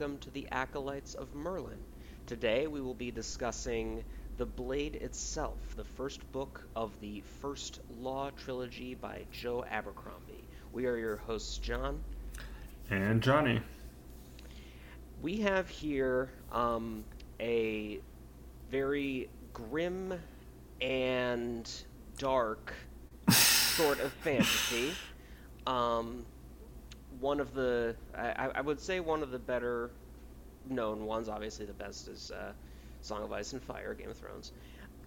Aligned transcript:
welcome 0.00 0.16
to 0.16 0.30
the 0.30 0.48
Acolytes 0.50 1.12
of 1.12 1.34
Merlin. 1.34 1.76
Today 2.24 2.66
we 2.66 2.80
will 2.80 2.94
be 2.94 3.10
discussing 3.10 4.02
The 4.38 4.46
Blade 4.46 4.94
itself, 4.94 5.58
the 5.76 5.84
first 5.84 6.32
book 6.32 6.64
of 6.74 6.98
the 7.02 7.22
First 7.42 7.80
Law 8.00 8.30
trilogy 8.30 8.94
by 8.94 9.26
Joe 9.30 9.62
Abercrombie. 9.68 10.48
We 10.72 10.86
are 10.86 10.96
your 10.96 11.16
hosts, 11.16 11.58
John. 11.58 12.02
And 12.88 13.22
Johnny. 13.22 13.60
We 15.20 15.36
have 15.40 15.68
here 15.68 16.30
um, 16.50 17.04
a 17.38 18.00
very 18.70 19.28
grim 19.52 20.14
and 20.80 21.70
dark 22.16 22.72
sort 23.28 24.00
of 24.00 24.10
fantasy. 24.14 24.92
Um, 25.66 26.24
one 27.20 27.40
of 27.40 27.54
the, 27.54 27.94
I, 28.16 28.50
I 28.54 28.60
would 28.60 28.80
say, 28.80 29.00
one 29.00 29.22
of 29.22 29.30
the 29.30 29.38
better 29.38 29.90
known 30.68 31.04
ones. 31.04 31.28
Obviously, 31.28 31.66
the 31.66 31.72
best 31.72 32.08
is 32.08 32.30
uh, 32.30 32.52
Song 33.02 33.22
of 33.22 33.32
Ice 33.32 33.52
and 33.52 33.62
Fire, 33.62 33.94
Game 33.94 34.10
of 34.10 34.16
Thrones. 34.16 34.52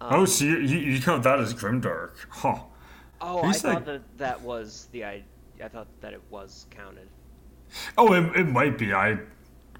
Um, 0.00 0.08
oh, 0.14 0.24
so 0.24 0.44
you, 0.44 0.58
you, 0.58 0.78
you 0.78 1.00
count 1.00 1.22
that 1.24 1.38
as 1.40 1.54
grimdark, 1.54 2.12
huh? 2.28 2.58
Oh, 3.20 3.38
I 3.38 3.46
like... 3.48 3.56
thought 3.56 3.84
that 3.86 4.02
that 4.18 4.40
was 4.40 4.88
the 4.92 5.04
I, 5.04 5.22
I 5.62 5.68
thought 5.68 5.86
that 6.00 6.12
it 6.12 6.22
was 6.30 6.66
counted. 6.70 7.08
Oh, 7.96 8.12
it, 8.12 8.36
it 8.36 8.48
might 8.48 8.78
be. 8.78 8.92
I, 8.92 9.18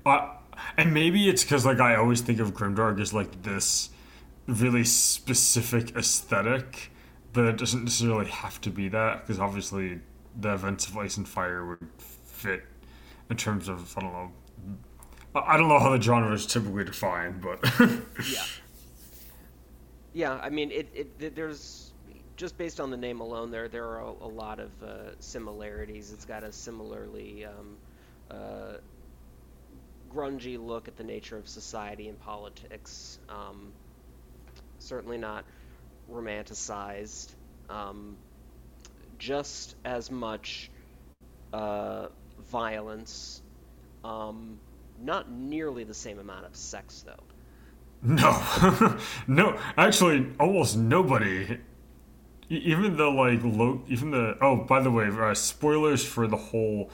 I 0.06 0.36
and 0.76 0.94
maybe 0.94 1.28
it's 1.28 1.42
because 1.42 1.66
like 1.66 1.80
I 1.80 1.96
always 1.96 2.20
think 2.20 2.40
of 2.40 2.54
grimdark 2.54 3.00
as 3.00 3.12
like 3.12 3.42
this 3.42 3.90
really 4.46 4.84
specific 4.84 5.96
aesthetic, 5.96 6.90
but 7.32 7.44
it 7.44 7.56
doesn't 7.56 7.84
necessarily 7.84 8.26
have 8.26 8.60
to 8.62 8.70
be 8.70 8.88
that 8.88 9.22
because 9.22 9.40
obviously 9.40 10.00
the 10.38 10.54
events 10.54 10.86
of 10.86 10.96
Ice 10.96 11.16
and 11.16 11.28
Fire 11.28 11.66
would 11.66 11.78
fit 12.44 12.62
in 13.30 13.36
terms 13.36 13.68
of 13.68 13.96
I 13.96 14.00
don't 14.00 14.12
know. 14.12 14.32
I 15.34 15.56
don't 15.56 15.68
know 15.68 15.80
how 15.80 15.96
the 15.96 16.00
genre 16.00 16.32
is 16.32 16.46
typically 16.46 16.84
defined, 16.84 17.40
but 17.40 17.58
yeah, 18.30 18.44
yeah. 20.12 20.32
I 20.34 20.48
mean, 20.50 20.70
it, 20.70 20.88
it, 20.94 21.34
there's 21.34 21.92
just 22.36 22.56
based 22.56 22.80
on 22.80 22.90
the 22.90 22.96
name 22.96 23.20
alone, 23.20 23.50
there 23.50 23.68
there 23.68 23.84
are 23.84 24.00
a, 24.00 24.10
a 24.10 24.28
lot 24.28 24.60
of 24.60 24.70
uh, 24.82 25.18
similarities. 25.18 26.12
It's 26.12 26.24
got 26.24 26.44
a 26.44 26.52
similarly 26.52 27.46
um, 27.46 27.76
uh, 28.30 28.74
grungy 30.12 30.64
look 30.64 30.86
at 30.86 30.96
the 30.96 31.04
nature 31.04 31.36
of 31.36 31.48
society 31.48 32.08
and 32.08 32.20
politics. 32.20 33.18
Um, 33.28 33.72
certainly 34.78 35.18
not 35.18 35.44
romanticized. 36.12 37.32
Um, 37.70 38.16
just 39.18 39.74
as 39.84 40.10
much 40.10 40.70
uh, 41.52 42.08
violence. 42.50 43.42
Um, 44.04 44.58
not 45.02 45.30
nearly 45.30 45.84
the 45.84 45.94
same 45.94 46.18
amount 46.18 46.46
of 46.46 46.54
sex, 46.54 47.04
though. 47.06 47.22
No, 48.02 48.98
no. 49.26 49.58
Actually, 49.76 50.26
almost 50.38 50.76
nobody. 50.76 51.58
Even 52.50 52.96
the 52.98 53.06
like 53.06 53.42
low, 53.42 53.82
even 53.88 54.10
the 54.10 54.36
oh, 54.42 54.56
by 54.56 54.80
the 54.80 54.90
way, 54.90 55.08
uh, 55.08 55.34
spoilers 55.34 56.04
for 56.04 56.26
the 56.26 56.36
whole 56.36 56.90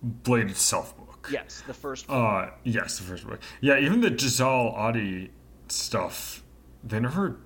Blade 0.00 0.50
itself 0.50 0.96
book. 0.96 1.28
Yes, 1.30 1.62
the 1.66 1.74
first. 1.74 2.06
Book. 2.06 2.16
Uh, 2.16 2.50
yes, 2.62 2.98
the 2.98 3.04
first 3.04 3.26
book. 3.26 3.40
Yeah, 3.60 3.78
even 3.78 4.00
the 4.00 4.10
Jezal 4.10 4.72
Ardee 4.76 5.30
stuff. 5.68 6.42
They 6.84 7.00
never 7.00 7.38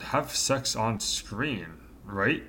have 0.00 0.34
sex 0.34 0.74
on 0.74 1.00
screen, 1.00 1.66
right? 2.04 2.42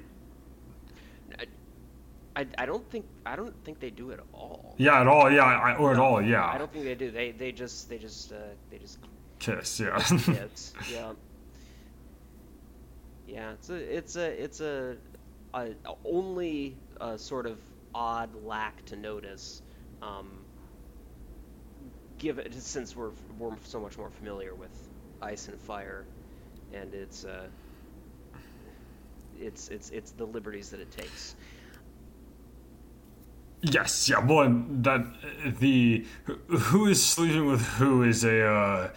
I, 2.35 2.47
I 2.57 2.65
don't 2.65 2.89
think 2.89 3.05
I 3.25 3.35
don't 3.35 3.53
think 3.65 3.79
they 3.79 3.89
do 3.89 4.11
at 4.11 4.19
all. 4.33 4.75
Yeah, 4.77 5.01
at 5.01 5.07
all. 5.07 5.29
Yeah, 5.29 5.43
I, 5.43 5.75
or 5.75 5.91
at 5.91 5.99
all. 5.99 6.21
Yeah. 6.21 6.45
I 6.45 6.57
don't 6.57 6.71
think 6.71 6.85
they 6.85 6.95
do. 6.95 7.11
They 7.11 7.31
they 7.31 7.51
just 7.51 7.89
they 7.89 7.97
just 7.97 8.31
uh, 8.31 8.37
they 8.69 8.77
just 8.77 8.99
kiss. 9.39 9.79
Yeah. 9.79 9.97
kiss. 9.99 10.73
Yeah. 10.91 11.13
Yeah. 13.27 13.51
It's 13.51 13.69
a 13.69 13.75
it's 13.97 14.15
a 14.15 14.43
it's 14.43 14.61
a, 14.61 14.97
a 15.53 15.69
only 16.05 16.77
a 16.99 17.17
sort 17.17 17.47
of 17.47 17.57
odd 17.93 18.29
lack 18.45 18.85
to 18.85 18.95
notice. 18.95 19.61
Um, 20.01 20.45
given 22.17 22.51
since 22.53 22.95
we're 22.95 23.11
we're 23.37 23.55
so 23.63 23.79
much 23.79 23.97
more 23.97 24.09
familiar 24.09 24.55
with 24.55 24.71
ice 25.21 25.47
and 25.47 25.59
fire, 25.59 26.05
and 26.73 26.93
it's 26.93 27.25
uh, 27.25 27.47
it's 29.39 29.67
it's 29.69 29.89
it's 29.89 30.11
the 30.11 30.25
liberties 30.25 30.69
that 30.69 30.79
it 30.79 30.91
takes. 30.91 31.35
Yes, 33.61 34.09
yeah. 34.09 34.19
Well, 34.19 34.63
that 34.81 35.05
the 35.59 36.05
who 36.25 36.87
is 36.87 37.05
sleeping 37.05 37.45
with 37.45 37.61
who 37.61 38.03
is 38.03 38.23
a 38.23 38.45
uh, 38.45 38.89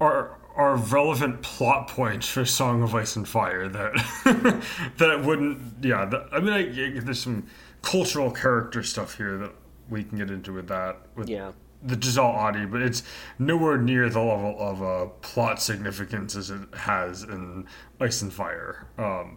are 0.00 0.38
are 0.54 0.76
relevant 0.76 1.42
plot 1.42 1.88
points 1.88 2.28
for 2.28 2.44
Song 2.44 2.82
of 2.82 2.94
Ice 2.94 3.16
and 3.16 3.28
Fire 3.28 3.68
that 3.68 4.62
that 4.98 5.24
wouldn't. 5.24 5.84
Yeah, 5.84 6.04
that, 6.04 6.28
I 6.32 6.40
mean, 6.40 6.52
I, 6.52 7.00
there's 7.00 7.20
some 7.20 7.46
cultural 7.82 8.30
character 8.30 8.82
stuff 8.82 9.16
here 9.16 9.38
that 9.38 9.52
we 9.90 10.04
can 10.04 10.18
get 10.18 10.30
into 10.30 10.52
with 10.52 10.68
that. 10.68 10.98
With 11.16 11.28
yeah. 11.28 11.52
The 11.82 11.94
Jezal 11.96 12.34
Ardee, 12.34 12.68
but 12.70 12.82
it's 12.82 13.02
nowhere 13.38 13.76
near 13.76 14.08
the 14.08 14.20
level 14.20 14.56
of 14.58 14.82
uh, 14.82 15.06
plot 15.20 15.60
significance 15.60 16.34
as 16.34 16.50
it 16.50 16.62
has 16.74 17.22
in 17.22 17.66
Ice 18.00 18.22
and 18.22 18.32
Fire. 18.32 18.86
Um, 18.98 19.36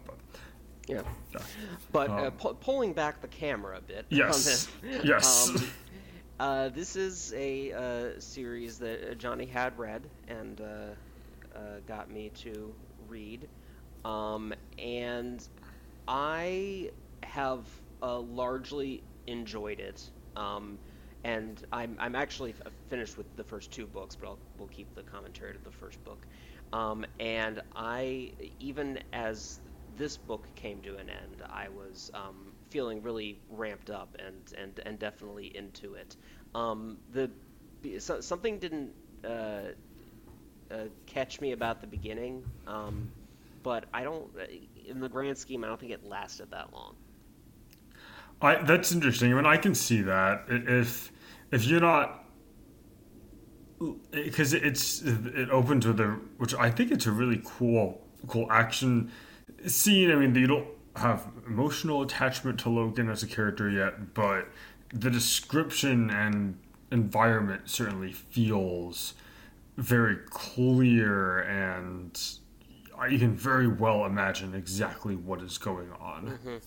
but 0.98 1.06
yeah. 1.34 1.42
But 1.92 2.10
uh, 2.10 2.28
um, 2.28 2.32
pu- 2.34 2.54
pulling 2.56 2.94
back 2.94 3.22
the 3.22 3.28
camera 3.28 3.78
a 3.78 3.82
bit. 3.82 4.06
Yes. 4.10 4.68
yes. 5.04 5.50
Um, 5.50 5.68
uh, 6.40 6.70
this 6.70 6.96
is 6.96 7.34
a 7.36 7.74
uh, 7.74 8.20
series 8.20 8.78
that 8.80 9.18
Johnny 9.18 9.46
had 9.46 9.78
read 9.78 10.10
and 10.28 10.62
uh, 10.62 10.64
uh, 11.56 11.60
got 11.88 12.10
me 12.10 12.32
to 12.36 12.74
read. 13.08 13.48
Um, 14.06 14.54
and 14.78 15.46
I 16.08 16.92
have 17.24 17.66
uh, 18.02 18.20
largely 18.20 19.04
enjoyed 19.28 19.80
it. 19.80 20.02
Um, 20.36 20.78
and 21.24 21.62
I'm, 21.74 21.98
I'm 22.00 22.16
actually 22.16 22.56
finished 22.90 23.18
with 23.18 23.36
the 23.36 23.44
first 23.44 23.72
two 23.72 23.86
books, 23.86 24.16
but 24.16 24.28
I'll, 24.28 24.40
we'll 24.58 24.70
keep 24.70 24.94
the 24.96 25.04
commentary 25.04 25.54
to 25.54 25.64
the 25.64 25.72
first 25.72 26.02
book. 26.06 26.26
Um, 26.72 27.06
and 27.20 27.62
I, 27.76 28.32
even 28.60 29.00
as 29.12 29.60
this 30.00 30.18
book 30.18 30.48
came 30.56 30.82
to 30.82 30.98
an 30.98 31.10
end, 31.10 31.44
I 31.48 31.68
was 31.68 32.10
um, 32.16 32.54
feeling 32.72 33.04
really 33.04 33.40
ramped 33.50 33.92
up 33.92 34.16
and, 34.18 34.54
and, 34.58 34.80
and 34.86 34.98
definitely 34.98 35.56
into 35.56 35.94
it. 35.94 36.16
Um, 36.56 36.98
the 37.12 37.30
so, 38.00 38.20
something 38.20 38.58
didn't 38.58 38.92
uh, 39.24 39.28
uh, 40.72 40.76
catch 41.06 41.42
me 41.42 41.52
about 41.52 41.82
the 41.82 41.88
beginning, 41.88 42.44
um, 42.66 43.12
but 43.62 43.86
I 43.94 44.04
don't. 44.04 44.28
In 44.88 45.00
the 45.00 45.10
grand 45.10 45.38
scheme, 45.38 45.64
I 45.64 45.68
don't 45.68 45.80
think 45.80 45.92
it 45.92 46.04
lasted 46.04 46.50
that 46.52 46.74
long. 46.74 46.96
I 48.42 48.56
that's 48.64 48.92
interesting. 48.92 49.32
I 49.32 49.36
mean, 49.36 49.46
I 49.46 49.58
can 49.58 49.76
see 49.76 50.02
that 50.02 50.46
if 50.50 51.12
if 51.52 51.66
you're 51.66 51.80
not 51.80 52.26
because 54.12 54.54
it's 54.54 55.02
it 55.02 55.50
opens 55.52 55.86
with 55.88 56.00
a 56.00 56.20
which 56.38 56.54
I 56.56 56.70
think 56.70 56.92
it's 56.92 57.06
a 57.06 57.12
really 57.12 57.42
cool 57.46 58.02
cool 58.28 58.52
action 58.52 59.12
scene, 59.68 60.12
I 60.12 60.16
mean, 60.16 60.36
you 60.36 60.48
don't 60.48 60.68
have 60.96 61.28
emotional 61.48 62.02
attachment 62.02 62.60
to 62.62 62.70
Logen 62.70 63.12
as 63.12 63.24
a 63.24 63.28
character 63.28 63.70
yet, 63.70 64.14
but 64.14 64.48
the 64.94 65.10
description 65.10 66.10
and 66.10 66.58
environment 66.92 67.70
certainly 67.70 68.12
feels 68.12 69.14
very 69.78 70.18
clear 70.30 71.40
and 71.42 72.20
you 73.10 73.18
can 73.18 73.34
very 73.34 73.68
well 73.68 74.06
imagine 74.06 74.54
exactly 74.54 75.16
what 75.16 75.42
is 75.42 75.58
going 75.58 75.92
on. 76.00 76.28
Mm-hmm. 76.28 76.58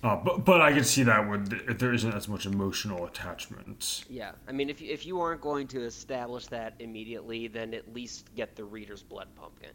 Uh, 0.00 0.14
but 0.14 0.44
but 0.44 0.60
I 0.60 0.72
can 0.72 0.84
see 0.84 1.02
that 1.02 1.28
with 1.28 1.52
if 1.68 1.78
there 1.78 1.92
isn't 1.92 2.14
as 2.14 2.28
much 2.28 2.46
emotional 2.46 3.06
attachment. 3.06 4.04
Yeah, 4.08 4.32
I 4.46 4.52
mean, 4.52 4.70
if 4.70 4.80
you, 4.80 4.92
if 4.92 5.04
you 5.04 5.20
aren't 5.20 5.40
going 5.40 5.66
to 5.68 5.82
establish 5.82 6.46
that 6.46 6.74
immediately, 6.78 7.48
then 7.48 7.74
at 7.74 7.92
least 7.92 8.32
get 8.36 8.54
the 8.54 8.64
reader's 8.64 9.02
blood 9.02 9.26
pumping, 9.34 9.70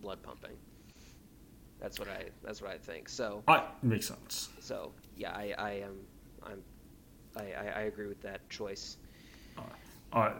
blood 0.00 0.22
pumping. 0.22 0.56
That's 1.84 1.98
what 1.98 2.08
I 2.08 2.24
that's 2.42 2.62
what 2.62 2.70
I 2.70 2.78
think. 2.78 3.10
So 3.10 3.42
I 3.46 3.64
makes 3.82 4.08
sense. 4.08 4.48
So 4.58 4.92
yeah, 5.18 5.32
I 5.32 5.54
I 5.58 5.70
am 5.72 6.00
I'm 6.42 6.62
I, 7.36 7.42
I, 7.42 7.80
agree 7.82 8.06
with 8.06 8.22
that 8.22 8.48
choice. 8.48 8.96
Uh, 9.58 9.62
uh, 10.14 10.32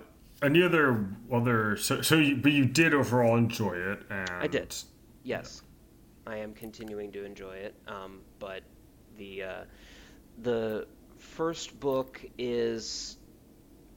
any 0.43 0.63
other 0.63 1.07
other 1.31 1.77
so 1.77 2.01
so 2.01 2.15
you, 2.15 2.37
but 2.37 2.53
you 2.53 2.65
did 2.65 2.95
overall 2.95 3.37
enjoy 3.37 3.75
it 3.75 4.01
and 4.09 4.31
I 4.31 4.47
did. 4.47 4.75
Yes, 5.23 5.61
yeah. 6.27 6.33
I 6.33 6.37
am 6.39 6.55
continuing 6.55 7.13
to 7.13 7.27
enjoy 7.27 7.57
it. 7.57 7.75
Um, 7.89 8.21
but 8.39 8.63
the 9.19 9.43
uh, 9.43 9.65
the 10.39 10.87
first 11.19 11.79
book 11.79 12.25
is 12.39 13.19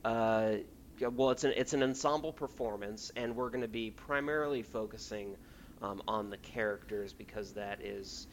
uh, 0.03 0.55
well, 0.99 1.29
it's 1.29 1.45
an 1.45 1.53
it's 1.55 1.71
an 1.71 1.81
ensemble 1.81 2.33
performance, 2.33 3.09
and 3.15 3.33
we're 3.33 3.49
going 3.49 3.61
to 3.61 3.69
be 3.69 3.91
primarily 3.91 4.63
focusing 4.63 5.37
um, 5.81 6.01
on 6.07 6.29
the 6.29 6.37
characters 6.37 7.13
because 7.13 7.53
that 7.53 7.81
is, 7.81 8.27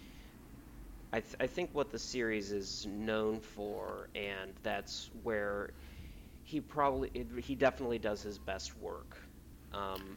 I, 1.13 1.21
th- 1.21 1.37
I 1.41 1.47
think, 1.47 1.71
what 1.73 1.91
the 1.91 1.99
series 1.99 2.53
is 2.53 2.87
known 2.87 3.41
for, 3.41 4.09
and 4.15 4.53
that's 4.63 5.11
where 5.23 5.71
he 6.45 6.61
probably 6.61 7.11
he 7.43 7.55
definitely 7.55 7.99
does 7.99 8.23
his 8.23 8.39
best 8.39 8.77
work. 8.79 9.17
Um, 9.73 10.17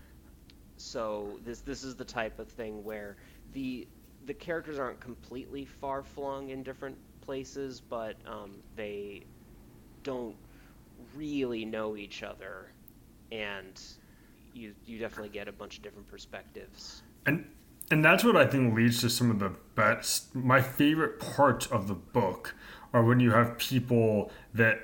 so 0.78 1.40
this 1.44 1.62
this 1.62 1.84
is 1.84 1.96
the 1.96 2.06
type 2.06 2.40
of 2.40 2.50
thing 2.50 2.84
where 2.84 3.16
the 3.54 3.88
the 4.26 4.34
characters 4.34 4.78
aren't 4.78 5.00
completely 5.00 5.66
far 5.66 6.04
flung 6.04 6.50
in 6.50 6.64
different 6.64 6.98
places, 7.22 7.82
but 7.82 8.16
um, 8.26 8.52
they 8.76 9.24
don't 10.04 10.36
really 11.16 11.66
know 11.66 11.96
each 11.96 12.24
other, 12.24 12.72
and 13.32 13.82
you 14.54 14.74
you 14.86 15.00
definitely 15.00 15.30
get 15.30 15.48
a 15.48 15.52
bunch 15.52 15.78
of 15.78 15.84
different 15.84 16.08
perspectives. 16.10 17.04
And 17.28 17.46
and 17.92 18.04
that's 18.04 18.24
what 18.24 18.36
I 18.36 18.46
think 18.48 18.74
leads 18.74 19.02
to 19.02 19.10
some 19.10 19.30
of 19.30 19.40
the 19.40 19.54
best. 19.76 20.36
My 20.36 20.62
favorite 20.62 21.20
parts 21.20 21.68
of 21.68 21.88
the 21.88 21.94
book 21.94 22.56
are 22.94 23.04
when 23.04 23.20
you 23.20 23.32
have 23.32 23.58
people 23.58 24.32
that 24.54 24.82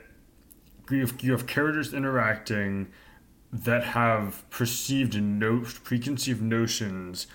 you 0.90 1.00
have, 1.00 1.22
you 1.22 1.32
have 1.32 1.48
characters 1.48 1.94
interacting 1.94 2.92
that 3.52 3.84
have 3.84 4.50
perceived 4.50 5.22
no 5.22 5.64
preconceived 5.84 6.42
notions 6.42 7.28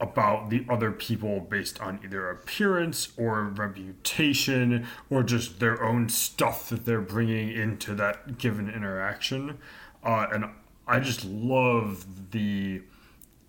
about 0.00 0.48
the 0.48 0.64
other 0.68 0.90
people 0.90 1.40
based 1.40 1.80
on 1.80 2.00
either 2.02 2.30
appearance 2.30 3.12
or 3.18 3.44
reputation 3.44 4.86
or 5.10 5.22
just 5.22 5.60
their 5.60 5.82
own 5.84 6.08
stuff 6.08 6.70
that 6.70 6.86
they're 6.86 7.02
bringing 7.02 7.50
into 7.50 7.94
that 7.94 8.38
given 8.38 8.68
interaction. 8.70 9.58
Uh, 10.02 10.26
and 10.32 10.46
I 10.88 11.00
just 11.00 11.24
love 11.24 12.30
the 12.30 12.82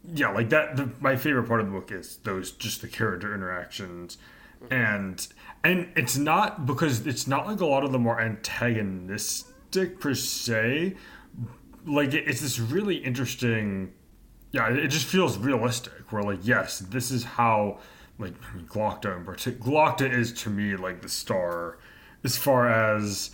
yeah, 0.04 0.30
like 0.30 0.50
that. 0.50 0.78
The, 0.78 0.92
my 1.00 1.16
favorite 1.16 1.48
part 1.48 1.60
of 1.60 1.68
the 1.68 1.72
book 1.72 1.92
is 1.92 2.18
those 2.24 2.52
just 2.52 2.82
the 2.82 2.88
character 2.88 3.34
interactions, 3.34 4.18
and 4.72 5.28
and 5.64 5.90
it's 5.96 6.18
not 6.18 6.66
because 6.66 7.06
it's 7.06 7.28
not 7.28 7.46
like 7.46 7.60
a 7.60 7.66
lot 7.66 7.84
of 7.84 7.92
them 7.92 8.08
are 8.08 8.20
antagonistic 8.20 10.00
per 10.00 10.14
se. 10.16 10.96
Like 11.86 12.14
it, 12.14 12.28
it's 12.28 12.42
this 12.42 12.60
really 12.60 12.98
interesting. 12.98 13.94
Yeah, 14.52 14.70
it 14.70 14.88
just 14.88 15.06
feels 15.06 15.38
realistic. 15.38 16.12
Where 16.12 16.24
like, 16.24 16.40
yes, 16.42 16.80
this 16.80 17.12
is 17.12 17.24
how 17.24 17.80
like 18.18 18.34
Glokta 18.68 19.18
in 19.18 19.24
particular. 19.24 19.72
Glokta 19.72 20.12
is 20.12 20.34
to 20.44 20.50
me 20.50 20.76
like 20.76 21.02
the 21.02 21.10
star, 21.10 21.78
as 22.24 22.38
far 22.38 22.68
as 22.70 23.32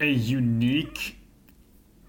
a 0.00 0.10
unique 0.10 1.16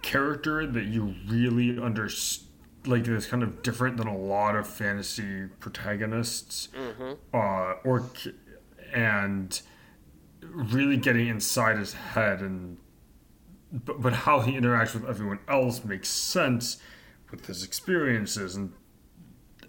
character 0.02 0.66
that 0.68 0.86
you 0.86 1.16
really 1.28 1.80
understand 1.80 2.51
like 2.86 3.08
is 3.08 3.26
kind 3.26 3.44
of 3.44 3.62
different 3.62 3.98
than 3.98 4.08
a 4.08 4.18
lot 4.18 4.56
of 4.56 4.68
fantasy 4.68 5.48
protagonists, 5.60 6.70
mm-hmm. 6.76 7.14
uh, 7.34 7.74
or 7.84 8.10
and 8.94 9.62
really 10.42 10.98
getting 10.98 11.28
inside 11.28 11.78
his 11.78 11.94
head 11.94 12.42
and 12.42 12.78
but, 13.72 14.02
but 14.02 14.14
how 14.14 14.42
he 14.42 14.54
interacts 14.54 14.94
with 14.94 15.08
everyone 15.08 15.40
else 15.48 15.84
makes 15.84 16.10
sense 16.10 16.78
with 17.30 17.46
his 17.46 17.64
experiences 17.64 18.56
and 18.56 18.74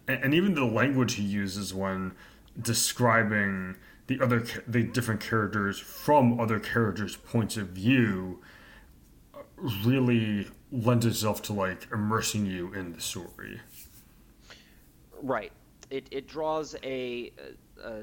and 0.09 0.35
even 0.35 0.55
the 0.55 0.65
language 0.65 1.15
he 1.15 1.23
uses 1.23 1.73
when 1.73 2.13
describing 2.61 3.77
the 4.09 4.21
other 4.21 4.45
the 4.67 4.83
different 4.83 5.21
characters 5.21 5.79
from 5.79 6.41
other 6.41 6.59
characters' 6.59 7.17
points 7.17 7.57
of 7.57 7.69
view 7.69 8.41
really 9.85 10.49
lends 10.71 11.07
itself 11.07 11.43
to 11.43 11.53
like 11.53 11.87
immersing 11.93 12.47
you 12.47 12.73
in 12.75 12.93
the 12.93 13.01
story. 13.01 13.61
Right. 15.23 15.53
It 15.91 16.09
it 16.11 16.27
draws 16.27 16.75
a 16.83 17.33
a, 17.83 18.03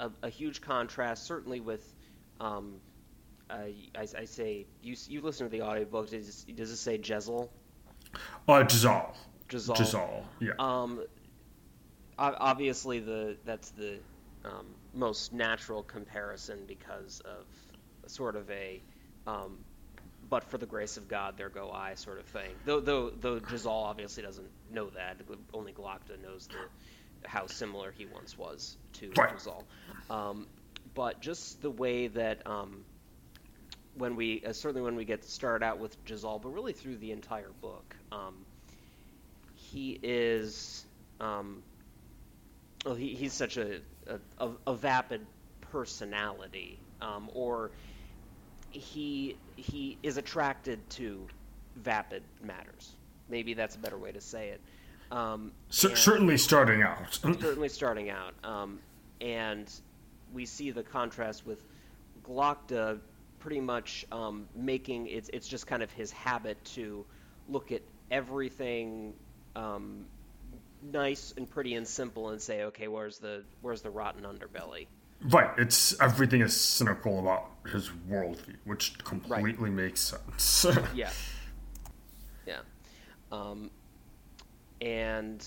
a, 0.00 0.10
a 0.22 0.28
huge 0.28 0.60
contrast, 0.60 1.24
certainly 1.24 1.60
with. 1.60 1.94
Um, 2.40 2.74
uh, 3.50 3.66
I, 3.94 4.06
I, 4.18 4.24
say 4.24 4.66
you 4.82 4.96
you 5.06 5.20
listen 5.20 5.46
to 5.46 5.50
the 5.50 5.62
audiobook. 5.62 6.08
Does, 6.10 6.44
does 6.44 6.70
it 6.70 6.76
say 6.76 6.98
Jezal? 6.98 7.50
Uh, 8.48 8.64
Jezal. 8.64 9.14
Jezal. 9.48 9.76
Jezal. 9.76 10.24
Yeah. 10.40 10.52
Um, 10.58 11.04
obviously 12.18 13.00
the 13.00 13.36
that's 13.44 13.70
the 13.70 13.98
um, 14.44 14.66
most 14.94 15.32
natural 15.32 15.82
comparison 15.82 16.60
because 16.66 17.20
of 17.20 17.46
sort 18.10 18.36
of 18.36 18.50
a 18.50 18.82
um, 19.26 19.58
but 20.32 20.44
for 20.44 20.56
the 20.56 20.64
grace 20.64 20.96
of 20.96 21.08
God, 21.08 21.36
there 21.36 21.50
go 21.50 21.70
I, 21.70 21.92
sort 21.92 22.18
of 22.18 22.24
thing. 22.24 22.52
Though, 22.64 22.80
though, 22.80 23.10
though 23.10 23.38
Jezal 23.50 23.70
obviously 23.70 24.22
doesn't 24.22 24.48
know 24.72 24.88
that. 24.96 25.18
Only 25.52 25.72
Glokta 25.74 26.22
knows 26.22 26.46
the, 26.46 27.28
how 27.28 27.48
similar 27.48 27.90
he 27.90 28.06
once 28.06 28.38
was 28.38 28.78
to 28.94 29.12
right. 29.18 29.34
Jezal. 29.34 29.62
Um, 30.08 30.46
but 30.94 31.20
just 31.20 31.60
the 31.60 31.68
way 31.68 32.06
that 32.06 32.46
um, 32.46 32.82
when 33.98 34.16
we, 34.16 34.42
uh, 34.42 34.54
certainly 34.54 34.80
when 34.80 34.96
we 34.96 35.04
get 35.04 35.22
started 35.22 35.66
out 35.66 35.78
with 35.78 35.94
Jezal, 36.06 36.38
but 36.38 36.48
really 36.48 36.72
through 36.72 36.96
the 36.96 37.12
entire 37.12 37.52
book, 37.60 37.94
um, 38.10 38.34
he 39.54 40.00
is, 40.02 40.82
um, 41.20 41.62
well, 42.86 42.94
he, 42.94 43.08
he's 43.08 43.34
such 43.34 43.58
a, 43.58 43.80
a, 44.38 44.48
a 44.66 44.74
vapid 44.74 45.26
personality, 45.72 46.78
um, 47.02 47.28
or 47.34 47.70
he 48.72 49.36
he 49.56 49.98
is 50.02 50.16
attracted 50.16 50.78
to 50.90 51.26
vapid 51.76 52.22
matters. 52.42 52.92
Maybe 53.28 53.54
that's 53.54 53.76
a 53.76 53.78
better 53.78 53.98
way 53.98 54.12
to 54.12 54.20
say 54.20 54.48
it. 54.50 54.60
Um, 55.10 55.52
C- 55.68 55.94
certainly 55.94 56.38
starting 56.38 56.82
out. 56.82 57.12
certainly 57.22 57.68
starting 57.68 58.10
out. 58.10 58.34
Um, 58.44 58.80
and 59.20 59.70
we 60.32 60.46
see 60.46 60.70
the 60.70 60.82
contrast 60.82 61.46
with 61.46 61.62
Glokta 62.26 62.98
pretty 63.38 63.60
much 63.60 64.06
um, 64.12 64.48
making 64.54 65.08
it's 65.08 65.28
it's 65.32 65.48
just 65.48 65.66
kind 65.66 65.82
of 65.82 65.90
his 65.92 66.10
habit 66.10 66.62
to 66.64 67.04
look 67.48 67.72
at 67.72 67.82
everything 68.10 69.12
um, 69.56 70.04
nice 70.90 71.34
and 71.36 71.48
pretty 71.48 71.74
and 71.74 71.86
simple 71.86 72.30
and 72.30 72.40
say, 72.40 72.64
okay, 72.64 72.88
where's 72.88 73.18
the 73.18 73.44
where's 73.60 73.82
the 73.82 73.90
rotten 73.90 74.22
underbelly? 74.22 74.86
Right. 75.24 75.50
It's 75.56 75.98
everything 76.00 76.40
is 76.40 76.56
cynical 76.56 77.20
about 77.20 77.50
his 77.70 77.90
worldview, 78.10 78.56
which 78.64 78.98
completely 79.04 79.70
right. 79.70 79.72
makes 79.72 80.00
sense. 80.00 80.66
yeah. 80.94 81.10
Yeah. 82.46 82.60
Um, 83.30 83.70
and 84.80 85.46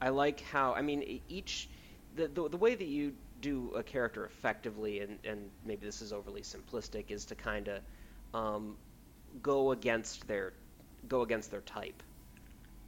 I 0.00 0.10
like 0.10 0.40
how 0.40 0.74
I 0.74 0.82
mean 0.82 1.20
each 1.28 1.68
the, 2.14 2.28
the 2.28 2.48
the 2.50 2.56
way 2.56 2.74
that 2.74 2.86
you 2.86 3.14
do 3.40 3.72
a 3.74 3.82
character 3.82 4.24
effectively, 4.24 5.00
and 5.00 5.18
and 5.24 5.50
maybe 5.64 5.84
this 5.84 6.00
is 6.00 6.12
overly 6.12 6.42
simplistic, 6.42 7.10
is 7.10 7.24
to 7.26 7.34
kind 7.34 7.68
of 7.68 7.80
um, 8.38 8.76
go 9.42 9.72
against 9.72 10.26
their 10.28 10.52
go 11.08 11.22
against 11.22 11.50
their 11.50 11.62
type. 11.62 12.02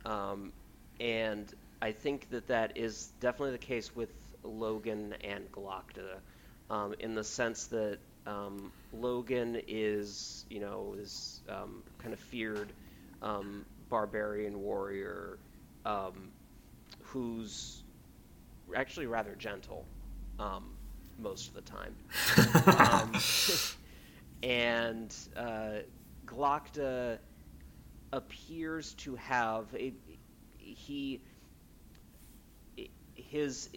Um, 0.04 0.52
and 1.00 1.52
I 1.82 1.92
think 1.92 2.30
that 2.30 2.46
that 2.46 2.76
is 2.76 3.12
definitely 3.20 3.52
the 3.52 3.58
case 3.58 3.94
with 3.94 4.10
Logen 4.46 5.14
and 5.22 5.50
Glokta, 5.52 6.18
um, 6.70 6.94
in 6.98 7.14
the 7.14 7.24
sense 7.24 7.66
that 7.66 7.98
um, 8.26 8.72
Logen 8.94 9.62
is, 9.68 10.44
you 10.50 10.60
know, 10.60 10.94
is 10.98 11.40
um, 11.48 11.82
kind 11.98 12.12
of 12.12 12.20
feared 12.20 12.72
um, 13.22 13.64
barbarian 13.88 14.60
warrior 14.60 15.38
um, 15.84 16.30
who's 17.02 17.82
actually 18.74 19.06
rather 19.06 19.34
gentle 19.36 19.84
um, 20.38 20.64
most 21.18 21.48
of 21.48 21.54
the 21.54 21.60
time. 21.62 21.94
and 24.42 25.14
uh, 25.36 25.80
Glokta 26.26 27.18
appears 28.12 28.94
to 28.94 29.16
have 29.16 29.66
a 29.74 29.92
he 30.58 31.20
his 33.14 33.68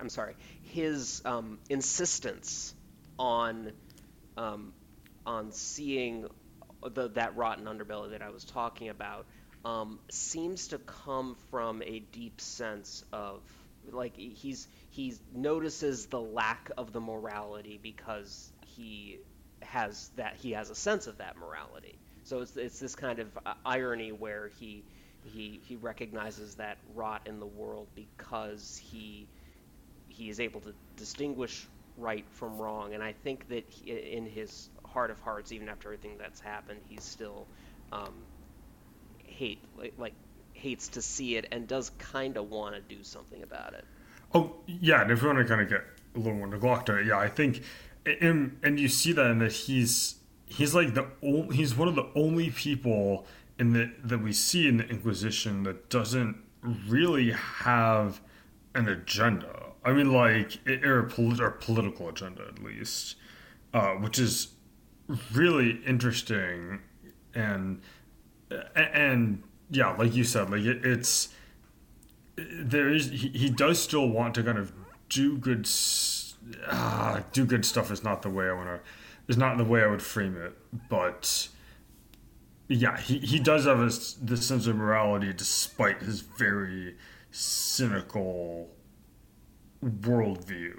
I'm 0.00 0.08
sorry, 0.08 0.36
his 0.62 1.22
um, 1.24 1.58
insistence 1.68 2.74
on 3.18 3.72
um, 4.36 4.72
on 5.26 5.52
seeing 5.52 6.26
the, 6.82 7.08
that 7.10 7.36
rotten 7.36 7.66
underbelly 7.66 8.10
that 8.12 8.22
I 8.22 8.30
was 8.30 8.44
talking 8.44 8.88
about 8.88 9.26
um, 9.64 10.00
seems 10.10 10.68
to 10.68 10.78
come 10.78 11.36
from 11.50 11.82
a 11.82 12.00
deep 12.00 12.40
sense 12.40 13.04
of 13.12 13.42
like 13.92 14.16
he's 14.16 14.68
he 14.90 15.14
notices 15.34 16.06
the 16.06 16.20
lack 16.20 16.70
of 16.78 16.92
the 16.92 17.00
morality 17.00 17.78
because 17.82 18.52
he 18.66 19.18
has 19.62 20.10
that 20.16 20.36
he 20.36 20.52
has 20.52 20.70
a 20.70 20.74
sense 20.74 21.06
of 21.06 21.18
that 21.18 21.36
morality. 21.36 21.98
So 22.24 22.40
it's 22.40 22.56
it's 22.56 22.78
this 22.78 22.94
kind 22.94 23.18
of 23.18 23.38
uh, 23.44 23.54
irony 23.64 24.12
where 24.12 24.48
he 24.58 24.84
he 25.22 25.60
he 25.64 25.76
recognizes 25.76 26.56
that 26.56 26.78
rot 26.94 27.22
in 27.26 27.40
the 27.40 27.46
world 27.46 27.88
because 27.94 28.80
he 28.90 29.28
he 30.20 30.28
is 30.28 30.38
able 30.38 30.60
to 30.60 30.74
distinguish 30.96 31.66
right 31.96 32.26
from 32.30 32.58
wrong, 32.58 32.92
and 32.92 33.02
I 33.02 33.12
think 33.24 33.48
that 33.48 33.64
he, 33.68 33.90
in 33.90 34.26
his 34.26 34.68
heart 34.84 35.10
of 35.10 35.18
hearts, 35.20 35.50
even 35.50 35.68
after 35.68 35.88
everything 35.88 36.18
that's 36.18 36.40
happened, 36.40 36.80
he's 36.88 37.02
still 37.02 37.46
um, 37.90 38.12
hate 39.24 39.60
like, 39.78 39.94
like 39.96 40.12
hates 40.52 40.88
to 40.88 41.00
see 41.00 41.36
it 41.36 41.46
and 41.52 41.66
does 41.66 41.90
kind 41.98 42.36
of 42.36 42.50
want 42.50 42.74
to 42.74 42.94
do 42.94 43.02
something 43.02 43.42
about 43.42 43.72
it. 43.72 43.84
Oh 44.34 44.56
yeah, 44.66 45.00
and 45.00 45.10
if 45.10 45.22
we 45.22 45.28
want 45.28 45.38
to 45.38 45.44
kind 45.46 45.62
of 45.62 45.68
get 45.70 45.82
a 46.14 46.18
little 46.18 46.34
more 46.34 46.46
neglect 46.46 46.90
yeah, 47.06 47.18
I 47.18 47.28
think 47.28 47.62
and, 48.04 48.58
and 48.62 48.78
you 48.78 48.88
see 48.88 49.12
that 49.12 49.30
in 49.30 49.38
that 49.38 49.52
he's 49.52 50.16
he's 50.44 50.74
like 50.74 50.94
the 50.94 51.06
only, 51.22 51.56
he's 51.56 51.74
one 51.74 51.88
of 51.88 51.94
the 51.94 52.10
only 52.14 52.50
people 52.50 53.26
in 53.58 53.72
the 53.72 53.90
that 54.04 54.18
we 54.18 54.32
see 54.32 54.68
in 54.68 54.76
the 54.76 54.88
Inquisition 54.88 55.62
that 55.62 55.88
doesn't 55.88 56.36
really 56.62 57.30
have 57.32 58.20
an 58.74 58.88
agenda. 58.88 59.69
I 59.84 59.92
mean, 59.92 60.12
like 60.12 60.58
or 60.84 61.04
polit- 61.04 61.40
or 61.40 61.50
political 61.50 62.08
agenda 62.08 62.46
at 62.48 62.62
least, 62.62 63.16
uh, 63.72 63.92
which 63.92 64.18
is 64.18 64.48
really 65.32 65.80
interesting 65.86 66.80
and 67.34 67.80
and 68.74 69.42
yeah, 69.70 69.94
like 69.96 70.14
you 70.14 70.24
said, 70.24 70.50
like 70.50 70.62
it, 70.62 70.84
it's 70.84 71.28
there 72.36 72.88
is 72.88 73.10
he, 73.10 73.28
he 73.28 73.50
does 73.50 73.82
still 73.82 74.08
want 74.08 74.34
to 74.34 74.42
kind 74.42 74.58
of 74.58 74.72
do 75.08 75.36
good 75.38 75.68
uh, 76.66 77.20
do 77.32 77.44
good 77.44 77.64
stuff 77.64 77.90
is 77.90 78.02
not 78.02 78.22
the 78.22 78.30
way 78.30 78.48
I 78.48 78.52
want 78.52 78.68
to 78.68 78.80
is 79.28 79.36
not 79.36 79.56
the 79.58 79.64
way 79.64 79.82
I 79.82 79.86
would 79.86 80.02
frame 80.02 80.36
it, 80.36 80.56
but 80.88 81.48
yeah, 82.68 82.98
he, 82.98 83.18
he 83.18 83.38
does 83.38 83.64
have 83.66 83.80
this, 83.80 84.14
this 84.14 84.46
sense 84.46 84.66
of 84.66 84.76
morality 84.76 85.32
despite 85.32 86.02
his 86.02 86.20
very 86.20 86.96
cynical 87.30 88.70
worldview. 89.84 90.78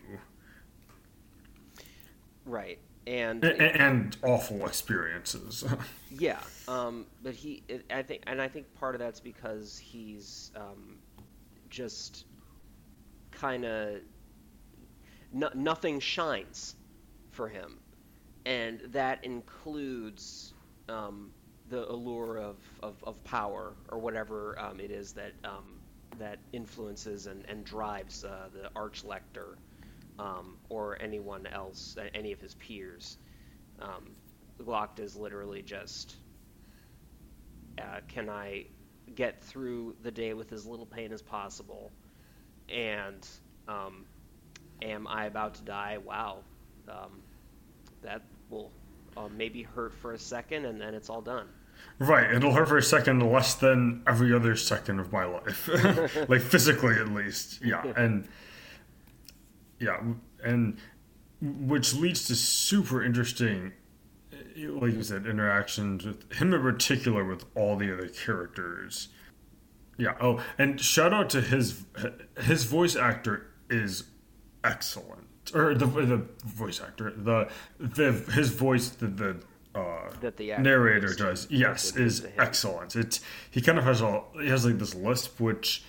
Right. 2.45 2.79
And, 3.07 3.43
and, 3.43 3.61
and 3.61 4.17
awful 4.23 4.65
experiences. 4.67 5.63
yeah, 6.11 6.39
um, 6.67 7.07
but 7.23 7.33
he, 7.33 7.63
I 7.89 8.03
think, 8.03 8.21
and 8.27 8.39
I 8.39 8.47
think 8.47 8.71
part 8.75 8.93
of 8.93 8.99
that's 8.99 9.19
because 9.19 9.77
he's 9.77 10.51
um, 10.55 10.97
just 11.69 12.25
kind 13.31 13.65
of 13.65 14.01
no, 15.33 15.49
nothing 15.55 15.99
shines 15.99 16.75
for 17.31 17.47
him, 17.47 17.79
and 18.45 18.81
that 18.91 19.23
includes 19.23 20.53
um, 20.87 21.31
the 21.69 21.89
allure 21.89 22.37
of, 22.37 22.57
of, 22.83 23.03
of, 23.03 23.23
power 23.23 23.73
or 23.89 23.97
whatever 23.97 24.59
um, 24.59 24.79
it 24.79 24.91
is 24.91 25.13
that 25.13 25.31
um, 25.43 25.79
that 26.19 26.39
influences 26.51 27.27
and, 27.27 27.45
and 27.47 27.63
drives 27.65 28.23
uh, 28.23 28.49
the 28.53 28.69
archlector 28.75 29.55
um, 30.19 30.57
or 30.69 31.01
anyone 31.01 31.47
else, 31.47 31.97
any 32.13 32.31
of 32.31 32.41
his 32.41 32.53
peers. 32.55 33.17
Um, 33.79 34.15
Glokta 34.61 34.99
is 34.99 35.15
literally 35.15 35.61
just, 35.61 36.15
uh, 37.79 38.01
can 38.07 38.29
I 38.29 38.65
get 39.15 39.43
through 39.43 39.95
the 40.03 40.11
day 40.11 40.33
with 40.33 40.51
as 40.53 40.65
little 40.65 40.85
pain 40.85 41.11
as 41.11 41.21
possible? 41.21 41.91
And 42.69 43.27
um, 43.67 44.05
am 44.81 45.07
I 45.07 45.25
about 45.25 45.55
to 45.55 45.63
die? 45.63 45.97
Wow, 45.97 46.43
um, 46.87 47.23
that 48.01 48.23
will 48.49 48.71
uh, 49.17 49.29
maybe 49.29 49.63
hurt 49.63 49.93
for 49.93 50.13
a 50.13 50.19
second, 50.19 50.65
and 50.65 50.79
then 50.79 50.93
it's 50.93 51.09
all 51.09 51.21
done. 51.21 51.47
Right, 52.01 52.33
it'll 52.33 52.53
hurt 52.53 52.67
for 52.67 52.79
a 52.79 52.81
second 52.81 53.19
less 53.31 53.53
than 53.53 54.01
every 54.07 54.33
other 54.33 54.55
second 54.55 54.99
of 54.99 55.11
my 55.11 55.23
life, 55.23 55.69
like 56.29 56.41
physically 56.41 56.95
at 56.95 57.09
least. 57.09 57.63
Yeah, 57.63 57.83
and 57.95 58.27
yeah, 59.77 60.01
and 60.43 60.79
which 61.39 61.93
leads 61.93 62.25
to 62.25 62.35
super 62.35 63.03
interesting, 63.03 63.73
like 64.57 64.93
you 64.93 65.03
said, 65.03 65.27
interactions 65.27 66.03
with 66.03 66.33
him 66.33 66.55
in 66.55 66.61
particular 66.63 67.23
with 67.23 67.45
all 67.53 67.75
the 67.75 67.93
other 67.93 68.07
characters. 68.07 69.09
Yeah. 69.99 70.15
Oh, 70.19 70.43
and 70.57 70.81
shout 70.81 71.13
out 71.13 71.29
to 71.29 71.41
his 71.41 71.83
his 72.39 72.63
voice 72.63 72.95
actor 72.95 73.45
is 73.69 74.05
excellent, 74.63 75.27
or 75.53 75.75
the 75.75 75.85
the 75.85 76.25
voice 76.45 76.81
actor 76.81 77.13
the 77.15 77.47
the 77.79 78.11
his 78.33 78.49
voice 78.49 78.89
the 78.89 79.05
the 79.05 79.43
uh, 79.73 80.09
that 80.19 80.37
the 80.37 80.49
narrator 80.57 81.13
does 81.13 81.47
yes 81.49 81.95
is 81.95 82.25
excellent. 82.37 82.95
It's 82.95 83.21
he 83.49 83.61
kind 83.61 83.77
of 83.77 83.83
has 83.85 84.01
a 84.01 84.23
he 84.41 84.49
has 84.49 84.65
like 84.65 84.77
this 84.79 84.93
lisp 84.95 85.39
which 85.39 85.83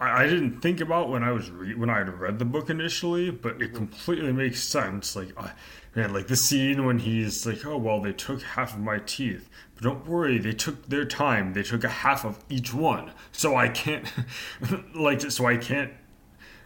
I, 0.00 0.24
I 0.24 0.26
didn't 0.26 0.60
think 0.60 0.80
about 0.80 1.08
when 1.08 1.22
I 1.22 1.32
was 1.32 1.50
re- 1.50 1.74
when 1.74 1.90
I 1.90 1.98
had 1.98 2.08
read 2.08 2.38
the 2.38 2.44
book 2.44 2.70
initially, 2.70 3.30
but 3.30 3.52
it 3.52 3.58
mm-hmm. 3.58 3.76
completely 3.76 4.32
makes 4.32 4.62
sense. 4.62 5.16
Like, 5.16 5.32
uh, 5.36 5.50
man, 5.94 6.12
like 6.12 6.26
the 6.26 6.36
scene 6.36 6.84
when 6.84 6.98
he's 6.98 7.46
like, 7.46 7.64
"Oh 7.64 7.78
well, 7.78 8.00
they 8.00 8.12
took 8.12 8.42
half 8.42 8.74
of 8.74 8.80
my 8.80 8.98
teeth, 8.98 9.48
but 9.74 9.84
don't 9.84 10.06
worry, 10.06 10.38
they 10.38 10.52
took 10.52 10.88
their 10.88 11.04
time. 11.04 11.54
They 11.54 11.62
took 11.62 11.84
a 11.84 11.88
half 11.88 12.24
of 12.24 12.44
each 12.48 12.74
one, 12.74 13.12
so 13.32 13.56
I 13.56 13.68
can't, 13.68 14.06
like, 14.94 15.22
so 15.22 15.46
I 15.46 15.56
can't." 15.56 15.92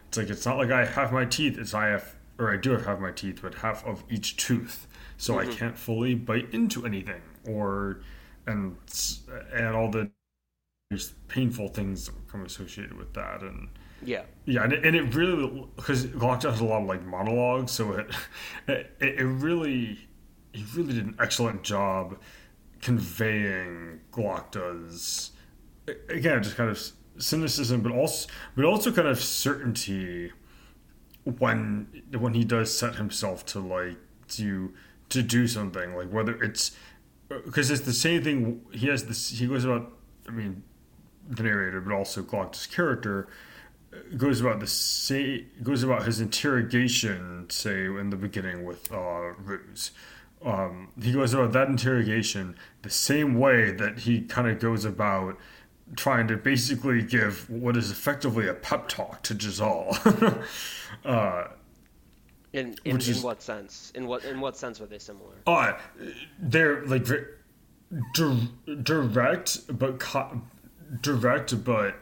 It's 0.07 0.17
like 0.17 0.29
it's 0.29 0.45
not 0.45 0.57
like 0.57 0.71
I 0.71 0.85
have 0.85 1.13
my 1.13 1.25
teeth. 1.25 1.57
It's 1.57 1.73
I 1.73 1.87
have, 1.87 2.15
or 2.37 2.51
I 2.51 2.57
do 2.57 2.71
have 2.71 2.85
half 2.85 2.99
my 2.99 3.11
teeth, 3.11 3.39
but 3.41 3.55
half 3.55 3.85
of 3.85 4.03
each 4.09 4.35
tooth, 4.35 4.87
so 5.21 5.35
mm-hmm. 5.35 5.51
I 5.51 5.53
can't 5.53 5.77
fully 5.77 6.15
bite 6.15 6.51
into 6.51 6.83
anything, 6.83 7.21
or 7.47 8.01
and 8.47 8.75
and 9.53 9.75
all 9.75 9.91
the 9.91 10.09
painful 11.27 11.67
things 11.67 12.07
that 12.07 12.27
come 12.27 12.43
associated 12.43 12.93
with 12.93 13.13
that 13.13 13.41
and 13.43 13.69
yeah 14.03 14.23
yeah 14.45 14.63
and 14.63 14.73
it, 14.73 14.83
and 14.83 14.95
it 14.95 15.13
really 15.13 15.69
because 15.75 16.07
Glokta 16.07 16.49
has 16.49 16.59
a 16.59 16.65
lot 16.65 16.81
of 16.81 16.87
like 16.87 17.05
monologues 17.05 17.71
so 17.71 17.93
it, 17.93 18.11
it 18.67 18.95
it 18.99 19.23
really 19.23 20.07
he 20.53 20.65
really 20.75 20.93
did 20.93 21.05
an 21.05 21.15
excellent 21.19 21.61
job 21.63 22.17
conveying 22.81 24.01
Glokta's 24.11 25.31
again 26.09 26.41
just 26.41 26.57
kind 26.57 26.69
of 26.69 26.91
cynicism 27.19 27.81
but 27.81 27.91
also 27.91 28.27
but 28.55 28.65
also 28.65 28.91
kind 28.91 29.07
of 29.07 29.21
certainty 29.21 30.31
when 31.37 32.03
when 32.17 32.33
he 32.33 32.43
does 32.43 32.75
set 32.75 32.95
himself 32.95 33.45
to 33.45 33.59
like 33.59 33.97
to 34.27 34.73
to 35.11 35.21
do 35.21 35.47
something 35.47 35.95
like 35.95 36.09
whether 36.09 36.41
it's 36.43 36.71
because 37.29 37.71
it's 37.71 37.81
the 37.81 37.93
same 37.93 38.23
thing 38.23 38.61
he 38.71 38.87
has 38.87 39.05
this 39.05 39.29
he 39.29 39.47
goes 39.47 39.63
about 39.63 39.91
I 40.27 40.31
mean 40.31 40.63
the 41.29 41.43
narrator, 41.43 41.81
but 41.81 41.93
also 41.93 42.21
Glokta's 42.21 42.67
character, 42.67 43.27
goes 44.17 44.39
about 44.41 44.59
the 44.59 44.67
same 44.67 45.49
goes 45.63 45.83
about 45.83 46.05
his 46.05 46.19
interrogation, 46.21 47.49
say 47.49 47.85
in 47.85 48.09
the 48.09 48.15
beginning 48.15 48.63
with 48.63 48.91
uh, 48.91 49.33
Rews. 49.37 49.91
Um, 50.43 50.89
he 50.99 51.11
goes 51.11 51.33
about 51.33 51.51
that 51.53 51.67
interrogation 51.67 52.55
the 52.81 52.89
same 52.89 53.37
way 53.37 53.71
that 53.71 53.99
he 53.99 54.21
kind 54.21 54.47
of 54.47 54.59
goes 54.59 54.85
about 54.85 55.37
trying 55.95 56.27
to 56.29 56.37
basically 56.37 57.03
give 57.03 57.47
what 57.49 57.77
is 57.77 57.91
effectively 57.91 58.47
a 58.47 58.53
pep 58.53 58.87
talk 58.87 59.21
to 59.23 59.35
Jezal. 59.35 60.43
uh, 61.05 61.47
in 62.53 62.75
in, 62.85 62.99
in 62.99 63.21
what 63.21 63.41
sense? 63.41 63.91
In 63.95 64.07
what 64.07 64.23
in 64.25 64.39
what 64.39 64.57
sense 64.57 64.81
are 64.81 64.85
they 64.85 64.99
similar? 64.99 65.35
Uh, 65.47 65.73
they're 66.39 66.85
like 66.85 67.07
direct, 68.83 69.77
but 69.77 69.99
co- 69.99 70.41
direct, 71.01 71.63
but 71.63 71.95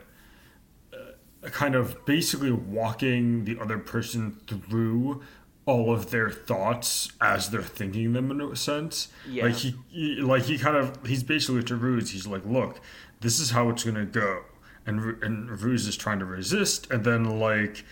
uh, 0.93 1.49
kind 1.49 1.75
of 1.75 2.05
basically 2.05 2.51
walking 2.51 3.45
the 3.45 3.59
other 3.59 3.77
person 3.77 4.39
through 4.47 5.21
all 5.65 5.93
of 5.93 6.09
their 6.09 6.31
thoughts 6.31 7.11
as 7.21 7.51
they're 7.51 7.61
thinking 7.61 8.13
them 8.13 8.31
in 8.31 8.41
a 8.41 8.55
sense. 8.55 9.09
Yeah. 9.29 9.45
Like 9.45 9.55
he, 9.55 9.75
he 9.89 10.15
like 10.15 10.43
he 10.43 10.57
kind 10.57 10.75
of 10.75 11.05
he's 11.05 11.23
basically 11.23 11.63
to 11.63 11.75
Rews. 11.75 12.11
He's 12.11 12.25
like, 12.25 12.45
look, 12.45 12.81
this 13.19 13.39
is 13.39 13.51
how 13.51 13.69
it's 13.69 13.83
gonna 13.83 14.05
go, 14.05 14.45
and 14.85 15.21
and 15.23 15.49
Rews 15.49 15.87
is 15.87 15.95
trying 15.95 16.19
to 16.19 16.25
resist, 16.25 16.89
and 16.89 17.03
then 17.03 17.39
like 17.39 17.85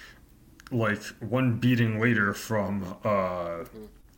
like 0.72 1.02
one 1.20 1.58
beating 1.60 2.00
later 2.00 2.34
from 2.34 2.98
uh 3.04 3.64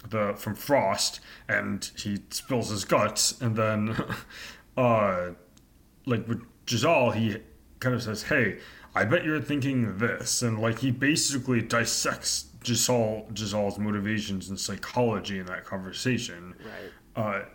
the 0.07 0.33
from 0.37 0.55
Frost, 0.55 1.19
and 1.47 1.89
he 1.97 2.19
spills 2.29 2.69
his 2.69 2.85
guts, 2.85 3.39
and 3.41 3.55
then 3.55 3.95
uh 4.77 5.31
like 6.05 6.25
Jezal, 6.67 7.11
he 7.11 7.37
kind 7.79 7.95
of 7.95 8.03
says, 8.03 8.23
"Hey, 8.23 8.59
I 8.95 9.05
bet 9.05 9.23
you're 9.23 9.41
thinking 9.41 9.97
this," 9.97 10.41
and 10.41 10.59
like 10.59 10.79
he 10.79 10.91
basically 10.91 11.61
dissects 11.61 12.45
Jezal 12.63 13.27
Jezal's 13.37 13.77
motivations 13.77 14.49
and 14.49 14.59
psychology 14.59 15.39
in 15.39 15.45
that 15.47 15.65
conversation, 15.65 16.55
right? 16.63 16.91
Uh, 17.15 17.45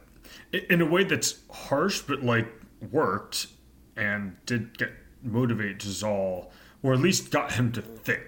in 0.70 0.80
a 0.80 0.86
way 0.86 1.04
that's 1.04 1.36
harsh, 1.50 2.00
but 2.02 2.22
like 2.22 2.48
worked 2.90 3.48
and 3.96 4.36
did 4.46 4.76
get 4.78 4.90
motivate 5.22 5.82
Jezal, 5.84 6.50
or 6.82 6.92
at 6.94 7.00
least 7.00 7.30
got 7.30 7.52
him 7.52 7.72
to 7.72 7.82
think 7.82 8.22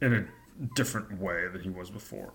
in 0.00 0.12
a 0.14 0.26
different 0.74 1.18
way 1.20 1.46
than 1.48 1.62
he 1.62 1.70
was 1.70 1.90
before. 1.90 2.32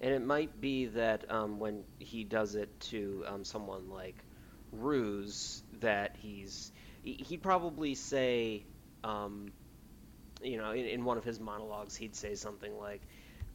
And 0.00 0.12
it 0.12 0.24
might 0.24 0.60
be 0.60 0.86
that 0.86 1.30
um, 1.30 1.58
when 1.58 1.84
he 1.98 2.24
does 2.24 2.56
it 2.56 2.78
to 2.80 3.24
um, 3.28 3.44
someone 3.44 3.88
like 3.88 4.16
Rews, 4.72 5.62
that 5.80 6.16
he's 6.18 6.72
he'd 7.04 7.42
probably 7.42 7.94
say, 7.94 8.64
um, 9.04 9.52
you 10.42 10.56
know, 10.56 10.72
in, 10.72 10.86
in, 10.86 11.04
one 11.04 11.18
of 11.18 11.24
his 11.24 11.38
monologues, 11.38 11.94
he'd 11.94 12.16
say 12.16 12.34
something 12.34 12.76
like, 12.78 13.02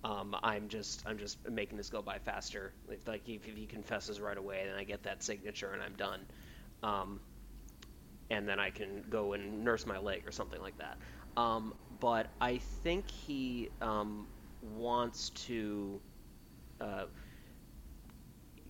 um, 0.03 0.35
"I'm 0.41 0.69
just 0.69 1.03
I'm 1.05 1.17
just 1.17 1.37
making 1.49 1.77
this 1.77 1.89
go 1.89 2.01
by 2.01 2.19
faster." 2.19 2.71
Like 3.05 3.27
if, 3.27 3.47
if, 3.47 3.55
he 3.55 3.65
confesses 3.65 4.21
right 4.21 4.37
away, 4.37 4.63
then 4.67 4.77
I 4.77 4.83
get 4.83 5.03
that 5.03 5.23
signature 5.23 5.73
and 5.73 5.81
I'm 5.81 5.95
done, 5.95 6.21
um, 6.83 7.19
and 8.29 8.47
then 8.47 8.59
I 8.59 8.69
can 8.69 9.03
go 9.09 9.33
and 9.33 9.65
nurse 9.65 9.85
my 9.85 9.97
leg 9.97 10.23
or 10.25 10.31
something 10.31 10.61
like 10.61 10.77
that. 10.77 10.97
But 11.99 12.27
I 12.39 12.57
think 12.83 13.09
he 13.09 13.69
um, 13.81 14.27
wants 14.61 15.29
to 15.47 15.99
uh, 16.79 17.05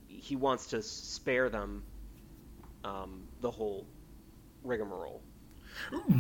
he 0.08 0.36
wants 0.36 0.68
to 0.68 0.82
spare 0.82 1.50
them 1.50 1.84
um, 2.84 3.28
the 3.42 3.52
whole 3.52 3.86
rigmarole. 4.64 5.22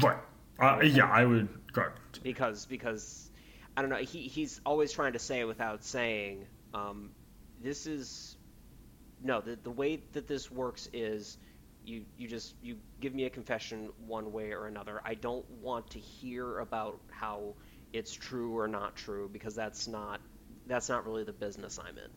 Right. 0.02 0.18
Uh, 0.60 0.80
yeah, 0.84 1.10
I 1.10 1.26
would. 1.26 1.48
Go. 1.72 1.86
Because 2.24 2.66
because 2.66 3.30
I 3.76 3.82
don't 3.82 3.90
know. 3.90 3.98
He 3.98 4.22
he's 4.24 4.60
always 4.66 4.92
trying 4.92 5.14
to 5.14 5.20
say 5.20 5.44
without 5.44 5.84
saying. 5.84 6.46
Um, 6.74 7.12
this 7.62 7.88
is 7.88 8.36
no 9.24 9.42
the 9.42 9.58
the 9.64 9.72
way 9.72 10.02
that 10.14 10.28
this 10.28 10.52
works 10.52 10.90
is 10.94 11.38
you 11.88 12.03
you 12.17 12.27
just 12.27 12.56
you 12.62 12.77
give 13.00 13.15
me 13.15 13.25
a 13.25 13.29
confession 13.29 13.89
one 14.06 14.32
way 14.32 14.51
or 14.51 14.67
another. 14.67 15.01
I 15.06 15.13
don't 15.13 15.50
want 15.62 15.89
to 15.91 16.00
hear 16.00 16.60
about 16.60 17.00
how 17.10 17.53
it's 17.94 18.13
true 18.13 18.58
or 18.58 18.67
not 18.67 18.96
true 18.96 19.29
because 19.32 19.56
that's 19.56 19.88
not 19.88 20.20
that's 20.67 20.89
not 20.89 21.06
really 21.06 21.24
the 21.24 21.34
business 21.34 21.79
I'm 21.79 21.98
in. 21.98 22.10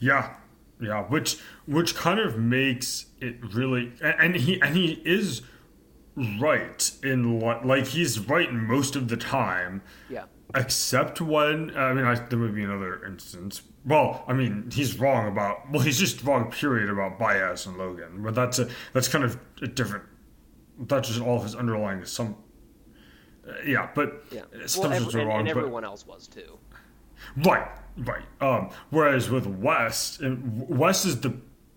Yeah, 0.00 0.34
yeah, 0.80 1.04
which 1.04 1.38
which 1.66 1.94
kind 1.94 2.18
of 2.18 2.36
makes 2.38 3.06
it 3.20 3.36
really, 3.54 3.92
and 4.02 4.34
he 4.34 4.60
and 4.60 4.76
he 4.76 5.00
is 5.04 5.42
right 6.40 6.90
in 7.02 7.38
what 7.38 7.64
like 7.64 7.86
he's 7.86 8.18
right 8.18 8.52
most 8.52 8.96
of 8.96 9.08
the 9.08 9.16
time. 9.16 9.82
Yeah. 10.08 10.24
Except 10.54 11.20
when 11.20 11.76
I 11.76 11.92
mean, 11.92 12.04
I, 12.04 12.14
there 12.14 12.38
would 12.38 12.54
be 12.54 12.64
another 12.64 13.04
instance. 13.04 13.62
Well, 13.84 14.24
I 14.26 14.32
mean, 14.32 14.70
he's 14.72 14.98
wrong 14.98 15.28
about 15.28 15.70
well, 15.70 15.82
he's 15.82 15.98
just 15.98 16.22
wrong. 16.24 16.50
Period 16.50 16.90
about 16.90 17.18
Bayaz 17.18 17.66
and 17.66 17.76
Logen, 17.76 18.22
but 18.22 18.34
that's 18.34 18.58
a 18.58 18.68
that's 18.92 19.08
kind 19.08 19.24
of 19.24 19.38
a 19.62 19.66
different. 19.66 20.04
That's 20.78 21.08
just 21.08 21.20
all 21.20 21.36
of 21.36 21.42
his 21.42 21.54
underlying 21.54 22.04
some. 22.04 22.36
Uh, 23.46 23.52
yeah, 23.66 23.88
but 23.94 24.24
yeah, 24.30 24.42
well, 24.78 24.92
every, 24.92 25.20
and, 25.20 25.28
wrong, 25.28 25.40
and 25.40 25.48
everyone 25.48 25.82
but, 25.82 25.88
else 25.88 26.06
was 26.06 26.26
too. 26.26 26.58
Right, 27.36 27.68
right. 27.98 28.24
Um, 28.40 28.70
whereas 28.90 29.30
with 29.30 29.46
West, 29.46 30.20
and 30.20 30.68
West 30.68 31.04
is 31.06 31.20
the 31.20 31.36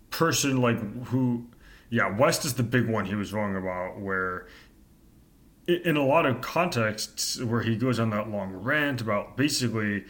person 0.10 0.62
like 0.62 0.80
who, 1.06 1.46
yeah, 1.90 2.16
West 2.18 2.46
is 2.46 2.54
the 2.56 2.64
big 2.64 2.90
one 2.90 3.06
he 3.06 3.16
was 3.16 3.34
wrong 3.34 3.56
about. 3.56 4.00
Where, 4.00 4.48
in 5.68 5.98
a 5.98 6.06
lot 6.06 6.26
of 6.26 6.42
contexts, 6.42 7.42
where 7.42 7.62
he 7.62 7.76
goes 7.76 8.00
on 8.00 8.10
that 8.12 8.30
long 8.30 8.54
rant 8.54 9.02
about 9.02 9.38
basically, 9.38 10.06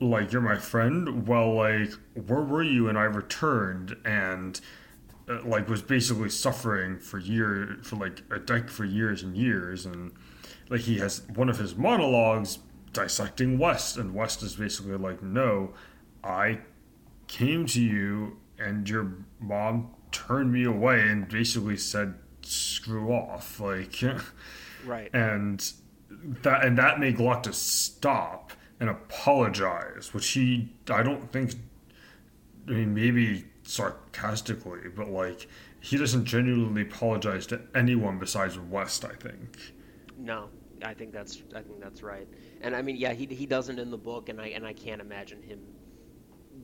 like 0.00 0.32
you're 0.32 0.42
my 0.42 0.58
friend. 0.58 1.26
Well, 1.26 1.54
like 1.54 1.92
where 2.14 2.42
were 2.42 2.62
you? 2.62 2.88
And 2.88 2.98
I 2.98 3.04
returned 3.04 3.96
and. 4.04 4.60
Uh, 5.28 5.42
like 5.44 5.68
was 5.68 5.82
basically 5.82 6.30
suffering 6.30 7.00
for 7.00 7.18
years 7.18 7.84
for 7.84 7.96
like 7.96 8.22
a 8.30 8.38
deck 8.38 8.68
for 8.68 8.84
years 8.84 9.24
and 9.24 9.36
years 9.36 9.84
and 9.84 10.12
like 10.70 10.82
he 10.82 10.98
has 10.98 11.22
one 11.34 11.48
of 11.48 11.58
his 11.58 11.74
monologues 11.74 12.60
dissecting 12.96 13.58
West, 13.58 13.98
and 13.98 14.14
West 14.14 14.42
is 14.42 14.56
basically 14.56 14.96
like, 14.96 15.22
no, 15.22 15.74
I 16.24 16.60
came 17.28 17.66
to 17.66 17.80
you, 17.80 18.38
and 18.58 18.88
your 18.88 19.12
mom 19.38 19.90
turned 20.10 20.50
me 20.50 20.64
away 20.64 21.00
and 21.02 21.28
basically 21.28 21.76
said, 21.76 22.14
screw 22.40 23.12
off, 23.12 23.60
like, 23.60 24.02
right, 24.86 25.10
and 25.12 25.72
that 26.42 26.64
and 26.64 26.78
that 26.78 26.98
made 27.00 27.16
Glokta 27.16 27.54
stop 27.54 28.52
and 28.80 28.90
apologize, 28.90 30.12
which 30.12 30.28
he, 30.28 30.68
I 30.90 31.02
don't 31.02 31.32
think, 31.32 31.54
I 32.68 32.72
mean, 32.72 32.94
maybe 32.94 33.46
sarcastically, 33.62 34.88
but 34.94 35.08
like 35.08 35.48
he 35.80 35.96
doesn't 35.96 36.24
genuinely 36.24 36.82
apologize 36.82 37.46
to 37.48 37.60
anyone 37.74 38.18
besides 38.18 38.58
West. 38.58 39.04
I 39.04 39.14
think. 39.14 39.58
No, 40.18 40.48
I 40.82 40.94
think 40.94 41.12
that's 41.12 41.42
I 41.54 41.62
think 41.62 41.80
that's 41.80 42.02
right. 42.02 42.28
And 42.60 42.74
I 42.74 42.82
mean, 42.82 42.96
yeah, 42.96 43.12
he 43.12 43.26
he 43.26 43.46
doesn't 43.46 43.78
in 43.78 43.90
the 43.90 43.98
book, 43.98 44.28
and 44.28 44.40
I 44.40 44.48
and 44.48 44.66
I 44.66 44.72
can't 44.72 45.00
imagine 45.00 45.42
him 45.42 45.60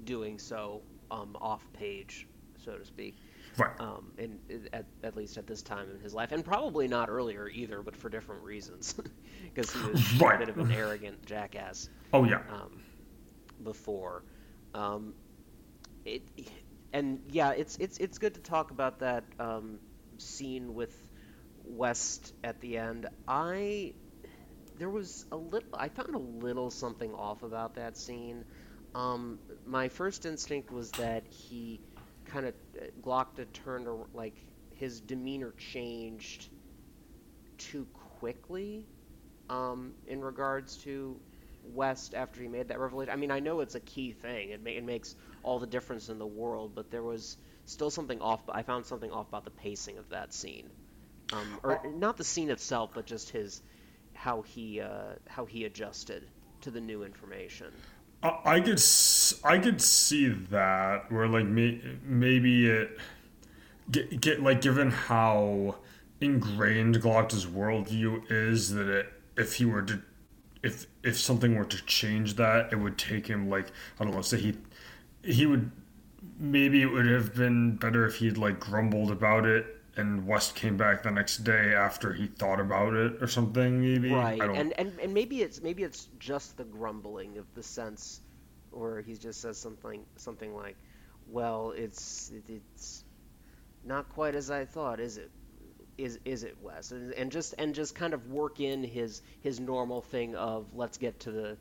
doing 0.04 0.38
so 0.38 0.82
um, 1.10 1.36
off 1.40 1.66
page, 1.72 2.26
so 2.64 2.76
to 2.76 2.84
speak. 2.84 3.16
Right. 3.58 3.78
Um, 3.80 4.12
and 4.18 4.38
at, 4.72 4.86
at 5.02 5.16
least 5.16 5.36
at 5.36 5.46
this 5.46 5.62
time 5.62 5.90
in 5.90 6.00
his 6.00 6.14
life, 6.14 6.32
and 6.32 6.44
probably 6.44 6.88
not 6.88 7.10
earlier 7.10 7.48
either, 7.48 7.82
but 7.82 7.96
for 7.96 8.08
different 8.08 8.42
reasons, 8.42 8.94
because 9.54 9.72
he 9.72 9.90
was 9.90 10.20
right. 10.20 10.36
a 10.36 10.38
bit 10.38 10.48
of 10.48 10.58
an 10.58 10.72
arrogant 10.72 11.24
jackass. 11.26 11.88
Oh 12.12 12.24
yeah. 12.24 12.42
Um, 12.50 12.82
before, 13.62 14.24
um, 14.74 15.14
it, 16.04 16.22
and 16.92 17.20
yeah, 17.30 17.50
it's 17.50 17.76
it's 17.76 17.98
it's 17.98 18.18
good 18.18 18.34
to 18.34 18.40
talk 18.40 18.70
about 18.70 19.00
that 19.00 19.24
um, 19.38 19.78
scene 20.18 20.74
with 20.74 20.96
West 21.64 22.34
at 22.42 22.60
the 22.60 22.78
end. 22.78 23.06
I 23.28 23.92
there 24.78 24.90
was 24.90 25.26
a 25.30 25.36
little 25.36 25.68
I 25.74 25.88
found 25.88 26.14
a 26.14 26.18
little 26.18 26.70
something 26.70 27.14
off 27.14 27.42
about 27.42 27.74
that 27.74 27.96
scene. 27.96 28.44
Um, 28.94 29.38
my 29.64 29.88
first 29.88 30.26
instinct 30.26 30.70
was 30.70 30.90
that 30.92 31.24
he 31.28 31.80
kind 32.32 32.46
of 32.46 32.54
uh, 32.80 32.84
Glokta 33.02 33.46
turned 33.52 33.86
or 33.86 34.06
like 34.14 34.34
his 34.74 35.00
demeanor 35.00 35.54
changed 35.58 36.48
too 37.58 37.86
quickly 38.18 38.86
um, 39.50 39.92
in 40.06 40.20
regards 40.20 40.76
to 40.78 41.20
West 41.62 42.14
after 42.14 42.40
he 42.40 42.48
made 42.48 42.68
that 42.68 42.80
revelation. 42.80 43.12
I 43.12 43.16
mean, 43.16 43.30
I 43.30 43.40
know 43.40 43.60
it's 43.60 43.74
a 43.74 43.80
key 43.80 44.12
thing. 44.12 44.50
It, 44.50 44.62
ma- 44.64 44.70
it 44.70 44.84
makes 44.84 45.14
all 45.42 45.58
the 45.58 45.66
difference 45.66 46.08
in 46.08 46.18
the 46.18 46.26
world, 46.26 46.74
but 46.74 46.90
there 46.90 47.02
was 47.02 47.36
still 47.66 47.90
something 47.90 48.20
off. 48.20 48.40
I 48.48 48.62
found 48.62 48.86
something 48.86 49.10
off 49.10 49.28
about 49.28 49.44
the 49.44 49.50
pacing 49.50 49.98
of 49.98 50.08
that 50.08 50.32
scene, 50.32 50.70
um, 51.32 51.60
or 51.62 51.80
not 51.94 52.16
the 52.16 52.24
scene 52.24 52.50
itself, 52.50 52.90
but 52.94 53.06
just 53.06 53.30
his 53.30 53.62
how 54.14 54.42
he 54.42 54.80
uh, 54.80 55.14
how 55.28 55.44
he 55.44 55.64
adjusted 55.64 56.28
to 56.62 56.70
the 56.70 56.80
new 56.80 57.04
information. 57.04 57.72
I 58.22 58.60
could 58.60 58.80
I 59.42 59.58
could 59.58 59.82
see 59.82 60.28
that 60.28 61.10
where 61.10 61.26
like 61.26 61.46
may, 61.46 61.80
maybe 62.04 62.68
it 62.68 62.98
get, 63.90 64.20
get 64.20 64.42
like 64.42 64.60
given 64.60 64.90
how 64.90 65.76
ingrained 66.20 67.02
Glokta's 67.02 67.46
worldview 67.46 68.30
is 68.30 68.70
that 68.70 68.88
it 68.88 69.12
if 69.36 69.54
he 69.54 69.64
were 69.64 69.82
to 69.82 70.00
if 70.62 70.86
if 71.02 71.18
something 71.18 71.56
were 71.56 71.64
to 71.64 71.84
change 71.84 72.34
that 72.36 72.72
it 72.72 72.76
would 72.76 72.96
take 72.96 73.26
him 73.26 73.48
like 73.50 73.72
I 73.98 74.04
don't 74.04 74.14
know 74.14 74.22
say 74.22 74.38
he 74.38 74.56
he 75.24 75.46
would 75.46 75.72
maybe 76.38 76.82
it 76.82 76.86
would 76.86 77.06
have 77.06 77.34
been 77.34 77.76
better 77.76 78.06
if 78.06 78.16
he'd 78.16 78.36
like 78.36 78.60
grumbled 78.60 79.10
about 79.10 79.46
it 79.46 79.81
and 79.96 80.26
West 80.26 80.54
came 80.54 80.76
back 80.76 81.02
the 81.02 81.10
next 81.10 81.38
day 81.38 81.74
after 81.74 82.12
he 82.12 82.26
thought 82.26 82.60
about 82.60 82.94
it 82.94 83.22
or 83.22 83.26
something 83.26 83.80
maybe? 83.80 84.12
Right 84.12 84.40
and, 84.40 84.72
and 84.78 84.98
and 84.98 85.14
maybe 85.14 85.42
it's 85.42 85.60
maybe 85.60 85.82
it's 85.82 86.08
just 86.18 86.56
the 86.56 86.64
grumbling 86.64 87.38
of 87.38 87.46
the 87.54 87.62
sense 87.62 88.20
or 88.72 89.00
he 89.00 89.14
just 89.14 89.40
says 89.40 89.58
something 89.58 90.04
something 90.16 90.54
like 90.54 90.76
well 91.28 91.72
it's 91.76 92.32
it's 92.48 93.04
not 93.84 94.08
quite 94.10 94.34
as 94.34 94.50
I 94.50 94.64
thought 94.64 95.00
is 95.00 95.18
it? 95.18 95.30
Is 95.98 96.18
is 96.24 96.42
it 96.42 96.56
West 96.62 96.92
and, 96.92 97.12
and 97.12 97.30
just 97.30 97.54
and 97.58 97.74
just 97.74 97.94
kind 97.94 98.14
of 98.14 98.30
work 98.30 98.60
in 98.60 98.82
his 98.82 99.20
his 99.42 99.60
normal 99.60 100.00
thing 100.00 100.34
of 100.36 100.74
let's 100.74 100.96
get 100.96 101.20
to 101.20 101.30
the 101.30 101.56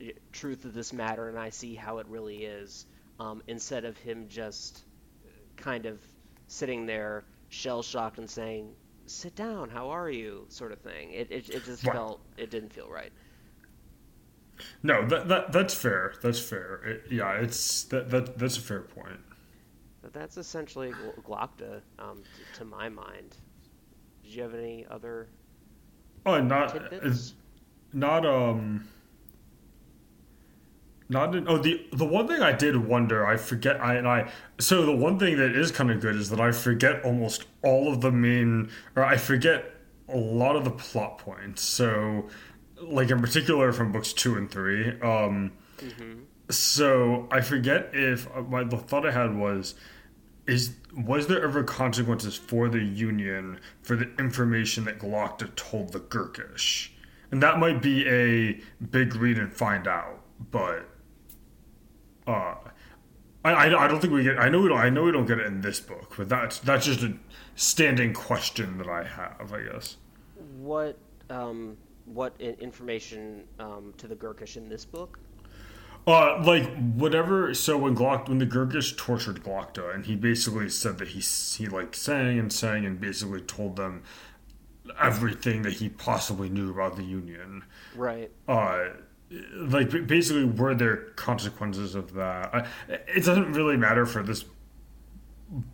eh, 0.00 0.12
truth 0.30 0.64
of 0.64 0.74
this 0.74 0.92
matter 0.92 1.28
and 1.28 1.36
I 1.36 1.50
see 1.50 1.74
how 1.74 1.98
it 1.98 2.06
really 2.06 2.44
is 2.44 2.86
um, 3.18 3.42
instead 3.48 3.84
of 3.84 3.96
him 3.98 4.26
just 4.28 4.84
kind 5.56 5.86
of 5.86 5.98
sitting 6.46 6.86
there 6.86 7.24
shell 7.54 7.82
shocked 7.82 8.18
and 8.18 8.28
saying, 8.28 8.74
"Sit 9.06 9.34
down. 9.34 9.70
How 9.70 9.88
are 9.90 10.10
you?" 10.10 10.46
sort 10.48 10.72
of 10.72 10.80
thing. 10.80 11.12
It 11.12 11.30
it, 11.30 11.48
it 11.50 11.64
just 11.64 11.84
right. 11.84 11.94
felt 11.94 12.20
it 12.36 12.50
didn't 12.50 12.72
feel 12.72 12.88
right. 12.90 13.12
No, 14.82 15.06
that, 15.08 15.28
that 15.28 15.52
that's 15.52 15.74
fair. 15.74 16.14
That's 16.22 16.38
fair. 16.38 16.80
It, 16.84 17.02
yeah, 17.10 17.32
it's 17.32 17.84
that, 17.84 18.10
that 18.10 18.38
that's 18.38 18.56
a 18.56 18.60
fair 18.60 18.82
point. 18.82 19.20
But 20.02 20.12
that's 20.12 20.36
essentially 20.36 20.92
Glokta, 21.26 21.80
um, 21.98 22.22
to, 22.52 22.58
to, 22.58 22.64
my 22.64 22.90
mind. 22.90 23.36
Did 24.22 24.34
you 24.34 24.42
have 24.42 24.54
any 24.54 24.86
other? 24.90 25.28
Oh, 26.26 26.40
not 26.40 26.76
not 27.92 28.26
um 28.26 28.86
not 31.08 31.34
in, 31.34 31.46
oh 31.48 31.58
the 31.58 31.86
the 31.92 32.04
one 32.04 32.26
thing 32.26 32.42
I 32.42 32.52
did 32.52 32.76
wonder 32.76 33.26
I 33.26 33.36
forget 33.36 33.80
I 33.80 33.94
and 33.94 34.08
I 34.08 34.30
so 34.58 34.86
the 34.86 34.96
one 34.96 35.18
thing 35.18 35.36
that 35.36 35.54
is 35.54 35.70
kind 35.70 35.90
of 35.90 36.00
good 36.00 36.16
is 36.16 36.30
that 36.30 36.40
I 36.40 36.52
forget 36.52 37.04
almost 37.04 37.44
all 37.62 37.92
of 37.92 38.00
the 38.00 38.10
main 38.10 38.70
or 38.96 39.04
I 39.04 39.16
forget 39.16 39.74
a 40.08 40.16
lot 40.16 40.56
of 40.56 40.64
the 40.64 40.70
plot 40.70 41.18
points 41.18 41.62
so 41.62 42.28
like 42.80 43.10
in 43.10 43.20
particular 43.20 43.72
from 43.72 43.92
books 43.92 44.12
two 44.12 44.36
and 44.36 44.50
three 44.50 44.88
um 45.00 45.52
mm-hmm. 45.78 46.20
so 46.50 47.28
I 47.30 47.40
forget 47.42 47.90
if 47.92 48.26
uh, 48.34 48.42
my 48.42 48.64
the 48.64 48.78
thought 48.78 49.06
I 49.06 49.12
had 49.12 49.36
was 49.36 49.74
is 50.46 50.74
was 50.96 51.26
there 51.26 51.42
ever 51.42 51.64
consequences 51.64 52.34
for 52.36 52.68
the 52.68 52.82
union 52.82 53.60
for 53.82 53.96
the 53.96 54.10
information 54.18 54.84
that 54.84 54.98
Glokta 54.98 55.54
told 55.54 55.92
the 55.92 56.00
Gurkish 56.00 56.92
and 57.30 57.42
that 57.42 57.58
might 57.58 57.82
be 57.82 58.06
a 58.08 58.60
big 58.90 59.14
read 59.16 59.38
and 59.38 59.52
find 59.52 59.86
out 59.86 60.20
but 60.50 60.88
uh, 62.26 62.54
I, 63.44 63.52
I, 63.52 63.84
I 63.84 63.88
don't 63.88 64.00
think 64.00 64.12
we 64.12 64.22
get. 64.22 64.38
I 64.38 64.48
know 64.48 64.60
we 64.60 64.68
don't. 64.68 64.78
I 64.78 64.90
know 64.90 65.04
we 65.04 65.12
don't 65.12 65.26
get 65.26 65.38
it 65.38 65.46
in 65.46 65.60
this 65.60 65.80
book, 65.80 66.14
but 66.16 66.28
that's 66.28 66.58
that's 66.60 66.86
just 66.86 67.02
a 67.02 67.14
standing 67.56 68.14
question 68.14 68.78
that 68.78 68.88
I 68.88 69.04
have. 69.04 69.52
I 69.52 69.62
guess. 69.62 69.96
What 70.58 70.98
um, 71.30 71.76
what 72.06 72.34
information 72.40 73.44
um, 73.58 73.94
to 73.98 74.08
the 74.08 74.14
Gurkish 74.14 74.56
in 74.56 74.68
this 74.68 74.84
book? 74.84 75.18
Uh, 76.06 76.42
like 76.42 76.74
whatever. 76.94 77.54
So 77.54 77.78
when 77.78 77.96
Glock, 77.96 78.28
when 78.28 78.38
the 78.38 78.46
Gurkish 78.46 78.94
tortured 78.96 79.42
Glokta, 79.42 79.94
and 79.94 80.04
he 80.04 80.16
basically 80.16 80.68
said 80.68 80.98
that 80.98 81.08
he 81.08 81.20
he 81.20 81.66
like 81.66 81.94
sang 81.94 82.38
and 82.38 82.52
sang 82.52 82.84
and 82.84 83.00
basically 83.00 83.40
told 83.40 83.76
them 83.76 84.02
everything 85.00 85.62
that 85.62 85.74
he 85.74 85.88
possibly 85.88 86.48
knew 86.50 86.70
about 86.70 86.96
the 86.96 87.04
Union. 87.04 87.64
Right. 87.94 88.30
Uh, 88.46 88.88
like 89.54 90.06
basically, 90.06 90.44
were 90.44 90.74
there 90.74 90.96
consequences 91.16 91.94
of 91.94 92.14
that? 92.14 92.66
It 92.88 93.24
doesn't 93.24 93.52
really 93.52 93.76
matter 93.76 94.06
for 94.06 94.22
this 94.22 94.44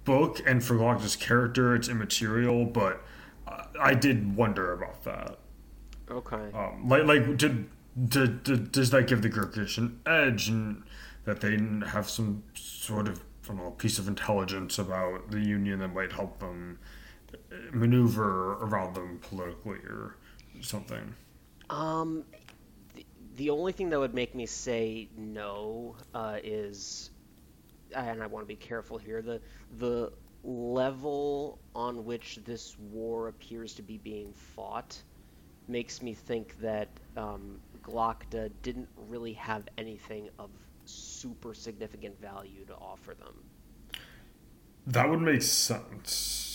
book 0.05 0.41
and 0.47 0.63
for 0.63 0.75
Glokta's 0.75 1.17
character. 1.17 1.75
It's 1.75 1.89
immaterial, 1.89 2.65
but 2.65 3.03
I 3.81 3.95
did 3.95 4.37
wonder 4.37 4.73
about 4.73 5.05
that. 5.05 5.39
Okay. 6.11 6.51
Um, 6.55 6.89
like, 6.89 7.05
like 7.05 7.37
did, 7.37 7.69
did, 8.09 8.43
did, 8.43 8.73
does 8.73 8.91
that 8.91 9.07
give 9.07 9.23
the 9.23 9.29
Gurkish 9.29 9.79
an 9.79 10.01
edge 10.07 10.49
and 10.49 10.83
that 11.25 11.41
they 11.41 11.59
have 11.89 12.09
some 12.09 12.43
sort 12.55 13.09
of 13.09 13.21
I 13.45 13.49
don't 13.49 13.57
know, 13.59 13.71
piece 13.73 13.99
of 13.99 14.07
intelligence 14.07 14.79
about 14.79 15.31
the 15.31 15.41
Union 15.41 15.81
that 15.81 15.95
might 15.95 16.13
help 16.13 16.39
them 16.39 16.79
maneuver 17.73 18.55
around 18.55 18.95
them 18.95 19.19
politically 19.23 19.79
or 19.89 20.17
something? 20.61 21.15
Um, 21.69 22.25
the, 23.41 23.51
only 23.51 23.73
thing 23.73 23.89
that 23.91 23.99
would 23.99 24.15
make 24.15 24.35
me 24.35 24.47
say 24.47 25.09
no 25.17 25.97
uh, 26.15 26.37
is, 26.43 27.11
and 27.95 28.23
I 28.23 28.27
want 28.27 28.45
to 28.45 28.49
be 28.49 28.57
careful 28.57 28.99
here, 28.99 29.23
the 29.23 29.41
the 29.79 30.13
level 30.43 31.59
on 31.75 32.05
which 32.05 32.39
this 32.45 32.77
war 32.79 33.29
appears 33.29 33.75
to 33.75 33.83
be 33.83 33.99
being 33.99 34.33
fought 34.33 35.03
makes 35.69 36.03
me 36.03 36.15
think 36.15 36.59
that 36.61 36.89
um, 37.17 37.61
Glokta 37.83 38.51
didn't 38.63 38.89
really 39.09 39.35
have 39.35 39.65
anything 39.79 40.29
of 40.39 40.51
super 40.85 41.55
significant 41.55 42.21
value 42.21 42.65
to 42.67 42.75
offer 42.75 43.15
them. 43.15 43.35
That 44.87 45.09
would 45.09 45.21
make 45.21 45.43
sense. 45.43 46.50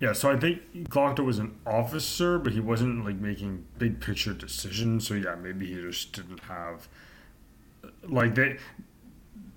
Yeah, 0.00 0.12
so 0.12 0.30
I 0.30 0.36
think 0.38 0.62
Glokta 0.88 1.24
was 1.24 1.38
an 1.38 1.58
officer, 1.66 2.38
but 2.38 2.52
he 2.52 2.60
wasn't 2.60 3.04
like 3.04 3.16
making 3.16 3.66
big 3.78 4.00
picture 4.00 4.32
decisions. 4.32 5.08
So 5.08 5.14
yeah, 5.14 5.34
maybe 5.34 5.66
he 5.66 5.74
just 5.74 6.12
didn't 6.12 6.40
have 6.40 6.88
like 8.08 8.34
they 8.34 8.58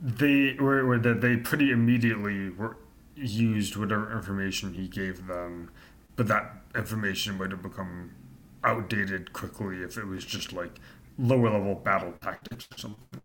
they 0.02 0.56
were, 0.60 0.84
were 0.86 1.00
that 1.00 1.22
they 1.22 1.38
pretty 1.38 1.72
immediately 1.72 2.50
were 2.50 2.78
used 3.16 3.76
whatever 3.76 4.12
information 4.12 4.74
he 4.74 4.88
gave 4.88 5.28
them, 5.28 5.70
but 6.16 6.28
that 6.28 6.56
information 6.76 7.38
would 7.38 7.52
have 7.52 7.62
become 7.62 8.12
outdated 8.64 9.34
quickly 9.34 9.78
if 9.84 9.98
it 9.98 10.06
was 10.06 10.26
just 10.26 10.54
like 10.54 10.80
lower 11.20 11.52
level 11.52 11.76
battle 11.76 12.14
tactics 12.22 12.68
or 12.74 12.78
something. 12.78 13.22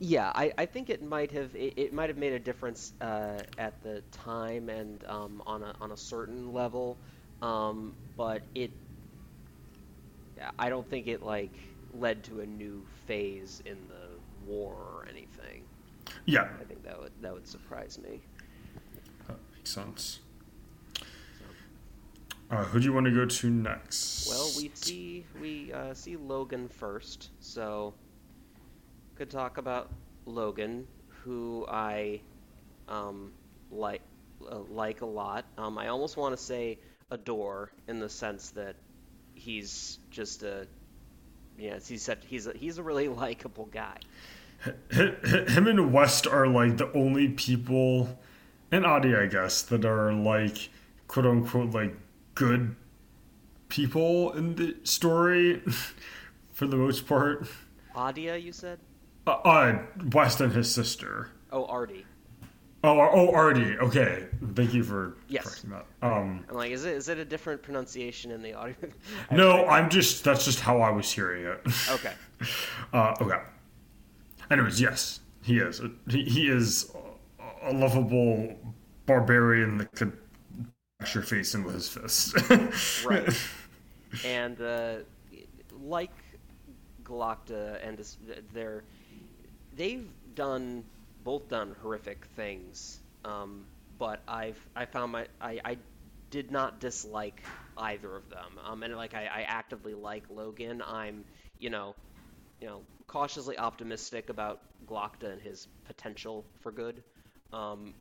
Yeah, 0.00 0.30
I, 0.34 0.52
I 0.56 0.66
think 0.66 0.90
it 0.90 1.02
might 1.02 1.32
have 1.32 1.54
it, 1.56 1.74
it 1.76 1.92
might 1.92 2.08
have 2.08 2.18
made 2.18 2.32
a 2.32 2.38
difference 2.38 2.92
uh, 3.00 3.40
at 3.58 3.82
the 3.82 4.02
time 4.12 4.68
and 4.68 5.02
um, 5.08 5.42
on 5.46 5.62
a 5.62 5.74
on 5.80 5.90
a 5.90 5.96
certain 5.96 6.52
level, 6.52 6.96
um, 7.42 7.94
but 8.16 8.42
it 8.54 8.70
I 10.58 10.68
don't 10.68 10.88
think 10.88 11.08
it 11.08 11.22
like 11.22 11.50
led 11.94 12.22
to 12.24 12.40
a 12.40 12.46
new 12.46 12.84
phase 13.06 13.60
in 13.64 13.76
the 13.88 14.50
war 14.50 14.72
or 14.72 15.06
anything. 15.10 15.64
Yeah, 16.26 16.48
I 16.60 16.64
think 16.64 16.84
that 16.84 17.00
would 17.00 17.12
that 17.20 17.34
would 17.34 17.46
surprise 17.46 17.98
me. 17.98 18.20
that 19.26 19.38
makes 19.56 19.72
sense. 19.72 20.20
Uh, 22.50 22.64
who 22.64 22.78
do 22.78 22.86
you 22.86 22.92
want 22.92 23.04
to 23.04 23.12
go 23.12 23.26
to 23.26 23.50
next? 23.50 24.28
Well, 24.28 24.48
we 24.56 24.70
see 24.74 25.26
we 25.40 25.72
uh, 25.72 25.92
see 25.92 26.16
Logan 26.16 26.68
first, 26.68 27.30
so 27.40 27.94
could 29.18 29.30
talk 29.30 29.58
about 29.58 29.90
Logen, 30.28 30.84
who 31.08 31.66
I 31.68 32.20
um, 32.86 33.32
like 33.70 34.00
uh, 34.48 34.60
like 34.70 35.00
a 35.00 35.06
lot. 35.06 35.44
Um, 35.58 35.76
I 35.76 35.88
almost 35.88 36.16
want 36.16 36.36
to 36.36 36.42
say 36.42 36.78
adore 37.10 37.72
in 37.88 37.98
the 37.98 38.08
sense 38.08 38.50
that 38.50 38.76
he's 39.34 39.98
just 40.10 40.44
a 40.44 40.68
yeah 41.58 41.78
he's 41.84 42.02
such, 42.02 42.20
he's 42.26 42.46
a, 42.46 42.52
he's 42.52 42.78
a 42.78 42.82
really 42.82 43.08
likable 43.24 43.66
guy. 43.66 43.98
him 44.90 45.66
and 45.66 45.92
West 45.92 46.28
are 46.28 46.46
like 46.46 46.76
the 46.76 46.90
only 46.92 47.28
people, 47.28 48.20
and 48.70 48.84
Ardee, 48.84 49.20
I 49.20 49.26
guess, 49.26 49.62
that 49.62 49.84
are 49.84 50.12
like 50.12 50.70
quote 51.08 51.26
unquote 51.26 51.72
like 51.72 51.96
good 52.36 52.76
people 53.68 54.30
in 54.34 54.54
the 54.54 54.76
story, 54.84 55.60
for 56.52 56.68
the 56.68 56.76
most 56.76 57.04
part. 57.08 57.48
Adia, 57.96 58.36
you 58.36 58.52
said? 58.52 58.78
Uh, 59.28 59.32
uh 59.44 59.78
West 60.12 60.40
and 60.40 60.52
his 60.52 60.72
sister. 60.72 61.28
Oh, 61.52 61.66
Ardee. 61.66 62.04
Oh, 62.84 62.98
oh, 63.00 63.32
Ardee. 63.32 63.76
Okay, 63.78 64.26
thank 64.54 64.72
you 64.72 64.82
for 64.82 65.16
Yes. 65.28 65.44
correcting 65.44 65.70
that. 65.70 65.86
Um, 66.00 66.44
I'm 66.48 66.54
like, 66.56 66.70
is 66.72 66.84
it 66.84 66.94
is 66.94 67.08
it 67.08 67.18
a 67.18 67.24
different 67.24 67.60
pronunciation 67.62 68.30
in 68.30 68.40
the 68.40 68.54
audio? 68.54 68.74
no, 69.30 69.66
I'm 69.66 69.90
just 69.90 70.24
that's 70.24 70.44
just 70.44 70.60
how 70.60 70.80
I 70.80 70.90
was 70.90 71.10
hearing 71.10 71.44
it. 71.44 71.60
Okay. 71.90 72.12
Uh, 72.92 73.14
okay. 73.20 73.40
Anyways, 74.50 74.80
yes, 74.80 75.20
he 75.42 75.58
is. 75.58 75.82
He, 76.08 76.24
he 76.24 76.48
is 76.48 76.90
a 77.62 77.72
lovable 77.72 78.56
barbarian 79.06 79.76
that 79.78 79.92
could 79.92 80.16
bash 81.00 81.14
your 81.14 81.24
face 81.24 81.54
in 81.54 81.64
with 81.64 81.74
his 81.74 81.88
fist. 81.88 82.34
Right. 83.06 83.28
and 84.24 84.60
uh, 84.62 84.94
like 85.82 86.12
Glokta 87.02 87.84
and 87.86 87.98
his- 87.98 88.16
they're 88.54 88.84
they've 89.78 90.10
done 90.34 90.84
both 91.24 91.50
done 91.50 91.76
horrific 91.82 92.26
things. 92.36 93.00
Um, 93.24 93.68
but 93.98 94.24
I've 94.28 94.60
I 94.76 94.86
found 94.86 95.12
my 95.12 95.28
I, 95.40 95.60
I 95.64 95.78
did 96.30 96.52
not 96.52 96.80
dislike 96.80 97.42
either 97.78 98.16
of 98.16 98.28
them. 98.30 98.58
Um, 98.64 98.84
and 98.84 98.96
like 98.96 99.14
I, 99.14 99.26
I 99.26 99.42
actively 99.48 99.94
like 99.94 100.28
Logen. 100.30 100.82
I'm 100.86 101.26
you 101.58 101.70
know 101.70 101.96
you 102.60 102.68
know 102.68 102.84
cautiously 103.08 103.58
optimistic 103.58 104.30
about 104.30 104.60
Glokta 104.86 105.32
and 105.32 105.42
his 105.42 105.68
potential 105.86 106.46
for 106.60 106.72
good. 106.72 107.04
Um, 107.52 107.94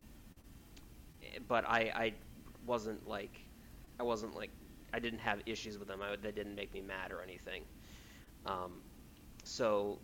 but 1.48 1.66
I, 1.68 1.92
I 1.96 2.13
wasn't 2.66 3.08
like 3.08 3.40
I 4.00 4.04
wasn't 4.04 4.36
like 4.36 4.52
I 4.94 5.00
didn't 5.00 5.20
have 5.20 5.42
issues 5.46 5.78
with 5.78 5.88
them. 5.88 6.02
I, 6.02 6.16
they 6.16 6.32
didn't 6.32 6.56
make 6.56 6.74
me 6.74 6.82
mad 6.82 7.12
or 7.12 7.22
anything. 7.22 7.63
Um, 8.46 8.84
so 9.46 10.02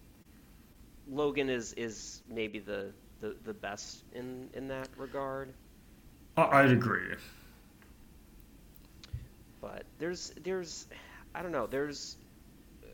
Logen 1.10 1.50
is 1.50 1.74
is 1.74 2.22
maybe 2.28 2.60
the, 2.60 2.94
the, 3.20 3.36
the 3.44 3.54
best 3.54 4.04
in 4.12 4.50
in 4.54 4.68
that 4.68 4.89
regard. 4.98 5.54
I- 6.38 6.62
I'd 6.62 6.72
agree. 6.72 7.16
But 9.62 9.86
there's 9.98 10.32
there's 10.42 10.88
I 11.34 11.42
don't 11.42 11.52
know 11.52 11.68
there's 11.68 12.18
uh, 12.84 12.88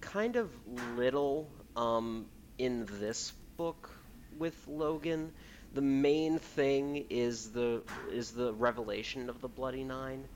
kind 0.00 0.36
of 0.36 0.50
little 0.96 1.52
um, 1.76 2.28
in 2.58 2.86
this 2.86 3.32
book 3.56 3.90
with 4.36 4.64
Logen. 4.66 5.32
The 5.72 5.82
main 5.82 6.38
thing 6.38 6.96
is 7.10 7.52
the 7.52 7.82
is 8.10 8.32
the 8.32 8.52
revelation 8.54 9.28
of 9.28 9.40
the 9.40 9.48
Bloody 9.48 9.84
Nine, 9.84 10.28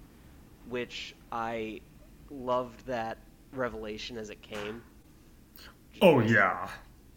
which 0.64 1.14
I 1.32 1.80
loved 2.30 2.86
that 2.86 3.18
revelation 3.52 4.18
as 4.18 4.30
it 4.30 4.42
came. 4.42 4.84
Oh 6.00 6.20
yeah, 6.20 6.68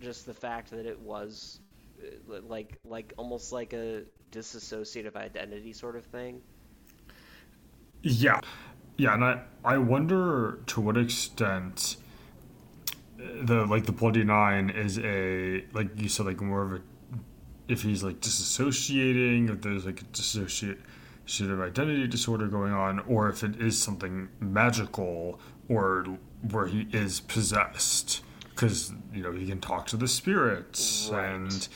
just 0.02 0.26
the 0.26 0.34
fact 0.34 0.72
that 0.72 0.86
it 0.86 1.00
was 1.00 1.60
uh, 2.04 2.42
like 2.48 2.78
like 2.86 3.14
almost 3.18 3.52
like 3.52 3.74
a 3.74 4.04
disassociative 4.32 5.16
identity 5.16 5.74
sort 5.74 5.96
of 5.96 6.06
thing. 6.06 6.42
yeah, 8.04 8.40
yeah, 8.98 9.14
and 9.14 9.24
I 9.24 9.42
I 9.64 9.78
wonder 9.78 10.60
to 10.68 10.82
what 10.82 10.98
extent 10.98 11.98
uh, 13.20 13.24
the 13.44 13.66
like 13.66 13.86
the 13.86 13.92
bloody 13.92 14.24
nine 14.24 14.70
is 14.70 15.00
a 15.00 15.66
like 15.74 15.90
you 16.00 16.10
said 16.10 16.26
like 16.26 16.42
more 16.42 16.64
of 16.64 16.74
a 16.74 16.82
if 17.68 17.84
he's 17.84 18.04
like 18.04 18.20
disassociating 18.20 19.50
if 19.50 19.62
there's 19.62 19.86
like 19.86 20.02
a 20.02 20.06
dissociative 20.06 21.62
identity 21.62 22.08
disorder 22.08 22.48
going 22.48 22.74
on 22.74 23.00
or 23.02 23.30
if 23.30 23.44
it 23.44 23.62
is 23.62 23.82
something 23.82 24.28
magical 24.40 25.40
or 25.70 26.06
where 26.52 26.68
he 26.68 26.88
is 26.92 27.22
possessed 27.22 28.22
because 28.62 28.94
you 29.14 29.24
know 29.24 29.32
he 29.32 29.48
can 29.48 29.60
talk 29.60 29.88
to 29.88 29.98
the 29.98 30.08
spirits 30.08 31.10
Right. 31.12 31.26
and 31.32 31.68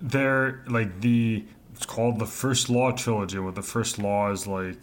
they're 0.00 0.62
like 0.66 1.00
the 1.02 1.44
it's 1.74 1.84
called 1.86 2.18
the 2.18 2.26
first 2.26 2.70
law 2.70 2.90
trilogy 2.92 3.38
where 3.38 3.52
the 3.52 3.62
first 3.62 3.98
law 3.98 4.30
is 4.30 4.46
like 4.46 4.82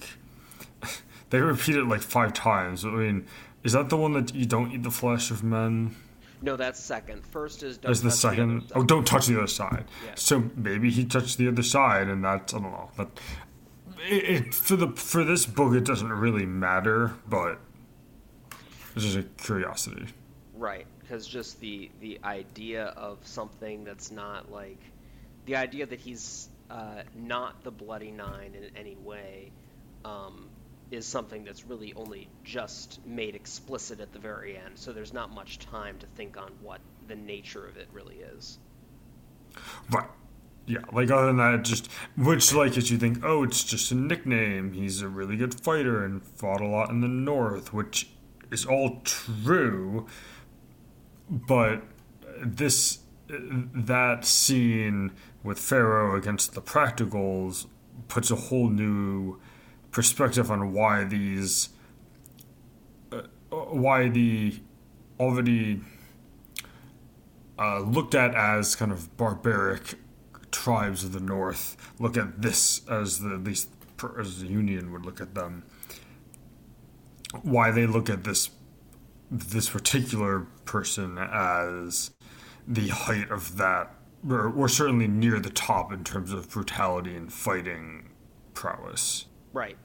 they 1.31 1.41
repeat 1.41 1.75
it 1.75 1.85
like 1.85 2.01
five 2.01 2.33
times 2.33 2.85
i 2.85 2.89
mean 2.89 3.25
is 3.63 3.73
that 3.73 3.89
the 3.89 3.97
one 3.97 4.13
that 4.13 4.33
you 4.35 4.45
don't 4.45 4.71
eat 4.71 4.83
the 4.83 4.91
flesh 4.91 5.31
of 5.31 5.43
men 5.43 5.95
No, 6.41 6.55
that's 6.55 6.79
second. 6.79 7.25
First 7.25 7.63
is 7.63 7.77
don't 7.79 7.91
as 7.91 8.01
the 8.01 8.12
second 8.12 8.62
stuff. 8.62 8.77
oh 8.77 8.83
don't 8.83 9.05
touch 9.05 9.25
the 9.27 9.38
other 9.38 9.47
side 9.47 9.85
Yeah. 10.05 10.12
so 10.15 10.43
maybe 10.55 10.89
he 10.91 11.03
touched 11.03 11.38
the 11.38 11.47
other 11.47 11.63
side 11.63 12.07
and 12.07 12.23
that's 12.23 12.53
i 12.53 12.59
don't 12.59 12.71
know 12.71 12.89
but 12.95 13.09
it, 14.07 14.23
it 14.35 14.53
for 14.53 14.75
the 14.77 14.89
for 14.89 15.23
this 15.23 15.45
book 15.47 15.73
it 15.73 15.83
doesn't 15.83 16.12
really 16.13 16.45
matter 16.45 17.13
but 17.27 17.59
it's 18.95 19.05
just 19.05 19.17
a 19.17 19.23
curiosity. 19.43 20.07
Right, 20.60 20.86
because 21.00 21.26
just 21.26 21.62
the 21.62 21.89
the 22.02 22.19
idea 22.22 22.88
of 22.98 23.17
something 23.24 23.86
that's 23.86 24.12
not 24.12 24.52
like 24.52 24.82
the 25.45 25.56
idea 25.56 25.86
that 25.86 26.02
he's 26.02 26.50
uh, 26.69 27.04
not 27.15 27.63
the 27.63 27.72
Bloody 27.72 28.12
Nine 28.12 28.56
in 28.56 28.69
any 28.76 28.98
way 28.98 29.52
um, 30.04 30.50
is 30.91 31.06
something 31.06 31.45
that's 31.45 31.65
really 31.65 31.93
only 31.95 32.28
just 32.43 33.00
made 33.06 33.36
explicit 33.36 34.02
at 34.02 34.12
the 34.12 34.19
very 34.19 34.58
end. 34.58 34.78
So 34.78 34.91
there's 34.91 35.13
not 35.13 35.34
much 35.34 35.60
time 35.60 35.98
to 36.00 36.06
think 36.17 36.36
on 36.36 36.52
what 36.62 36.82
the 37.08 37.15
nature 37.15 37.65
of 37.65 37.78
it 37.78 37.88
really 37.93 38.17
is. 38.17 38.60
Right. 39.89 40.10
Yeah, 40.65 40.80
like 40.91 41.10
other 41.10 41.28
than 41.28 41.38
that, 41.38 41.63
just 41.63 41.89
which 42.17 42.54
like 42.54 42.78
as 42.78 42.91
you 42.91 42.98
think, 42.98 43.24
oh, 43.24 43.43
it's 43.43 43.63
just 43.63 43.93
a 43.93 43.95
nickname. 43.95 44.74
He's 44.74 45.02
a 45.02 45.08
really 45.08 45.38
good 45.38 45.54
fighter 45.54 46.04
and 46.04 46.22
fought 46.22 46.60
a 46.60 46.67
lot 46.67 46.89
in 46.89 47.00
the 47.00 47.08
north, 47.08 47.72
which 47.72 48.10
is 48.52 48.65
all 48.65 49.02
true. 49.06 50.06
But 51.30 51.84
this 52.44 53.00
that 53.28 54.26
scene 54.26 55.12
with 55.44 55.60
Ferro 55.60 56.15
against 56.15 56.54
the 56.54 56.62
practicals 56.62 57.68
puts 58.08 58.32
a 58.32 58.36
whole 58.36 58.70
new 58.70 59.39
perspective 59.92 60.50
on 60.50 60.74
why 60.74 61.04
these 61.04 61.70
uh, 63.12 63.22
why 63.52 64.10
the 64.10 64.60
already 65.20 65.82
uh, 67.60 67.80
looked 67.80 68.15
at 68.15 68.34
as 68.34 68.76
kind 68.76 68.92
of 68.92 69.15
barbaric 69.18 69.96
tribes 70.52 71.04
of 71.04 71.12
the 71.12 71.20
north 71.20 71.78
look 72.00 72.18
at 72.18 72.42
this 72.42 72.82
as 72.88 73.20
the 73.20 73.34
at 73.34 73.44
least 73.44 73.70
as 74.18 74.42
the 74.42 74.48
union 74.48 74.92
would 74.92 75.06
look 75.06 75.20
at 75.22 75.36
them. 75.36 75.63
Why 77.42 77.72
they 77.72 77.86
look 77.86 78.10
at 78.10 78.24
this 78.24 78.50
this 79.30 79.70
particular 79.70 80.48
person 80.69 81.17
as 81.17 82.12
the 82.67 82.88
height 82.89 83.29
of 83.32 83.58
that 83.58 83.93
we're, 84.23 84.49
we're 84.49 84.67
certainly 84.67 85.08
near 85.08 85.39
the 85.39 85.49
top 85.49 85.91
in 85.91 86.03
terms 86.03 86.32
of 86.32 86.49
brutality 86.49 87.15
and 87.15 87.32
fighting 87.34 88.10
prowess 88.53 89.25
Right, 89.51 89.77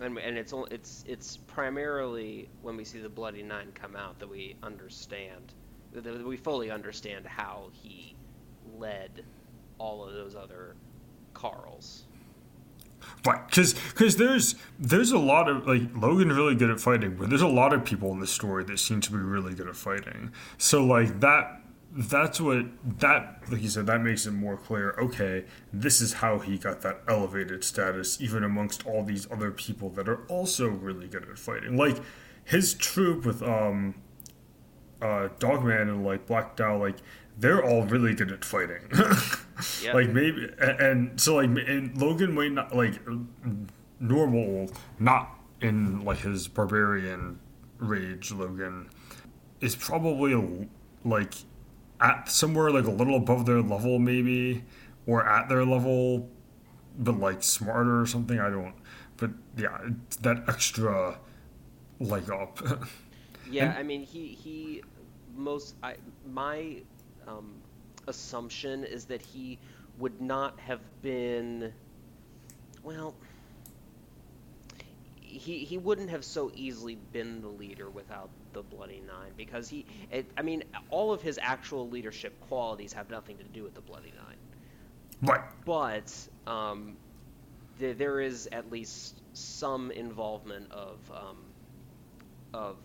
and 0.00 0.18
and 0.18 0.36
it's 0.36 0.52
it's 0.70 1.04
it's 1.06 1.38
primarily 1.38 2.48
when 2.60 2.76
we 2.76 2.84
see 2.84 2.98
the 3.00 3.08
Bloody 3.08 3.42
Nine 3.42 3.72
come 3.74 3.96
out 3.96 4.18
that 4.18 4.28
we 4.28 4.56
understand 4.62 5.54
that 5.92 6.26
we 6.26 6.36
fully 6.36 6.70
understand 6.70 7.26
how 7.26 7.70
he 7.72 8.14
led 8.76 9.24
all 9.78 10.04
of 10.04 10.12
those 10.12 10.34
other 10.34 10.76
Carls. 11.32 12.05
Right, 13.24 13.46
because 13.46 13.74
because 13.74 14.16
there's 14.16 14.54
there's 14.78 15.10
a 15.10 15.18
lot 15.18 15.48
of 15.48 15.66
like 15.66 15.92
Logen's 15.94 16.34
really 16.34 16.54
good 16.54 16.70
at 16.70 16.80
fighting, 16.80 17.16
but 17.16 17.28
there's 17.28 17.42
a 17.42 17.48
lot 17.48 17.72
of 17.72 17.84
people 17.84 18.12
in 18.12 18.20
the 18.20 18.26
story 18.26 18.64
that 18.64 18.78
seem 18.78 19.00
to 19.00 19.12
be 19.12 19.18
really 19.18 19.54
good 19.54 19.68
at 19.68 19.76
fighting. 19.76 20.32
So 20.58 20.84
like 20.84 21.20
that 21.20 21.60
that's 21.96 22.40
what 22.40 22.66
that 22.98 23.40
like 23.50 23.62
you 23.62 23.70
said 23.70 23.86
that 23.86 24.02
makes 24.02 24.26
it 24.26 24.32
more 24.32 24.56
clear 24.56 24.94
okay 24.98 25.44
this 25.72 26.02
is 26.02 26.14
how 26.14 26.38
he 26.38 26.58
got 26.58 26.82
that 26.82 27.00
elevated 27.08 27.64
status 27.64 28.20
even 28.20 28.44
amongst 28.44 28.86
all 28.86 29.02
these 29.02 29.30
other 29.32 29.50
people 29.50 29.88
that 29.88 30.06
are 30.06 30.22
also 30.26 30.68
really 30.68 31.08
good 31.08 31.26
at 31.28 31.38
fighting 31.38 31.74
like 31.74 31.96
his 32.44 32.74
troop 32.74 33.24
with 33.24 33.42
um 33.42 33.94
uh 35.00 35.28
dogman 35.38 35.88
and 35.88 36.04
like 36.04 36.26
black 36.26 36.54
Dow 36.54 36.76
like 36.76 36.96
they're 37.36 37.64
all 37.64 37.82
really 37.84 38.14
good 38.14 38.32
at 38.32 38.44
fighting 38.44 38.80
yeah. 39.82 39.92
like 39.92 40.08
maybe 40.08 40.48
and, 40.58 40.80
and 40.80 41.20
so 41.20 41.36
like 41.36 41.46
and 41.46 41.94
logen 41.94 42.32
might 42.32 42.52
not 42.52 42.74
like 42.74 42.98
normal 44.00 44.70
not 44.98 45.38
in 45.60 46.04
like 46.04 46.18
his 46.18 46.48
barbarian 46.48 47.38
rage 47.78 48.30
logen 48.30 48.88
is 49.60 49.76
probably 49.76 50.68
like 51.04 51.34
at 52.00 52.28
somewhere 52.30 52.70
like 52.70 52.86
a 52.86 52.90
little 52.90 53.16
above 53.16 53.46
their 53.46 53.62
level 53.62 53.98
maybe 53.98 54.64
or 55.06 55.26
at 55.26 55.48
their 55.48 55.64
level 55.64 56.28
but 56.98 57.18
like 57.18 57.42
smarter 57.42 58.00
or 58.00 58.06
something 58.06 58.38
i 58.40 58.48
don't 58.50 58.74
but 59.16 59.30
yeah 59.56 59.78
that 60.20 60.42
extra 60.48 61.18
leg 62.00 62.30
up 62.30 62.60
yeah 63.50 63.70
and, 63.70 63.78
i 63.78 63.82
mean 63.82 64.02
he 64.02 64.28
he 64.28 64.82
most 65.34 65.74
i 65.82 65.94
my 66.30 66.76
um, 67.26 67.54
assumption 68.06 68.84
is 68.84 69.06
that 69.06 69.22
he 69.22 69.58
would 69.98 70.20
not 70.20 70.58
have 70.60 70.80
been 71.02 71.72
well 72.82 73.14
he 75.22 75.58
he 75.64 75.78
wouldn't 75.78 76.10
have 76.10 76.24
so 76.24 76.50
easily 76.54 76.96
been 77.12 77.40
the 77.42 77.48
leader 77.48 77.90
without 77.90 78.30
the 78.52 78.62
Bloody 78.62 79.02
Nine 79.06 79.32
because 79.36 79.68
he, 79.68 79.84
it, 80.10 80.26
I 80.36 80.42
mean, 80.42 80.64
all 80.88 81.12
of 81.12 81.20
his 81.20 81.38
actual 81.40 81.88
leadership 81.88 82.34
qualities 82.48 82.92
have 82.94 83.10
nothing 83.10 83.36
to 83.38 83.44
do 83.44 83.62
with 83.62 83.74
the 83.74 83.82
Bloody 83.82 84.12
Nine. 84.16 84.36
Right. 85.22 85.42
But 85.64 86.12
um, 86.46 86.96
th- 87.78 87.98
there 87.98 88.20
is 88.20 88.48
at 88.50 88.70
least 88.70 89.20
some 89.34 89.90
involvement 89.90 90.72
of 90.72 90.98
um, 91.10 91.36
of 92.54 92.76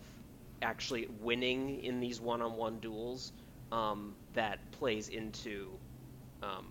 actually 0.60 1.08
winning 1.20 1.82
in 1.82 2.00
these 2.00 2.20
one-on-one 2.20 2.78
duels 2.78 3.32
um, 3.72 4.14
that 4.34 4.58
plays 4.72 5.08
into 5.08 5.70
um, 6.42 6.68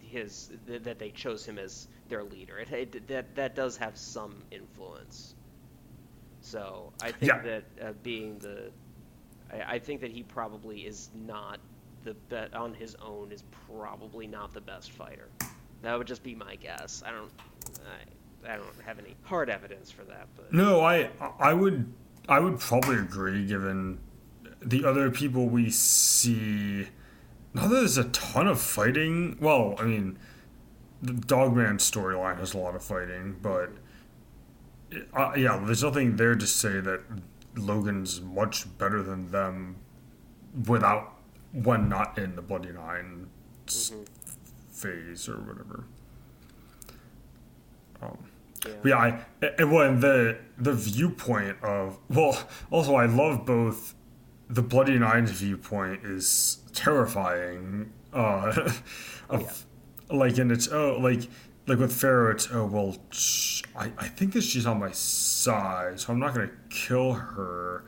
his 0.00 0.50
th- 0.66 0.82
that 0.84 0.98
they 0.98 1.10
chose 1.10 1.44
him 1.44 1.58
as 1.58 1.88
their 2.08 2.22
leader. 2.22 2.58
It, 2.58 2.72
it, 2.72 3.08
that 3.08 3.34
that 3.34 3.54
does 3.54 3.76
have 3.76 3.98
some 3.98 4.36
influence. 4.50 5.34
So 6.40 6.92
I 7.02 7.10
think 7.10 7.32
yeah. 7.32 7.42
that 7.42 7.64
uh, 7.82 7.92
being 8.02 8.38
the, 8.38 8.70
I, 9.50 9.74
I, 9.74 9.78
think 9.78 10.02
that 10.02 10.10
he 10.10 10.22
probably 10.22 10.80
is 10.80 11.08
not 11.26 11.58
the 12.04 12.12
bet 12.28 12.52
on 12.52 12.74
his 12.74 12.94
own 12.96 13.32
is 13.32 13.42
probably 13.66 14.26
not 14.26 14.52
the 14.52 14.60
best 14.60 14.90
fighter. 14.90 15.28
That 15.80 15.96
would 15.96 16.06
just 16.06 16.22
be 16.22 16.34
my 16.34 16.56
guess. 16.56 17.02
I 17.04 17.12
don't, 17.12 17.30
I, 18.44 18.52
I 18.52 18.56
don't 18.56 18.80
have 18.84 18.98
any 18.98 19.16
hard 19.22 19.48
evidence 19.48 19.90
for 19.90 20.04
that. 20.04 20.28
But 20.36 20.52
no, 20.52 20.82
I 20.82 21.08
I 21.38 21.54
would 21.54 21.90
I 22.28 22.40
would 22.40 22.58
probably 22.60 22.96
agree 22.96 23.46
given 23.46 23.98
the 24.64 24.84
other 24.84 25.10
people 25.10 25.48
we 25.48 25.70
see. 25.70 26.88
That 27.54 27.70
there's 27.70 27.98
a 27.98 28.04
ton 28.04 28.48
of 28.48 28.60
fighting. 28.60 29.36
Well, 29.40 29.76
I 29.78 29.84
mean, 29.84 30.18
the 31.02 31.12
Dogman 31.12 31.78
storyline 31.78 32.38
has 32.38 32.54
a 32.54 32.58
lot 32.58 32.74
of 32.74 32.82
fighting, 32.82 33.36
but 33.40 33.70
uh, 35.12 35.32
yeah, 35.36 35.60
there's 35.64 35.82
nothing 35.82 36.16
there 36.16 36.34
to 36.34 36.46
say 36.46 36.80
that 36.80 37.02
Logen's 37.54 38.20
much 38.20 38.66
better 38.78 39.02
than 39.02 39.30
them 39.30 39.76
without 40.66 41.14
when 41.52 41.88
not 41.88 42.18
in 42.18 42.34
the 42.34 42.42
Bloody 42.42 42.72
9 42.72 43.28
mm-hmm. 43.66 44.02
phase 44.72 45.28
or 45.28 45.36
whatever. 45.36 45.84
Um, 48.02 48.18
yeah. 48.66 48.72
Yeah, 48.84 48.96
I 48.96 49.24
and 49.58 49.72
when 49.72 50.00
the 50.00 50.38
the 50.56 50.72
viewpoint 50.72 51.62
of 51.62 51.98
well, 52.08 52.48
also 52.70 52.94
I 52.94 53.06
love 53.06 53.44
both. 53.44 53.94
The 54.48 54.62
Bloody 54.62 54.98
Nine's 54.98 55.30
viewpoint 55.30 56.04
is 56.04 56.58
terrifying. 56.72 57.92
Uh, 58.12 58.70
of 59.28 59.42
yeah. 59.42 60.16
like 60.16 60.38
in 60.38 60.50
its 60.50 60.68
oh 60.68 60.98
like 61.00 61.28
like 61.66 61.78
with 61.78 61.92
Ferro, 61.92 62.30
it's 62.30 62.48
oh 62.52 62.66
well, 62.66 62.96
I, 63.76 63.92
I 63.96 64.08
think 64.08 64.34
that 64.34 64.42
she's 64.42 64.66
on 64.66 64.78
my 64.78 64.92
side, 64.92 66.00
so 66.00 66.12
I'm 66.12 66.18
not 66.18 66.34
gonna 66.34 66.50
kill 66.68 67.12
her. 67.14 67.84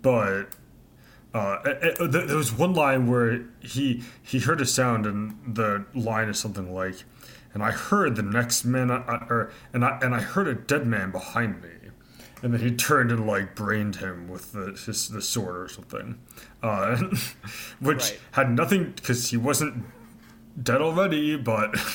But 0.00 0.54
uh, 1.34 1.58
it, 1.64 2.00
it, 2.00 2.12
there 2.12 2.36
was 2.36 2.52
one 2.52 2.72
line 2.72 3.06
where 3.06 3.44
he 3.60 4.02
he 4.22 4.38
heard 4.38 4.60
a 4.60 4.66
sound, 4.66 5.04
and 5.06 5.54
the 5.54 5.84
line 5.94 6.28
is 6.28 6.38
something 6.38 6.72
like, 6.72 7.04
"And 7.52 7.62
I 7.62 7.70
heard 7.70 8.16
the 8.16 8.22
next 8.22 8.64
man, 8.64 8.90
uh, 8.90 9.26
or 9.28 9.50
and 9.74 9.84
I 9.84 9.98
and 10.00 10.14
I 10.14 10.20
heard 10.20 10.48
a 10.48 10.54
dead 10.54 10.86
man 10.86 11.10
behind 11.10 11.62
me." 11.62 11.87
And 12.42 12.54
then 12.54 12.60
he 12.60 12.70
turned 12.70 13.10
and 13.10 13.26
like 13.26 13.54
brained 13.54 13.96
him 13.96 14.28
with 14.28 14.52
the 14.52 14.80
his, 14.86 15.08
the 15.08 15.20
sword 15.20 15.56
or 15.56 15.68
something, 15.68 16.18
uh, 16.62 16.96
which 17.80 18.10
right. 18.10 18.20
had 18.32 18.50
nothing 18.50 18.92
because 18.92 19.30
he 19.30 19.36
wasn't 19.36 19.84
dead 20.62 20.80
already, 20.80 21.36
but. 21.36 21.76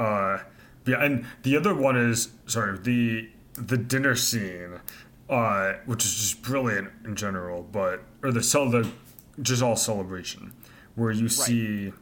Uh, 0.00 0.38
yeah, 0.86 1.04
and 1.04 1.26
the 1.42 1.56
other 1.56 1.74
one 1.74 1.94
is 1.94 2.30
sorry 2.46 2.78
the 2.78 3.28
the 3.52 3.76
dinner 3.76 4.16
scene, 4.16 4.80
uh, 5.28 5.74
which 5.84 6.04
is 6.04 6.14
just 6.14 6.42
brilliant 6.42 6.90
in 7.04 7.14
general, 7.14 7.62
but 7.70 8.02
or 8.22 8.32
the 8.32 8.42
cel 8.42 8.70
the 8.70 8.90
just 9.42 9.62
all 9.62 9.76
celebration, 9.76 10.52
where 10.94 11.10
you 11.10 11.24
right. 11.24 11.30
see. 11.30 11.92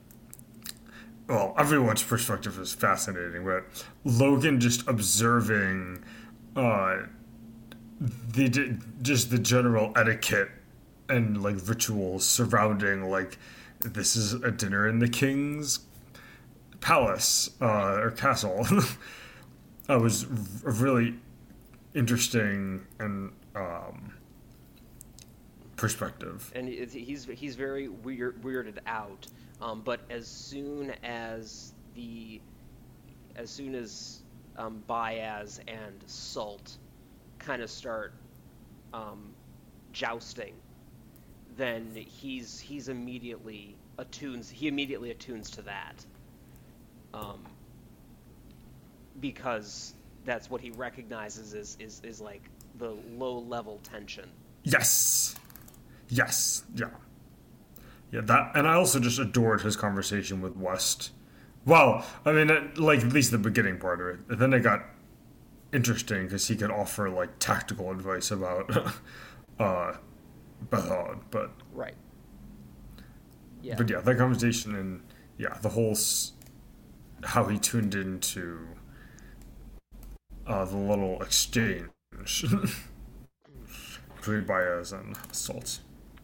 Well, 1.29 1.55
everyone's 1.59 2.03
perspective 2.03 2.59
is 2.59 2.73
fascinating, 2.73 3.45
but 3.45 3.65
Logen 4.07 4.61
just 4.61 4.89
observing 4.89 6.03
uh, 6.57 7.01
the 8.01 8.79
just 9.03 9.31
the 9.31 9.39
general 9.39 9.93
etiquette 9.97 10.51
and 11.09 11.43
like 11.43 11.57
rituals 11.67 12.27
surrounding 12.27 13.11
like 13.11 13.39
this 13.81 14.17
is 14.17 14.35
a 14.35 14.51
dinner 14.51 14.89
in 14.89 14.99
the 14.99 15.09
king's 15.09 15.81
palace 16.81 17.51
uh, 17.61 17.99
or 18.01 18.11
castle. 18.11 18.67
uh, 19.89 19.99
was 19.99 20.27
really 20.63 21.15
interesting 21.95 22.87
and 22.99 23.33
um, 23.55 24.13
perspective. 25.77 26.53
and 26.55 26.69
he's 26.69 27.25
he's 27.25 27.57
very 27.57 27.89
weird 27.89 28.41
weirded 28.43 28.79
out. 28.87 29.27
Um, 29.61 29.83
but 29.85 30.01
as 30.11 30.27
soon 30.27 30.93
as 31.03 31.73
the 31.95 32.41
as 33.35 33.51
soon 33.51 33.75
as 33.75 34.23
um, 34.57 34.83
Bayaz 34.89 35.61
and 35.69 35.95
Salt 36.07 36.79
kind 37.39 37.63
of 37.63 37.71
start 37.71 38.13
um, 38.93 39.31
jousting, 39.93 40.55
then 41.57 41.91
he's 41.95 42.59
he's 42.59 42.89
immediately 42.89 43.77
attunes 43.99 44.49
he 44.49 44.69
immediately 44.69 45.11
attunes 45.11 45.51
to 45.51 45.63
that. 45.63 46.05
Um, 47.15 47.41
because 49.21 49.95
that's 50.25 50.51
what 50.51 50.61
he 50.61 50.71
recognizes 50.73 51.55
is, 51.55 51.77
is, 51.81 52.01
is 52.05 52.21
like 52.21 52.43
the 52.79 52.95
low 53.17 53.39
level 53.41 53.81
tension. 53.83 54.29
Yes. 54.63 55.35
Yes. 56.09 56.65
Yeah. 56.75 56.91
Yeah, 58.11 58.23
that 58.23 58.53
and 58.55 58.67
I 58.67 58.75
also 58.75 59.01
just 59.01 59.19
adored 59.19 59.61
his 59.61 59.77
conversation 59.77 60.41
with 60.41 60.57
West. 60.57 61.11
Well, 61.67 62.07
I 62.25 62.33
mean, 62.33 62.73
like 62.77 63.01
at 63.01 63.13
least 63.13 63.31
the 63.31 63.39
beginning 63.39 63.79
part 63.79 64.01
of 64.01 64.07
it. 64.07 64.39
Then 64.39 64.53
it 64.55 64.61
got 64.61 64.85
interesting 65.73 66.25
because 66.25 66.49
he 66.49 66.57
could 66.57 66.71
offer 66.71 67.11
like 67.11 67.39
tactical 67.39 67.91
advice 67.91 68.31
about 68.31 68.71
uh 69.59 69.95
Bethod, 70.71 71.19
but 71.31 71.53
Right. 71.73 71.95
Yeah. 73.63 73.77
but 73.77 73.89
yeah, 73.91 74.01
that 74.01 74.19
conversation 74.19 74.75
and 74.75 75.03
yeah, 75.37 75.57
the 75.63 75.69
whole 75.71 75.93
s- 75.93 76.33
how 77.25 77.47
he 77.47 77.59
tuned 77.59 77.95
into 77.95 78.67
uh, 80.47 80.65
the 80.65 80.77
little 80.77 81.21
exchange 81.23 81.89
between 84.17 84.45
Bayaz 84.45 84.93
and 84.93 85.17
Sult. 85.33 85.81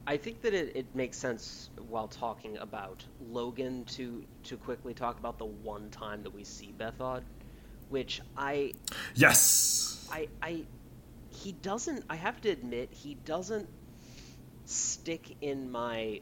I 0.06 0.16
think 0.16 0.40
that 0.42 0.54
it, 0.54 0.74
it 0.74 0.94
makes 0.94 1.18
sense 1.18 1.70
while 1.88 2.08
talking 2.08 2.56
about 2.58 3.04
Logen 3.22 3.86
to 3.96 4.24
to 4.44 4.56
quickly 4.56 4.94
talk 4.94 5.18
about 5.18 5.38
the 5.38 5.44
one 5.46 5.90
time 5.90 6.22
that 6.22 6.30
we 6.32 6.44
see 6.44 6.72
Bethod, 6.72 7.24
which 7.88 8.20
I 8.36 8.72
Yes. 9.14 10.08
I 10.10 10.28
I 10.42 10.64
he 11.30 11.52
doesn't 11.52 12.04
I 12.08 12.16
have 12.16 12.40
to 12.42 12.50
admit 12.50 12.90
he 12.92 13.14
doesn't 13.14 13.68
stick 14.64 15.36
in 15.40 15.70
my 15.70 16.20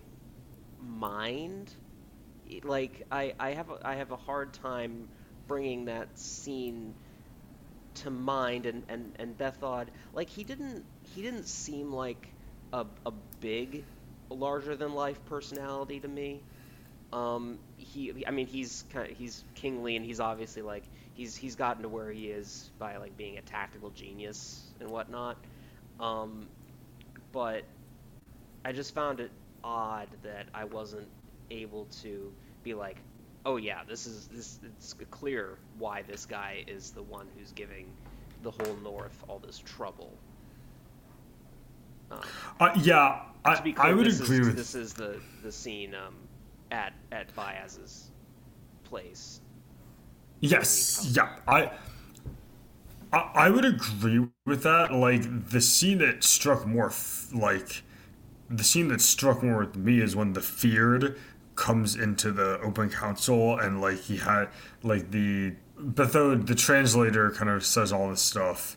mind 0.80 1.72
like 2.64 3.06
I 3.10 3.34
I 3.38 3.50
have 3.52 3.70
a, 3.70 3.78
I 3.84 3.94
have 3.96 4.10
a 4.10 4.16
hard 4.16 4.52
time 4.52 5.08
bringing 5.46 5.86
that 5.86 6.18
scene 6.18 6.94
to 7.94 8.10
mind 8.10 8.66
and 8.66 8.82
and 8.88 9.12
and 9.18 9.36
Bethod 9.36 9.90
like 10.12 10.28
he 10.28 10.44
didn't 10.44 10.84
he 11.14 11.22
didn't 11.22 11.46
seem 11.46 11.92
like 11.92 12.28
a 12.72 12.86
a 13.06 13.12
big 13.40 13.84
larger 14.30 14.76
than 14.76 14.94
life 14.94 15.22
personality 15.26 16.00
to 16.00 16.08
me 16.08 16.42
um 17.12 17.58
he 17.76 18.24
I 18.26 18.30
mean 18.30 18.46
he's 18.46 18.84
kind 18.92 19.10
of, 19.10 19.16
he's 19.16 19.44
kingly 19.54 19.96
and 19.96 20.04
he's 20.04 20.20
obviously 20.20 20.62
like 20.62 20.84
he's 21.14 21.36
he's 21.36 21.56
gotten 21.56 21.82
to 21.82 21.88
where 21.88 22.10
he 22.10 22.28
is 22.28 22.70
by 22.78 22.96
like 22.96 23.16
being 23.16 23.38
a 23.38 23.42
tactical 23.42 23.90
genius 23.90 24.64
and 24.80 24.90
whatnot 24.90 25.36
um 26.00 26.46
but 27.32 27.64
I 28.64 28.72
just 28.72 28.94
found 28.94 29.20
it 29.20 29.30
odd 29.64 30.08
that 30.22 30.46
I 30.54 30.64
wasn't 30.64 31.08
able 31.50 31.86
to 32.02 32.32
be 32.62 32.74
like 32.74 32.98
oh 33.44 33.56
yeah 33.56 33.80
this 33.88 34.06
is 34.06 34.28
this 34.28 34.58
it's 34.64 34.94
clear 35.10 35.58
why 35.78 36.02
this 36.02 36.26
guy 36.26 36.64
is 36.66 36.92
the 36.92 37.02
one 37.02 37.26
who's 37.36 37.52
giving 37.52 37.86
the 38.42 38.50
whole 38.50 38.76
north 38.82 39.22
all 39.28 39.38
this 39.38 39.58
trouble 39.58 40.12
um, 42.12 42.20
Uh, 42.60 42.70
yeah, 42.82 43.22
I, 43.44 43.56
clear, 43.60 43.74
I 43.78 43.92
would 43.92 44.06
agree 44.06 44.40
is, 44.40 44.46
with 44.46 44.56
this 44.56 44.74
is 44.74 44.94
the 44.94 45.20
the 45.42 45.52
scene 45.52 45.94
um, 45.94 46.14
at 46.70 46.94
at 47.10 47.34
Bayaz's 47.34 48.10
place. 48.84 49.41
Yes, 50.42 51.08
yeah, 51.12 51.36
I, 51.46 51.70
I, 53.12 53.18
I 53.34 53.50
would 53.50 53.64
agree 53.64 54.26
with 54.44 54.64
that. 54.64 54.92
Like 54.92 55.50
the 55.50 55.60
scene 55.60 55.98
that 55.98 56.24
struck 56.24 56.66
more, 56.66 56.88
f- 56.88 57.28
like 57.32 57.82
the 58.50 58.64
scene 58.64 58.88
that 58.88 59.00
struck 59.00 59.40
more 59.42 59.60
with 59.60 59.76
me 59.76 60.00
is 60.00 60.16
when 60.16 60.32
the 60.32 60.40
feared 60.40 61.16
comes 61.54 61.94
into 61.94 62.32
the 62.32 62.60
open 62.60 62.90
council 62.90 63.56
and 63.56 63.80
like 63.80 64.00
he 64.00 64.16
had 64.16 64.48
like 64.82 65.12
the 65.12 65.54
Bethode, 65.78 66.48
the 66.48 66.56
translator, 66.56 67.30
kind 67.30 67.48
of 67.48 67.64
says 67.64 67.92
all 67.92 68.10
this 68.10 68.20
stuff, 68.20 68.76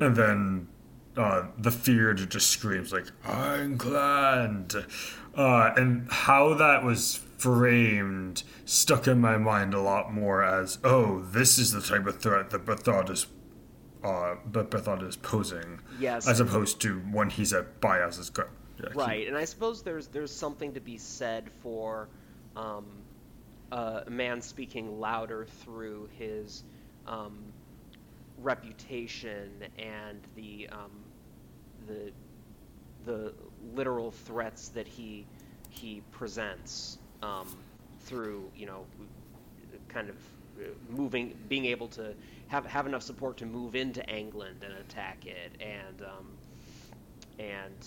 and 0.00 0.16
then 0.16 0.68
uh, 1.16 1.46
the 1.58 1.70
feared 1.70 2.30
just 2.30 2.48
screams 2.48 2.92
like 2.92 3.06
"Ironclad," 3.24 4.74
uh, 5.34 5.72
and 5.76 6.10
how 6.10 6.54
that 6.54 6.84
was 6.84 7.20
framed 7.38 8.42
stuck 8.64 9.06
in 9.06 9.20
my 9.20 9.36
mind 9.36 9.74
a 9.74 9.80
lot 9.80 10.12
more 10.12 10.42
as 10.42 10.78
oh, 10.84 11.20
this 11.20 11.58
is 11.58 11.72
the 11.72 11.80
type 11.80 12.06
of 12.06 12.20
threat 12.20 12.50
that 12.50 12.64
Bethod 12.64 13.10
is, 13.10 13.26
uh, 14.02 14.36
that 14.52 15.02
is 15.02 15.16
posing, 15.16 15.80
Yes. 15.98 16.26
as 16.28 16.40
opposed 16.40 16.80
to 16.82 16.98
when 17.12 17.30
he's 17.30 17.52
at 17.52 17.80
Bayaz's 17.80 18.30
gut. 18.30 18.48
Yeah, 18.82 18.90
he- 18.92 18.98
Right, 18.98 19.28
and 19.28 19.36
I 19.36 19.44
suppose 19.44 19.82
there's 19.82 20.06
there's 20.08 20.34
something 20.34 20.72
to 20.74 20.80
be 20.80 20.98
said 20.98 21.50
for 21.62 22.08
um, 22.56 22.86
a 23.72 24.04
man 24.08 24.40
speaking 24.40 25.00
louder 25.00 25.46
through 25.62 26.08
his 26.18 26.62
um, 27.06 27.38
reputation 28.38 29.50
and 29.78 30.20
the 30.34 30.68
um, 30.70 30.90
the 31.86 32.12
the 33.04 33.32
literal 33.74 34.10
threats 34.10 34.68
that 34.70 34.86
he 34.86 35.26
he 35.70 36.02
presents 36.10 36.98
um, 37.22 37.48
through 38.00 38.50
you 38.56 38.66
know 38.66 38.84
kind 39.88 40.08
of 40.08 40.16
uh, 40.60 40.64
moving 40.90 41.34
being 41.48 41.66
able 41.66 41.88
to 41.88 42.14
have 42.48 42.66
have 42.66 42.86
enough 42.86 43.02
support 43.02 43.38
to 43.38 43.46
move 43.46 43.74
into 43.74 44.04
England 44.08 44.62
and 44.62 44.72
attack 44.74 45.26
it 45.26 45.52
and 45.60 46.02
um, 46.02 46.26
and 47.38 47.86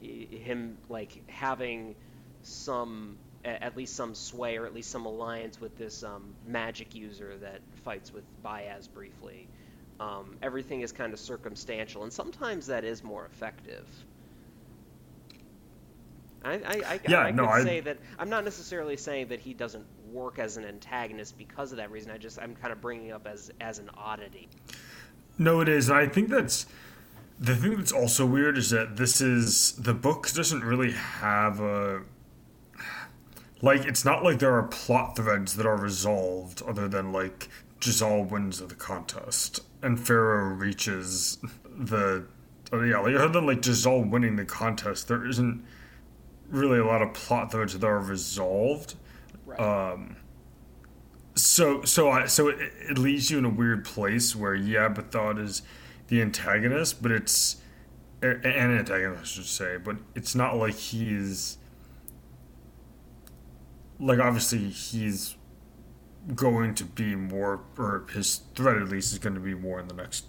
him 0.00 0.76
like 0.88 1.22
having 1.28 1.94
some 2.42 3.16
at 3.44 3.76
least 3.76 3.94
some 3.94 4.14
sway 4.14 4.56
or 4.56 4.66
at 4.66 4.74
least 4.74 4.90
some 4.90 5.06
alliance 5.06 5.60
with 5.60 5.76
this 5.78 6.02
um, 6.02 6.34
magic 6.46 6.94
user 6.94 7.36
that 7.38 7.60
fights 7.84 8.12
with 8.12 8.24
Bayaz 8.44 8.88
briefly. 8.92 9.46
Um, 10.00 10.36
everything 10.42 10.80
is 10.80 10.92
kind 10.92 11.12
of 11.12 11.20
circumstantial, 11.20 12.02
and 12.02 12.12
sometimes 12.12 12.66
that 12.66 12.84
is 12.84 13.04
more 13.04 13.24
effective. 13.24 13.86
I, 16.44 16.52
I, 16.54 16.82
I, 16.86 17.00
Yeah, 17.08 17.20
I 17.20 17.30
no, 17.30 17.44
could 17.46 17.52
I- 17.52 17.64
say 17.64 17.80
that 17.80 17.98
I'm 18.18 18.28
not 18.28 18.44
necessarily 18.44 18.96
saying 18.96 19.28
that 19.28 19.40
he 19.40 19.54
doesn't 19.54 19.84
work 20.12 20.38
as 20.38 20.56
an 20.56 20.64
antagonist 20.64 21.36
because 21.36 21.72
of 21.72 21.78
that 21.78 21.90
reason. 21.90 22.10
I 22.10 22.18
just 22.18 22.38
I'm 22.40 22.54
kind 22.54 22.72
of 22.72 22.80
bringing 22.80 23.12
up 23.12 23.26
as 23.26 23.50
as 23.60 23.78
an 23.78 23.90
oddity. 23.96 24.48
No, 25.38 25.60
it 25.60 25.68
is. 25.68 25.88
And 25.88 25.98
I 25.98 26.06
think 26.06 26.28
that's 26.30 26.66
the 27.38 27.54
thing 27.54 27.76
that's 27.76 27.92
also 27.92 28.24
weird 28.24 28.56
is 28.56 28.70
that 28.70 28.96
this 28.96 29.20
is 29.20 29.72
the 29.72 29.92
book 29.92 30.30
doesn't 30.32 30.64
really 30.64 30.92
have 30.92 31.60
a 31.60 32.02
like 33.62 33.84
it's 33.84 34.04
not 34.04 34.22
like 34.22 34.38
there 34.38 34.54
are 34.54 34.62
plot 34.64 35.16
threads 35.16 35.56
that 35.56 35.66
are 35.66 35.76
resolved 35.76 36.62
other 36.62 36.88
than 36.88 37.12
like 37.12 37.48
Jezal 37.80 38.24
wins 38.30 38.58
the 38.60 38.74
contest 38.74 39.60
and 39.82 39.98
Ferro 39.98 40.54
reaches 40.54 41.38
the 41.64 42.26
oh, 42.72 42.82
yeah 42.82 42.98
like 42.98 43.14
other 43.14 43.28
than 43.28 43.46
like 43.46 43.60
Jezal 43.60 44.08
winning 44.10 44.36
the 44.36 44.44
contest 44.44 45.08
there 45.08 45.26
isn't 45.26 45.64
really 46.48 46.78
a 46.78 46.84
lot 46.86 47.02
of 47.02 47.12
plot 47.14 47.50
threads 47.50 47.72
that 47.78 47.84
are 47.86 47.98
resolved 48.00 48.94
Right. 49.44 49.60
um, 49.60 50.16
so 51.36 51.82
so 51.84 52.10
I 52.10 52.26
so 52.26 52.48
it, 52.48 52.58
it 52.90 52.98
leaves 52.98 53.30
you 53.30 53.38
in 53.38 53.44
a 53.44 53.50
weird 53.50 53.84
place 53.84 54.34
where 54.34 54.54
yeah, 54.54 54.88
Bethod 54.88 55.38
is 55.38 55.62
the 56.08 56.20
antagonist, 56.22 57.02
but 57.02 57.12
it's 57.12 57.56
an 58.22 58.44
antagonist, 58.44 59.20
I 59.20 59.24
should 59.24 59.44
say, 59.46 59.76
but 59.76 59.96
it's 60.14 60.34
not 60.34 60.56
like 60.56 60.74
he's 60.74 61.58
like 64.00 64.18
obviously 64.18 64.68
he's 64.70 65.36
going 66.34 66.74
to 66.74 66.84
be 66.84 67.14
more, 67.14 67.60
or 67.78 68.06
his 68.12 68.40
threat 68.54 68.76
at 68.78 68.88
least 68.88 69.12
is 69.12 69.18
going 69.18 69.34
to 69.34 69.40
be 69.40 69.54
more 69.54 69.78
in 69.78 69.88
the 69.88 69.94
next 69.94 70.24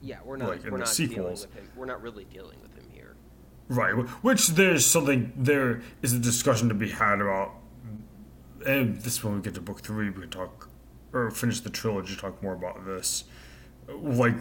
yeah, 0.00 0.18
we're 0.24 0.36
not 0.36 0.50
like 0.50 0.64
in 0.64 0.70
we're 0.70 0.78
the 0.78 0.84
not 0.84 0.94
dealing 0.94 1.32
with 1.32 1.54
him. 1.54 1.68
We're 1.74 1.86
not 1.86 2.02
really 2.02 2.24
dealing 2.24 2.60
with. 2.60 2.67
Right, 3.68 3.92
which 3.92 4.48
there's 4.48 4.86
something 4.86 5.32
there 5.36 5.82
is 6.00 6.14
a 6.14 6.18
discussion 6.18 6.68
to 6.70 6.74
be 6.74 6.88
had 6.88 7.20
about, 7.20 7.52
and 8.66 8.98
this 9.02 9.22
when 9.22 9.36
we 9.36 9.42
get 9.42 9.54
to 9.54 9.60
book 9.60 9.82
three, 9.82 10.08
we 10.08 10.22
can 10.22 10.30
talk 10.30 10.70
or 11.12 11.30
finish 11.30 11.60
the 11.60 11.70
trilogy, 11.70 12.16
talk 12.16 12.42
more 12.42 12.54
about 12.54 12.86
this. 12.86 13.24
Like, 13.88 14.36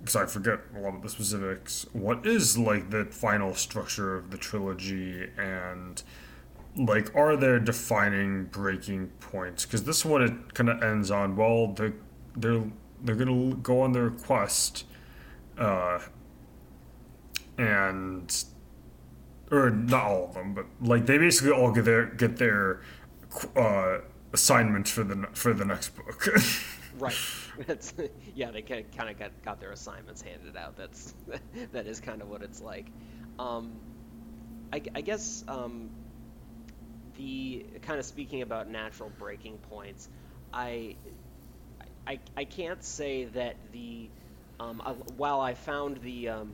because 0.00 0.16
I 0.16 0.26
forget 0.26 0.60
a 0.76 0.80
lot 0.80 0.94
of 0.94 1.02
the 1.02 1.08
specifics. 1.08 1.86
What 1.92 2.26
is 2.26 2.58
like 2.58 2.90
the 2.90 3.06
final 3.06 3.54
structure 3.54 4.16
of 4.16 4.30
the 4.30 4.38
trilogy, 4.38 5.30
and 5.38 6.02
like, 6.76 7.14
are 7.14 7.36
there 7.36 7.58
defining 7.58 8.44
breaking 8.44 9.08
points? 9.20 9.64
Because 9.64 9.84
this 9.84 10.04
one 10.04 10.22
it 10.22 10.54
kind 10.54 10.68
of 10.68 10.82
ends 10.82 11.10
on 11.10 11.36
well, 11.36 11.68
they 11.68 11.92
they're 12.36 12.64
they're 13.02 13.16
gonna 13.16 13.54
go 13.56 13.80
on 13.80 13.92
their 13.92 14.10
quest. 14.10 14.84
Uh, 15.56 15.98
and 17.58 18.44
or 19.50 19.70
not 19.70 20.04
all 20.04 20.24
of 20.24 20.34
them, 20.34 20.54
but 20.54 20.66
like 20.80 21.06
they 21.06 21.18
basically 21.18 21.52
all 21.52 21.72
get 21.72 21.84
their 21.84 22.06
get 22.06 22.36
their 22.36 22.82
uh, 23.56 23.98
assignments 24.32 24.90
for 24.90 25.04
the 25.04 25.26
for 25.32 25.52
the 25.52 25.64
next 25.64 25.90
book. 25.90 26.28
right. 26.98 27.16
That's 27.66 27.94
yeah. 28.34 28.50
They 28.50 28.62
kind 28.62 28.84
of 29.10 29.18
got 29.18 29.30
got 29.44 29.60
their 29.60 29.72
assignments 29.72 30.22
handed 30.22 30.56
out. 30.56 30.76
That's 30.76 31.14
that 31.72 31.86
is 31.86 32.00
kind 32.00 32.22
of 32.22 32.28
what 32.28 32.42
it's 32.42 32.60
like. 32.60 32.86
Um, 33.38 33.72
I, 34.72 34.82
I 34.94 35.00
guess 35.00 35.44
um, 35.48 35.90
the 37.16 37.66
kind 37.82 37.98
of 37.98 38.06
speaking 38.06 38.42
about 38.42 38.70
natural 38.70 39.10
breaking 39.18 39.58
points, 39.58 40.08
I 40.52 40.96
I, 42.06 42.18
I 42.36 42.44
can't 42.44 42.82
say 42.82 43.24
that 43.26 43.56
the 43.72 44.08
um, 44.58 44.82
uh, 44.84 44.94
while 45.16 45.40
I 45.40 45.54
found 45.54 45.98
the 46.02 46.28
um, 46.28 46.52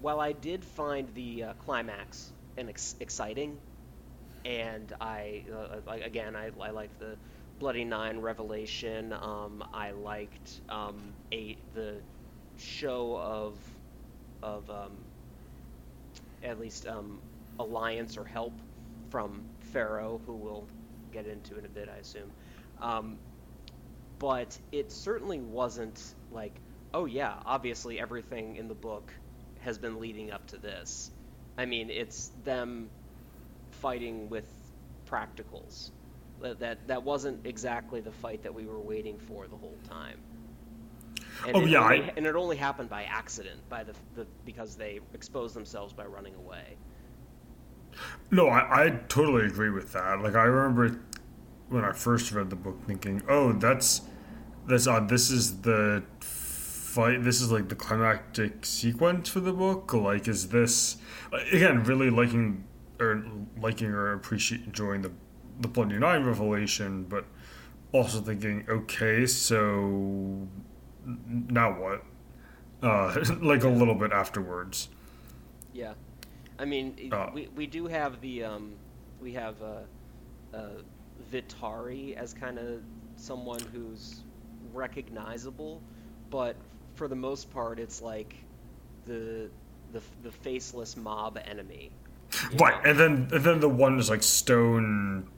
while 0.00 0.20
I 0.20 0.32
did 0.32 0.64
find 0.64 1.08
the 1.14 1.44
uh, 1.44 1.52
climax 1.54 2.32
and 2.56 2.68
ex- 2.68 2.96
exciting, 3.00 3.58
and 4.44 4.92
I 5.00 5.44
uh, 5.52 5.90
again 5.90 6.36
I, 6.36 6.50
I 6.60 6.70
liked 6.70 6.98
the 6.98 7.16
Bloody 7.58 7.84
Nine 7.84 8.18
revelation. 8.18 9.12
Um, 9.12 9.64
I 9.72 9.92
liked 9.92 10.60
um, 10.68 10.96
a 11.32 11.56
the 11.74 11.94
show 12.58 13.16
of 13.16 13.58
of 14.42 14.68
um, 14.70 14.92
at 16.42 16.60
least 16.60 16.86
um, 16.86 17.18
alliance 17.58 18.16
or 18.16 18.24
help 18.24 18.52
from 19.10 19.42
Ferro, 19.72 20.20
who 20.26 20.34
we'll 20.34 20.66
get 21.12 21.26
into 21.26 21.58
in 21.58 21.64
a 21.64 21.68
bit, 21.68 21.88
I 21.94 21.98
assume. 21.98 22.30
Um, 22.80 23.18
but 24.18 24.58
it 24.72 24.92
certainly 24.92 25.40
wasn't 25.40 26.02
like, 26.30 26.54
oh 26.94 27.06
yeah, 27.06 27.34
obviously 27.44 27.98
everything 28.00 28.56
in 28.56 28.68
the 28.68 28.74
book 28.74 29.12
has 29.60 29.78
been 29.78 30.00
leading 30.00 30.30
up 30.30 30.46
to 30.48 30.56
this. 30.56 31.10
I 31.58 31.66
mean, 31.66 31.90
it's 31.90 32.32
them 32.44 32.88
fighting 33.70 34.28
with 34.28 34.46
practicals. 35.10 35.90
That 36.40 36.58
that, 36.60 36.86
that 36.88 37.02
wasn't 37.02 37.46
exactly 37.46 38.00
the 38.00 38.12
fight 38.12 38.42
that 38.42 38.54
we 38.54 38.66
were 38.66 38.80
waiting 38.80 39.18
for 39.18 39.46
the 39.46 39.56
whole 39.56 39.78
time. 39.88 40.18
And 41.46 41.56
oh 41.56 41.60
it 41.60 41.68
yeah, 41.68 41.82
only, 41.82 42.02
I... 42.02 42.12
and 42.16 42.26
it 42.26 42.34
only 42.34 42.56
happened 42.56 42.88
by 42.88 43.04
accident, 43.04 43.60
by 43.68 43.84
the, 43.84 43.92
the 44.14 44.26
because 44.44 44.76
they 44.76 45.00
exposed 45.14 45.54
themselves 45.54 45.92
by 45.92 46.04
running 46.04 46.34
away. 46.34 46.76
No, 48.30 48.48
I, 48.48 48.84
I 48.84 48.90
totally 49.08 49.46
agree 49.46 49.70
with 49.70 49.92
that. 49.92 50.20
Like 50.20 50.34
I 50.34 50.44
remember 50.44 51.00
when 51.68 51.84
I 51.84 51.92
first 51.92 52.32
read 52.32 52.50
the 52.50 52.56
book, 52.56 52.76
thinking, 52.86 53.22
"Oh, 53.28 53.52
that's 53.52 54.02
that's 54.66 54.86
odd. 54.86 55.08
This 55.08 55.30
is 55.30 55.60
the 55.62 56.02
fight. 56.96 57.22
This 57.22 57.40
is 57.42 57.52
like 57.52 57.68
the 57.68 57.74
climactic 57.74 58.64
sequence 58.64 59.28
for 59.28 59.40
the 59.40 59.52
book. 59.52 59.92
Like, 59.92 60.26
is 60.28 60.48
this 60.48 60.96
again 61.52 61.84
really 61.84 62.10
liking 62.10 62.64
or 62.98 63.22
liking 63.60 63.88
or 63.88 64.12
appreciate 64.14 64.62
enjoying 64.64 65.02
the 65.02 65.12
the 65.60 65.68
Bloody 65.68 65.98
Nine 65.98 66.24
revelation, 66.24 67.04
but 67.04 67.24
also 67.92 68.20
thinking, 68.20 68.64
okay, 68.68 69.26
so 69.26 70.48
now 71.04 71.70
what? 71.80 72.04
Uh, 72.82 73.24
like 73.40 73.62
a 73.64 73.68
little 73.68 73.94
bit 73.94 74.12
afterwards. 74.12 74.88
Yeah, 75.72 75.94
I 76.58 76.64
mean, 76.64 77.10
Uh. 77.12 77.30
we 77.34 77.48
we 77.54 77.66
do 77.66 77.86
have 77.86 78.20
the 78.20 78.44
um, 78.44 78.72
we 79.20 79.32
have 79.34 79.56
uh, 79.62 80.56
uh, 80.56 80.68
Vitari 81.30 82.16
as 82.16 82.32
kind 82.32 82.58
of 82.58 82.80
someone 83.16 83.60
who's 83.72 84.22
recognizable, 84.72 85.82
but 86.30 86.56
for 86.96 87.06
the 87.08 87.14
most 87.14 87.52
part, 87.52 87.78
it's 87.78 88.02
like 88.02 88.34
the 89.04 89.48
the 89.92 90.02
the 90.22 90.32
faceless 90.32 90.96
mob 90.96 91.38
enemy. 91.46 91.90
Right, 92.58 92.82
know? 92.84 92.90
and 92.90 92.98
then 92.98 93.12
and 93.32 93.44
then 93.44 93.60
the 93.60 93.68
one 93.68 93.98
is 93.98 94.10
like 94.10 94.22
stone. 94.22 95.28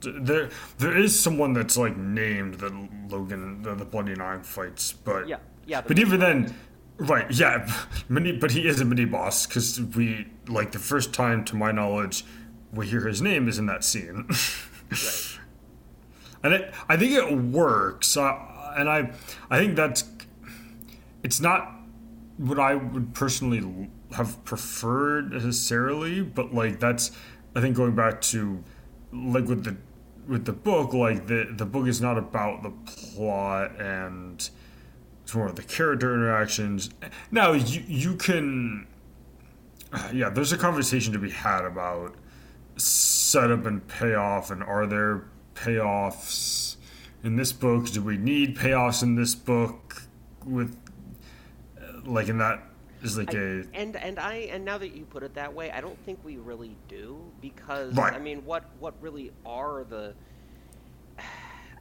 There, 0.00 0.48
there 0.78 0.96
is 0.96 1.18
someone 1.18 1.52
that's 1.52 1.76
like 1.76 1.96
named 1.96 2.54
that 2.54 2.72
Logen, 3.08 3.64
the, 3.64 3.74
the 3.74 3.84
Bloody 3.84 4.14
Nine 4.14 4.42
fights, 4.44 4.92
but 4.92 5.26
Yeah, 5.28 5.38
yeah. 5.66 5.80
but 5.80 5.98
even 5.98 6.20
then, 6.20 6.54
right? 6.98 7.28
Yeah, 7.32 7.68
mini, 8.08 8.32
but 8.32 8.52
he 8.52 8.66
is 8.66 8.80
a 8.80 8.84
mini 8.84 9.04
boss 9.04 9.46
because 9.46 9.80
we 9.80 10.28
like 10.46 10.70
the 10.70 10.78
first 10.78 11.12
time, 11.12 11.44
to 11.46 11.56
my 11.56 11.72
knowledge, 11.72 12.24
we 12.72 12.86
hear 12.86 13.06
his 13.08 13.20
name 13.20 13.48
is 13.48 13.58
in 13.58 13.66
that 13.66 13.82
scene, 13.82 14.28
right. 14.90 15.38
and 16.44 16.54
it, 16.54 16.72
I 16.88 16.96
think 16.96 17.12
it 17.12 17.36
works. 17.36 18.16
Uh, 18.16 18.38
and 18.76 18.88
I, 18.88 19.10
I 19.50 19.58
think 19.58 19.74
that's 19.74 20.02
it's 21.22 21.40
not 21.40 21.74
what 22.36 22.58
I 22.58 22.74
would 22.74 23.14
personally 23.14 23.90
have 24.12 24.42
preferred 24.44 25.32
necessarily, 25.32 26.22
but 26.22 26.54
like 26.54 26.80
that's 26.80 27.10
I 27.54 27.60
think 27.60 27.76
going 27.76 27.94
back 27.94 28.20
to 28.22 28.62
like 29.12 29.46
with 29.46 29.64
the 29.64 29.76
with 30.26 30.44
the 30.44 30.52
book, 30.52 30.92
like 30.92 31.26
the 31.26 31.48
the 31.50 31.66
book 31.66 31.86
is 31.86 32.00
not 32.00 32.18
about 32.18 32.62
the 32.62 32.70
plot 32.70 33.80
and 33.80 34.48
it's 35.22 35.34
more 35.34 35.46
of 35.46 35.56
the 35.56 35.62
character 35.62 36.14
interactions. 36.14 36.90
Now 37.30 37.52
you 37.52 37.82
you 37.86 38.14
can 38.14 38.86
uh, 39.92 40.10
yeah, 40.12 40.28
there's 40.28 40.52
a 40.52 40.58
conversation 40.58 41.12
to 41.12 41.18
be 41.18 41.30
had 41.30 41.64
about 41.64 42.14
setup 42.76 43.66
and 43.66 43.86
payoff 43.88 44.50
and 44.50 44.62
are 44.62 44.86
there 44.86 45.24
payoffs 45.54 46.76
in 47.24 47.36
this 47.36 47.52
book? 47.52 47.90
Do 47.90 48.02
we 48.02 48.16
need 48.16 48.56
payoffs 48.56 49.02
in 49.02 49.16
this 49.16 49.34
book 49.34 50.02
with 50.44 50.76
like 52.08 52.28
in 52.28 52.38
that 52.38 52.62
is 53.02 53.16
like 53.18 53.34
I- 53.34 53.38
a 53.38 53.64
and 53.74 53.96
and 53.96 54.18
I 54.18 54.34
and 54.52 54.64
now 54.64 54.78
that 54.78 54.94
you 54.94 55.06
put 55.06 55.22
it 55.22 55.34
that 55.34 55.54
way, 55.54 55.70
I 55.70 55.80
don't 55.80 55.98
think 56.04 56.24
we 56.24 56.38
really 56.38 56.76
do 56.88 57.32
because 57.40 57.94
Right. 57.94 58.12
I 58.12 58.18
mean, 58.18 58.44
what 58.44 58.70
what 58.78 59.00
really 59.02 59.30
are 59.44 59.84
the? 59.84 60.16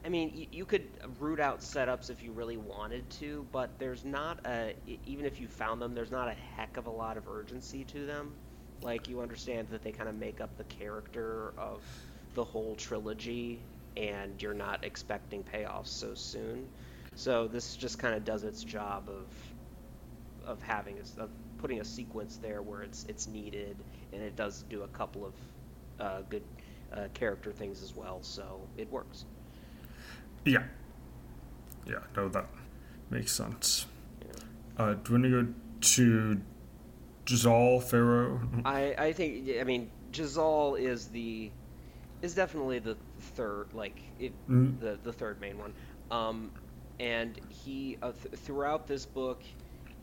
I 0.05 0.09
mean, 0.09 0.32
you, 0.34 0.47
you 0.51 0.65
could 0.65 0.86
root 1.19 1.39
out 1.39 1.59
setups 1.59 2.09
if 2.09 2.23
you 2.23 2.32
really 2.32 2.57
wanted 2.57 3.09
to, 3.11 3.47
but 3.51 3.78
there's 3.80 4.05
not 4.05 4.39
a 4.45 4.75
even 5.05 5.25
if 5.25 5.39
you 5.39 5.47
found 5.47 5.82
them, 5.82 5.93
there's 5.93 6.11
not 6.11 6.28
a 6.28 6.34
heck 6.34 6.78
of 6.78 6.88
a 6.88 6.91
lot 6.91 7.17
of 7.17 7.28
urgency 7.28 7.84
to 7.86 8.05
them. 8.05 8.38
Like 8.82 9.07
you 9.07 9.21
understand 9.21 9.69
that 9.69 9.82
they 9.82 9.91
kind 9.91 10.09
of 10.09 10.15
make 10.15 10.39
up 10.41 10.55
the 10.57 10.63
character 10.65 11.53
of 11.57 11.86
the 12.34 12.43
whole 12.43 12.75
trilogy, 12.75 13.67
and 13.97 14.41
you're 14.41 14.53
not 14.53 14.84
expecting 14.86 15.43
payoffs 15.43 15.88
so 15.88 16.13
soon. 16.13 16.69
So 17.15 17.47
this 17.47 17.75
just 17.75 17.99
kind 17.99 18.15
of 18.15 18.23
does 18.23 18.43
its 18.43 18.63
job 18.63 19.09
of 19.09 19.47
of 20.48 20.62
having 20.62 20.98
a, 20.98 21.22
of 21.22 21.30
putting 21.58 21.82
a 21.82 21.86
sequence 21.86 22.38
there 22.38 22.62
where 22.62 22.82
it's 22.82 23.06
it's 23.10 23.28
needed, 23.28 23.78
and 24.14 24.22
it 24.22 24.36
does 24.36 24.64
do 24.70 24.84
a 24.84 24.88
couple 24.88 25.26
of 25.26 25.34
uh, 26.00 26.22
good 26.30 26.43
uh, 26.93 27.08
character 27.14 27.52
things 27.52 27.84
as 27.84 27.95
well. 27.95 28.20
So 28.22 28.62
it 28.78 28.89
works. 28.91 29.26
yeah 30.45 30.64
yeah 31.86 32.00
no 32.16 32.30
that 32.30 32.48
makes 33.10 33.32
sense. 33.32 33.86
Yeah. 34.22 34.84
Uh, 34.84 34.93
do 34.95 35.22
to 35.22 35.30
go 35.30 35.48
to 35.82 36.41
Jezal 37.26 37.82
Ferro? 37.82 38.39
I 38.66 38.95
I 38.98 39.14
think 39.14 39.50
I 39.60 39.64
mean 39.64 39.89
Jezal 40.14 40.76
is 40.80 41.08
the 41.08 41.52
is 42.22 42.34
definitely 42.34 42.80
the 42.80 42.98
third 43.36 43.74
like 43.74 44.00
it, 44.20 44.34
Mm. 44.50 44.80
the 44.80 44.98
the 45.04 45.14
third 45.14 45.39
main 45.41 45.58
one. 45.58 45.74
Um, 46.10 46.52
and 47.00 47.39
he 47.50 47.98
uh, 48.02 48.12
th- 48.12 48.36
throughout 48.36 48.88
this 48.88 49.06
book, 49.06 49.41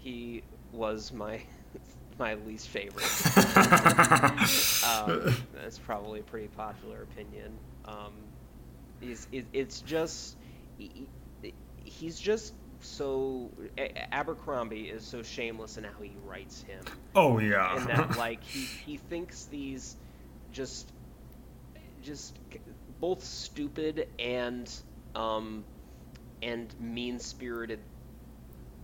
he 0.05 0.43
was 0.73 1.13
my 1.13 1.41
my 2.19 2.35
least 2.35 2.69
favorite. 2.69 3.05
um, 4.87 5.35
that's 5.55 5.79
probably 5.79 6.21
a 6.21 6.23
pretty 6.23 6.49
popular 6.49 7.03
opinion. 7.03 7.53
Um, 7.87 8.13
is 9.01 9.27
it, 9.33 9.47
it's 9.53 9.81
just 9.81 10.37
he- 10.79 11.07
he's 11.85 12.19
just 12.21 12.55
so 12.81 13.51
Abercrombie 14.13 14.91
is 14.91 15.05
so 15.05 15.23
shameless 15.23 15.79
in 15.79 15.85
how 15.85 16.01
he 16.03 16.13
writes 16.27 16.63
him, 16.63 16.85
oh 17.15 17.39
yeah. 17.39 17.77
and 17.77 17.87
that 17.89 18.17
like 18.19 18.45
he 18.45 18.61
he 18.61 18.97
thinks 18.99 19.47
these 19.47 19.97
just 20.53 20.93
just 22.03 22.39
both 23.01 23.25
stupid 23.25 24.07
and 24.19 24.71
um 25.15 25.65
and 26.43 26.73
mean 26.79 27.19
spirited. 27.19 27.81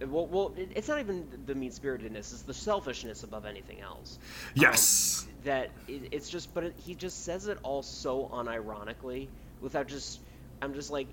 Well, 0.00 0.26
well, 0.26 0.54
it's 0.56 0.88
not 0.88 1.00
even 1.00 1.28
the 1.46 1.54
mean 1.54 1.70
spiritedness; 1.70 2.32
it's 2.32 2.42
the 2.42 2.54
selfishness 2.54 3.22
above 3.22 3.44
anything 3.44 3.80
else 3.80 4.18
yes. 4.54 5.26
that 5.44 5.70
it, 5.88 6.08
it's 6.12 6.28
just 6.28 6.54
but 6.54 6.64
it, 6.64 6.74
he 6.78 6.94
just 6.94 7.24
says 7.24 7.46
it 7.48 7.58
all 7.62 7.82
so 7.82 8.28
unironically 8.32 9.28
without 9.60 9.88
just 9.88 10.20
i'm 10.62 10.74
just 10.74 10.90
like 10.90 11.08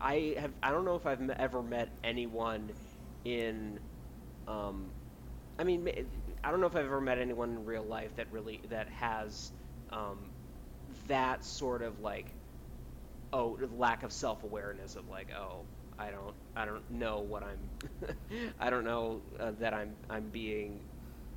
i 0.00 0.34
have 0.38 0.52
i 0.62 0.70
don't 0.70 0.84
know 0.84 0.96
if 0.96 1.06
i've 1.06 1.28
ever 1.30 1.62
met 1.62 1.90
anyone 2.04 2.72
in 3.24 3.78
um 4.48 4.92
i 5.58 5.64
mean 5.64 5.88
i 6.42 6.50
don't 6.50 6.60
know 6.60 6.66
if 6.66 6.76
i've 6.76 6.84
ever 6.84 7.00
met 7.00 7.18
anyone 7.18 7.50
in 7.50 7.64
real 7.64 7.84
life 7.84 8.14
that 8.16 8.26
really 8.32 8.60
that 8.68 8.88
has 8.88 9.52
um 9.90 10.30
that 11.08 11.44
sort 11.44 11.82
of 11.82 12.00
like 12.00 12.34
oh 13.32 13.58
lack 13.76 14.02
of 14.02 14.12
self-awareness 14.12 14.96
of 14.96 15.08
like 15.08 15.30
oh 15.36 15.66
i 15.98 16.10
don't 16.10 16.34
i 16.56 16.64
don't 16.64 16.88
know 16.90 17.20
what 17.20 17.42
i'm 17.42 17.58
i 18.60 18.70
don't 18.70 18.84
know 18.84 19.22
uh, 19.40 19.52
that 19.52 19.74
i'm 19.74 19.96
i'm 20.10 20.28
being 20.30 20.80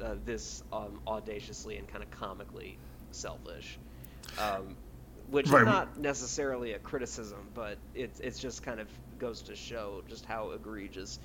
uh, 0.03 0.15
this 0.25 0.63
um, 0.71 0.99
audaciously 1.07 1.77
and 1.77 1.87
kind 1.87 2.03
of 2.03 2.11
comically 2.11 2.79
selfish. 3.11 3.79
Um, 4.37 4.77
which 5.27 5.51
Right. 5.51 5.53
is 5.53 5.61
not 5.61 5.97
necessarily 5.99 6.73
a 6.73 6.79
criticism, 6.79 7.49
but 7.53 7.79
it's 7.95 8.19
it's 8.21 8.39
just 8.39 8.63
kind 8.63 8.79
of 8.79 8.89
goes 9.17 9.41
to 9.43 9.55
show 9.55 10.03
just 10.07 10.25
how 10.25 10.51
egregious 10.51 11.19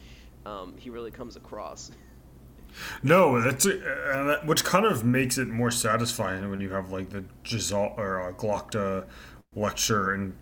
um, 0.46 0.74
he 0.78 0.90
really 0.90 1.10
comes 1.10 1.36
across. 1.36 1.90
No, 3.02 3.40
that's 3.40 3.66
uh, 3.66 3.70
that, 4.26 4.46
which 4.46 4.64
kind 4.64 4.84
of 4.84 5.04
makes 5.04 5.38
it 5.38 5.48
more 5.48 5.70
satisfying 5.70 6.48
when 6.50 6.60
you 6.60 6.70
have 6.70 6.90
like 6.90 7.10
the 7.10 7.24
Jezal 7.44 7.94
or 7.96 8.20
uh, 8.20 8.32
Glokta 8.32 9.06
lecture 9.54 10.12
and 10.14 10.34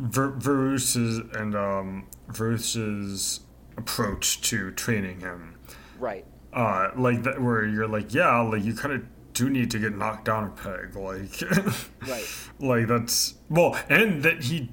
Ver- 0.00 0.30
Varuz's 0.38 1.18
and 1.36 1.54
um, 1.54 2.06
Varuz's 2.28 3.40
approach 3.76 4.40
to 4.42 4.70
training 4.72 5.20
him. 5.20 5.56
Right. 5.98 6.24
Uh, 6.52 6.90
like 6.96 7.22
that, 7.24 7.40
where 7.40 7.64
you're 7.64 7.86
like, 7.86 8.12
yeah, 8.14 8.40
like 8.40 8.64
you 8.64 8.74
kind 8.74 8.94
of 8.94 9.02
do 9.34 9.48
need 9.50 9.70
to 9.70 9.78
get 9.78 9.96
knocked 9.96 10.24
down 10.24 10.44
a 10.44 10.48
peg, 10.50 10.96
like, 10.96 11.40
Right. 12.08 12.26
like 12.58 12.88
that's 12.88 13.34
well, 13.48 13.78
and 13.88 14.22
that 14.24 14.42
he, 14.44 14.70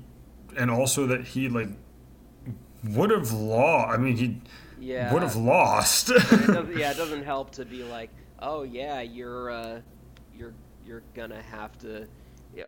and 0.57 0.71
also 0.71 1.05
that 1.07 1.23
he 1.25 1.49
like 1.49 1.69
would 2.83 3.11
have 3.11 3.31
lost. 3.31 3.93
I 3.93 3.97
mean, 3.97 4.17
he 4.17 4.41
Yeah. 4.79 5.13
would 5.13 5.21
have 5.21 5.35
lost. 5.35 6.09
it 6.09 6.23
yeah, 6.77 6.91
it 6.91 6.97
doesn't 6.97 7.23
help 7.23 7.51
to 7.51 7.65
be 7.65 7.83
like, 7.83 8.09
oh 8.39 8.63
yeah, 8.63 9.01
you're 9.01 9.51
uh, 9.51 9.81
you're 10.35 10.53
you're 10.85 11.03
gonna 11.13 11.41
have 11.43 11.77
to, 11.79 12.07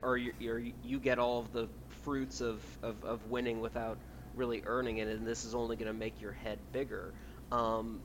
or 0.04 0.18
you're, 0.18 0.34
you're 0.40 0.62
you 0.84 1.00
get 1.00 1.18
all 1.18 1.40
of 1.40 1.52
the 1.54 1.68
fruits 2.04 2.42
of, 2.42 2.64
of, 2.84 3.04
of 3.04 3.26
winning 3.28 3.62
without 3.62 3.98
really 4.36 4.64
earning 4.66 4.98
it, 4.98 5.08
and 5.08 5.26
this 5.28 5.46
is 5.46 5.56
only 5.56 5.76
gonna 5.76 5.94
make 5.94 6.22
your 6.22 6.32
head 6.32 6.60
bigger. 6.72 7.14
Um, 7.52 8.02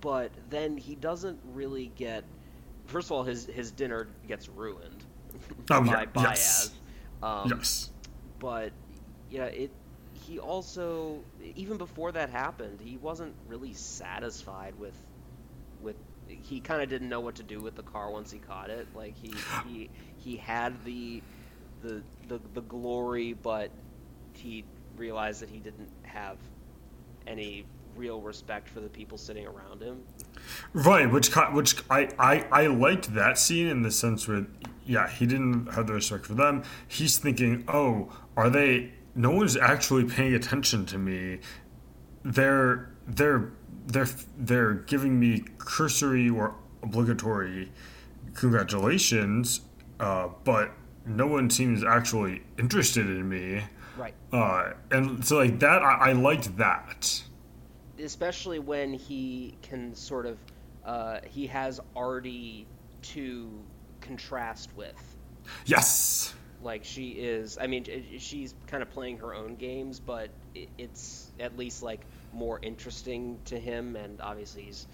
but 0.00 0.30
then 0.50 0.76
he 0.76 0.94
doesn't 0.94 1.40
really 1.52 1.92
get. 1.96 2.24
First 2.86 3.08
of 3.08 3.12
all, 3.12 3.22
his 3.24 3.46
his 3.46 3.70
dinner 3.72 4.08
gets 4.28 4.48
ruined 4.48 5.04
Oh, 5.70 5.80
by 5.82 5.86
yeah, 5.86 6.04
Bayaz. 6.06 6.24
yes. 6.24 6.70
Um, 7.22 7.48
yes. 7.50 7.90
but 8.38 8.72
yeah, 9.30 9.46
it. 9.46 9.70
He 10.12 10.38
also, 10.38 11.24
even 11.54 11.76
before 11.76 12.12
that 12.12 12.30
happened, 12.30 12.80
he 12.80 12.96
wasn't 12.96 13.34
really 13.46 13.74
satisfied 13.74 14.74
with, 14.78 14.94
with. 15.82 15.96
He 16.28 16.60
kind 16.60 16.80
of 16.82 16.88
didn't 16.88 17.10
know 17.10 17.20
what 17.20 17.34
to 17.36 17.42
do 17.42 17.60
with 17.60 17.74
the 17.74 17.82
car 17.82 18.10
once 18.10 18.30
he 18.30 18.38
caught 18.38 18.70
it. 18.70 18.86
Like 18.94 19.14
he 19.16 19.34
he 19.68 19.90
he 20.16 20.36
had 20.36 20.82
the, 20.84 21.22
the 21.82 22.02
the 22.28 22.40
the 22.54 22.62
glory, 22.62 23.34
but 23.34 23.70
he 24.32 24.64
realized 24.96 25.42
that 25.42 25.50
he 25.50 25.58
didn't 25.58 25.90
have 26.02 26.38
any 27.26 27.66
real 27.96 28.20
respect 28.20 28.68
for 28.68 28.80
the 28.80 28.88
people 28.88 29.16
sitting 29.16 29.46
around 29.46 29.82
him. 29.82 30.02
Right, 30.72 31.10
which 31.10 31.34
which 31.52 31.82
I, 31.90 32.08
I 32.18 32.46
I 32.50 32.66
liked 32.66 33.14
that 33.14 33.38
scene 33.38 33.68
in 33.68 33.82
the 33.82 33.90
sense 33.90 34.26
where 34.28 34.46
yeah 34.84 35.08
he 35.08 35.26
didn't 35.26 35.72
have 35.74 35.86
the 35.86 35.94
respect 35.94 36.26
for 36.26 36.34
them. 36.34 36.62
He's 36.88 37.18
thinking, 37.18 37.64
oh, 37.68 38.12
are 38.36 38.50
they? 38.50 38.92
No 39.14 39.30
one's 39.30 39.56
actually 39.56 40.04
paying 40.04 40.34
attention 40.34 40.86
to 40.86 40.98
me. 40.98 41.38
They're 42.24 42.90
they're 43.06 43.52
they're 43.86 44.08
they're 44.36 44.74
giving 44.74 45.20
me 45.20 45.44
cursory 45.58 46.28
or 46.28 46.56
obligatory 46.82 47.70
congratulations, 48.34 49.60
uh, 50.00 50.28
but 50.44 50.72
no 51.06 51.26
one 51.26 51.50
seems 51.50 51.84
actually 51.84 52.42
interested 52.58 53.06
in 53.06 53.28
me. 53.28 53.62
Right. 53.96 54.14
Uh, 54.32 54.72
and 54.90 55.24
so 55.24 55.36
like 55.36 55.60
that, 55.60 55.82
I, 55.82 56.10
I 56.10 56.12
liked 56.12 56.56
that. 56.58 57.22
especially 57.98 58.58
when 58.58 58.92
he 58.92 59.56
can 59.62 59.94
sort 59.94 60.26
of 60.26 60.38
uh, 60.84 61.20
he 61.28 61.46
has 61.46 61.80
Ardee 61.96 62.66
to 63.02 63.50
contrast 64.00 64.70
with. 64.76 65.16
Yes. 65.66 66.34
Like 66.62 66.84
she 66.84 67.10
is, 67.10 67.58
I 67.60 67.66
mean, 67.66 67.84
she's 68.18 68.54
kind 68.66 68.82
of 68.82 68.90
playing 68.90 69.18
her 69.18 69.34
own 69.34 69.56
games, 69.56 70.00
but 70.00 70.30
it's 70.78 71.30
at 71.38 71.56
least 71.58 71.82
like 71.82 72.00
more 72.32 72.58
interesting 72.62 73.38
to 73.46 73.58
him, 73.58 73.96
and 73.96 74.20
obviously 74.20 74.62
he's 74.62 74.86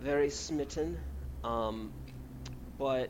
very 0.00 0.30
smitten. 0.30 0.98
Um, 1.44 1.92
but 2.78 3.08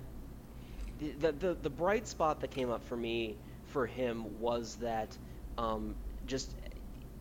the, 1.11 1.33
the 1.33 1.55
the 1.55 1.71
bright 1.71 2.07
spot 2.09 2.41
that 2.41 2.51
came 2.51 2.71
up 2.71 2.85
for 2.85 2.97
me 2.97 3.39
for 3.65 3.87
him 3.87 4.39
was 4.41 4.77
that 4.77 5.17
um, 5.59 5.97
just 6.27 6.55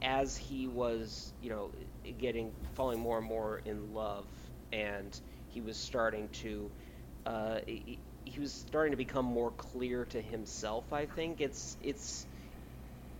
as 0.01 0.35
he 0.37 0.67
was, 0.67 1.33
you 1.41 1.49
know, 1.49 1.71
getting 2.17 2.53
falling 2.73 2.99
more 2.99 3.17
and 3.19 3.27
more 3.27 3.61
in 3.65 3.93
love, 3.93 4.25
and 4.71 5.19
he 5.49 5.61
was 5.61 5.77
starting 5.77 6.29
to, 6.29 6.71
uh, 7.25 7.59
he, 7.67 7.99
he 8.25 8.39
was 8.39 8.53
starting 8.53 8.91
to 8.91 8.97
become 8.97 9.25
more 9.25 9.51
clear 9.51 10.05
to 10.05 10.21
himself. 10.21 10.91
I 10.93 11.05
think 11.05 11.41
it's 11.41 11.77
it's 11.81 12.25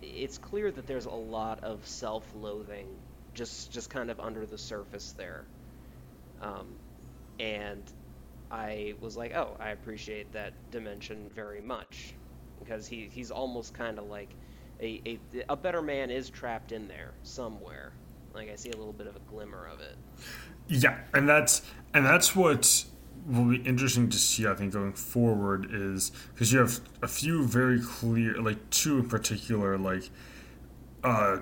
it's 0.00 0.38
clear 0.38 0.70
that 0.70 0.86
there's 0.86 1.06
a 1.06 1.10
lot 1.10 1.60
of 1.62 1.86
self-loathing 1.86 2.88
just 3.34 3.72
just 3.72 3.90
kind 3.90 4.10
of 4.10 4.20
under 4.20 4.46
the 4.46 4.58
surface 4.58 5.12
there, 5.12 5.44
um, 6.40 6.66
and 7.38 7.82
I 8.52 8.92
was 9.00 9.16
like, 9.16 9.34
oh, 9.34 9.56
I 9.58 9.70
appreciate 9.70 10.30
that 10.32 10.52
dimension 10.70 11.30
very 11.34 11.62
much 11.62 12.14
because 12.60 12.86
he 12.86 13.08
he's 13.10 13.30
almost 13.30 13.72
kind 13.72 13.98
of 13.98 14.08
like 14.08 14.28
a, 14.80 15.00
a 15.06 15.18
a 15.48 15.56
better 15.56 15.80
man 15.80 16.10
is 16.10 16.28
trapped 16.28 16.70
in 16.70 16.86
there 16.86 17.12
somewhere. 17.22 17.92
Like 18.34 18.50
I 18.50 18.56
see 18.56 18.70
a 18.70 18.76
little 18.76 18.92
bit 18.92 19.06
of 19.06 19.16
a 19.16 19.20
glimmer 19.20 19.66
of 19.72 19.80
it. 19.80 19.96
Yeah, 20.68 20.98
and 21.14 21.26
that's 21.26 21.62
and 21.94 22.04
that's 22.04 22.36
what 22.36 22.84
will 23.26 23.44
be 23.44 23.56
interesting 23.56 24.10
to 24.10 24.18
see. 24.18 24.46
I 24.46 24.54
think 24.54 24.74
going 24.74 24.92
forward 24.92 25.68
is 25.72 26.12
because 26.34 26.52
you 26.52 26.58
have 26.58 26.80
a 27.00 27.08
few 27.08 27.46
very 27.46 27.80
clear, 27.80 28.40
like 28.40 28.68
two 28.68 28.98
in 28.98 29.08
particular, 29.08 29.78
like 29.78 30.10
uh, 31.02 31.38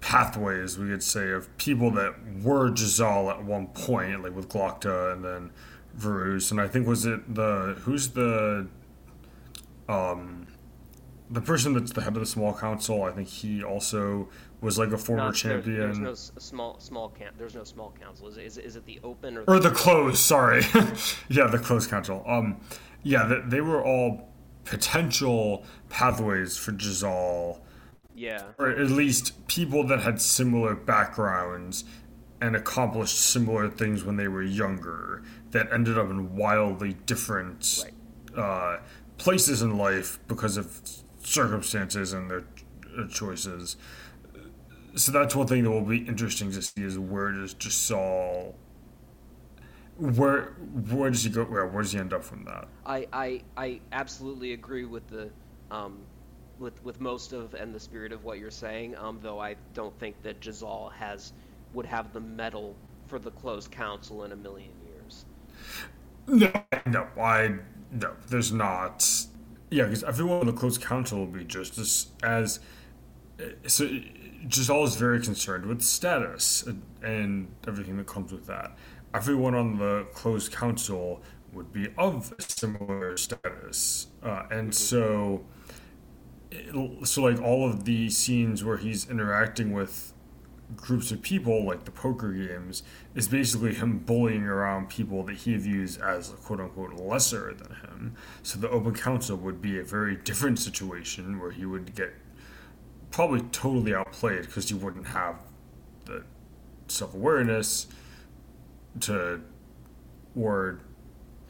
pathways 0.00 0.78
we 0.78 0.88
could 0.88 1.02
say 1.02 1.30
of 1.30 1.56
people 1.56 1.90
that 1.92 2.14
were 2.42 2.70
Jezal 2.70 3.30
at 3.30 3.42
one 3.42 3.68
point, 3.68 4.22
like 4.22 4.34
with 4.34 4.48
Glokta 4.48 5.12
and 5.12 5.24
then 5.24 5.50
Varuz, 5.98 6.50
and 6.50 6.60
I 6.60 6.68
think 6.68 6.86
was 6.86 7.06
it 7.06 7.34
the 7.34 7.76
who's 7.80 8.10
the 8.10 8.66
um 9.88 10.46
the 11.30 11.40
person 11.40 11.72
that's 11.72 11.92
the 11.92 12.02
head 12.02 12.14
of 12.14 12.20
the 12.20 12.26
small 12.26 12.54
council. 12.54 13.02
I 13.02 13.10
think 13.10 13.28
he 13.28 13.62
also 13.64 14.28
was 14.60 14.78
like 14.78 14.92
a 14.92 14.98
former 14.98 15.24
there- 15.24 15.32
champion. 15.32 15.80
there's 15.80 15.98
no 15.98 16.14
small 16.14 16.78
small 16.78 17.08
camp. 17.08 17.36
There's 17.38 17.54
no 17.54 17.64
small 17.64 17.92
council. 18.00 18.28
Is 18.28 18.36
it, 18.36 18.44
is 18.44 18.58
is 18.58 18.76
it 18.76 18.86
the 18.86 19.00
open 19.02 19.36
or 19.36 19.44
or 19.48 19.58
the 19.58 19.70
close 19.70 20.20
sorry 20.20 20.62
yeah 21.28 21.46
the 21.46 21.58
close 21.62 21.86
council 21.86 22.22
um 22.26 22.60
yeah 23.02 23.26
th- 23.28 23.42
they 23.48 23.60
were 23.60 23.84
all 23.84 24.28
potential 24.64 25.64
pathways 25.88 26.56
for 26.56 26.72
Jezal 26.72 27.60
yeah 28.14 28.42
or 28.58 28.68
at 28.70 28.90
least 28.90 29.46
people 29.46 29.86
that 29.86 30.00
had 30.00 30.20
similar 30.20 30.74
backgrounds 30.74 31.84
and 32.40 32.56
accomplished 32.56 33.18
similar 33.18 33.68
things 33.68 34.04
when 34.04 34.16
they 34.16 34.26
were 34.28 34.42
younger 34.42 35.22
that 35.56 35.72
ended 35.72 35.98
up 35.98 36.08
in 36.10 36.36
wildly 36.36 36.94
different 37.06 37.84
Right. 37.84 38.42
uh, 38.44 38.80
places 39.18 39.62
in 39.62 39.76
life 39.78 40.18
because 40.28 40.56
of 40.56 40.80
circumstances 41.22 42.12
and 42.12 42.30
their 42.30 42.44
uh, 42.98 43.06
choices 43.08 43.76
so 44.94 45.12
that's 45.12 45.34
one 45.34 45.46
thing 45.46 45.64
that 45.64 45.70
will 45.70 45.80
be 45.82 45.98
interesting 45.98 46.50
to 46.52 46.62
see 46.62 46.82
is 46.82 46.98
where 46.98 47.32
does 47.32 47.54
Jezal 47.58 48.54
where 49.98 50.44
where 50.90 51.10
does 51.10 51.24
he 51.24 51.30
go 51.30 51.44
where 51.44 51.66
where 51.66 51.82
does 51.82 51.92
he 51.92 51.98
end 51.98 52.12
up 52.12 52.22
from 52.22 52.44
that 52.44 52.68
I, 52.84 53.06
I 53.12 53.42
I 53.56 53.80
absolutely 53.92 54.52
agree 54.52 54.84
with 54.84 55.06
the 55.08 55.30
um, 55.70 55.98
with 56.58 56.82
with 56.84 57.00
most 57.00 57.32
of 57.32 57.54
and 57.54 57.74
the 57.74 57.80
spirit 57.80 58.12
of 58.12 58.24
what 58.24 58.38
you're 58.38 58.50
saying. 58.50 58.96
Um, 58.96 59.18
though 59.20 59.40
I 59.40 59.56
don't 59.74 59.98
think 59.98 60.22
that 60.22 60.44
Jezal 60.44 60.92
has 60.92 61.32
would 61.72 61.86
have 61.86 62.12
the 62.12 62.20
medal 62.20 62.76
for 63.06 63.18
the 63.18 63.30
closed 63.32 63.70
council 63.70 64.24
in 64.24 64.32
a 64.32 64.36
million 64.36 64.70
years. 64.84 64.85
No, 66.26 66.50
no, 66.86 67.06
I 67.20 67.56
no. 67.92 68.14
There's 68.28 68.52
not. 68.52 69.08
Yeah, 69.70 69.84
because 69.84 70.04
everyone 70.04 70.40
in 70.40 70.46
the 70.46 70.52
close 70.52 70.78
council 70.78 71.18
will 71.18 71.26
be 71.26 71.44
just 71.44 71.78
as 71.78 72.08
as 72.22 72.60
so. 73.66 73.88
Jezal 74.48 74.84
is 74.84 74.96
very 74.96 75.20
concerned 75.20 75.66
with 75.66 75.82
status 75.82 76.64
and, 77.02 77.48
everything 77.66 77.96
that 77.96 78.06
comes 78.06 78.32
with 78.32 78.46
that. 78.46 78.76
Everyone 79.12 79.54
on 79.54 79.78
the 79.78 80.06
closed 80.12 80.52
council 80.52 81.20
would 81.52 81.72
be 81.72 81.88
of 81.98 82.32
similar 82.38 83.16
status, 83.16 84.08
uh, 84.22 84.44
and 84.50 84.74
so 84.74 85.44
so 87.04 87.22
like 87.22 87.40
all 87.40 87.68
of 87.68 87.84
the 87.84 88.08
scenes 88.08 88.62
where 88.62 88.76
he's 88.76 89.08
interacting 89.10 89.72
with 89.72 90.12
groups 90.74 91.12
of 91.12 91.22
people 91.22 91.64
like 91.64 91.84
the 91.84 91.90
poker 91.90 92.32
games 92.32 92.82
is 93.14 93.28
basically 93.28 93.74
him 93.74 93.98
bullying 93.98 94.44
around 94.44 94.88
people 94.88 95.22
that 95.22 95.36
he 95.36 95.56
views 95.56 95.96
as 95.98 96.30
quote 96.44 96.60
unquote 96.60 96.94
lesser 96.94 97.54
than 97.54 97.76
him. 97.76 98.16
So 98.42 98.58
the 98.58 98.68
open 98.68 98.94
council 98.94 99.36
would 99.36 99.62
be 99.62 99.78
a 99.78 99.84
very 99.84 100.16
different 100.16 100.58
situation 100.58 101.40
where 101.40 101.52
he 101.52 101.64
would 101.64 101.94
get 101.94 102.14
probably 103.10 103.42
totally 103.52 103.94
outplayed 103.94 104.42
because 104.42 104.68
he 104.68 104.74
wouldn't 104.74 105.06
have 105.08 105.36
the 106.06 106.24
self 106.88 107.14
awareness 107.14 107.86
to 109.00 109.40
or 110.36 110.80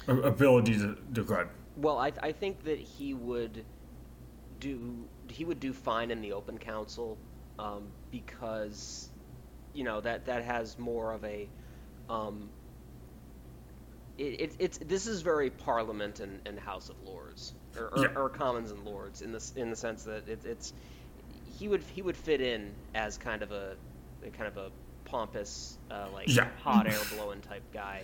ability 0.07 0.79
to, 0.79 0.97
to. 1.15 1.49
Well, 1.77 1.99
I, 1.99 2.13
I 2.23 2.33
think 2.33 2.65
that 2.65 2.79
he 2.79 3.15
would 3.15 3.65
do 4.61 5.09
he 5.29 5.45
would 5.45 5.61
do 5.61 5.73
fine 5.73 6.11
in 6.11 6.21
the 6.21 6.33
open 6.33 6.59
council 6.59 7.19
um, 7.59 7.89
because 8.25 9.09
you 9.75 9.85
know 9.85 10.01
that 10.01 10.27
that 10.27 10.43
has 10.45 10.79
more 10.79 11.13
of 11.13 11.25
a 11.25 11.49
um, 12.09 12.49
it, 14.19 14.41
it, 14.41 14.53
it's 14.59 14.79
this 14.79 15.07
is 15.07 15.23
very 15.23 15.51
Parliament 15.51 16.21
and, 16.21 16.41
and 16.47 16.59
House 16.59 16.89
of 16.89 16.97
Lords 17.05 17.53
or, 17.79 17.89
or, 17.89 18.03
Yeah. 18.05 18.09
or 18.17 18.29
Commons 18.31 18.71
and 18.71 18.85
Lords 18.85 19.23
in 19.23 19.33
this 19.33 19.53
in 19.57 19.71
the 19.71 19.77
sense 19.77 20.05
that 20.05 20.29
it, 20.29 20.45
it's 20.45 20.73
he 21.59 21.69
would 21.69 21.83
he 21.95 22.03
would 22.03 22.17
fit 22.17 22.41
in 22.41 22.73
as 22.95 23.19
kind 23.19 23.43
of 23.43 23.53
a, 23.53 23.77
a 24.27 24.31
kind 24.31 24.49
of 24.49 24.57
a 24.57 24.71
pompous 25.05 25.77
uh, 25.91 26.07
like 26.13 26.29
Yeah. 26.29 26.49
hot 26.63 26.87
air 26.87 26.99
blowing 27.15 27.41
type 27.41 27.63
guy, 27.73 28.03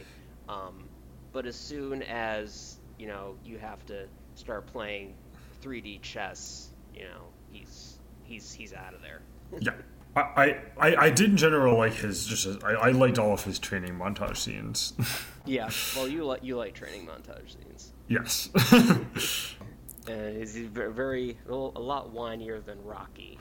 um, 0.48 0.84
but 1.32 1.46
as 1.46 1.56
soon 1.56 2.02
as 2.02 2.76
you 2.98 3.06
know 3.06 3.36
you 3.44 3.58
have 3.58 3.84
to 3.86 4.06
start 4.34 4.66
playing 4.66 5.14
3D 5.62 6.02
chess, 6.02 6.68
you 6.94 7.04
know 7.04 7.22
he's 7.50 7.98
he's 8.24 8.52
he's 8.52 8.72
out 8.74 8.94
of 8.94 9.00
there. 9.00 9.20
Yeah. 9.60 9.72
I, 10.14 10.56
I, 10.78 10.96
I- 10.96 11.10
did 11.10 11.30
in 11.30 11.36
general 11.36 11.78
like 11.78 11.94
his 11.94 12.26
just 12.26 12.62
I, 12.64 12.72
I 12.72 12.90
liked 12.90 13.18
all 13.18 13.32
of 13.32 13.44
his 13.44 13.58
training 13.58 13.94
montage 13.98 14.36
scenes. 14.38 14.92
Yeah, 15.44 15.70
well 15.96 16.06
you 16.06 16.24
like 16.24 16.44
you 16.44 16.56
like 16.56 16.72
training 16.74 17.04
montage 17.06 17.52
scenes. 17.56 17.92
yes. 18.06 18.48
And 20.08 20.36
he's 20.36 20.56
very 20.56 21.36
a 21.48 21.52
a 21.52 21.54
lot 21.82 22.12
whinier 22.14 22.64
than 22.64 22.82
Rocky. 22.84 23.38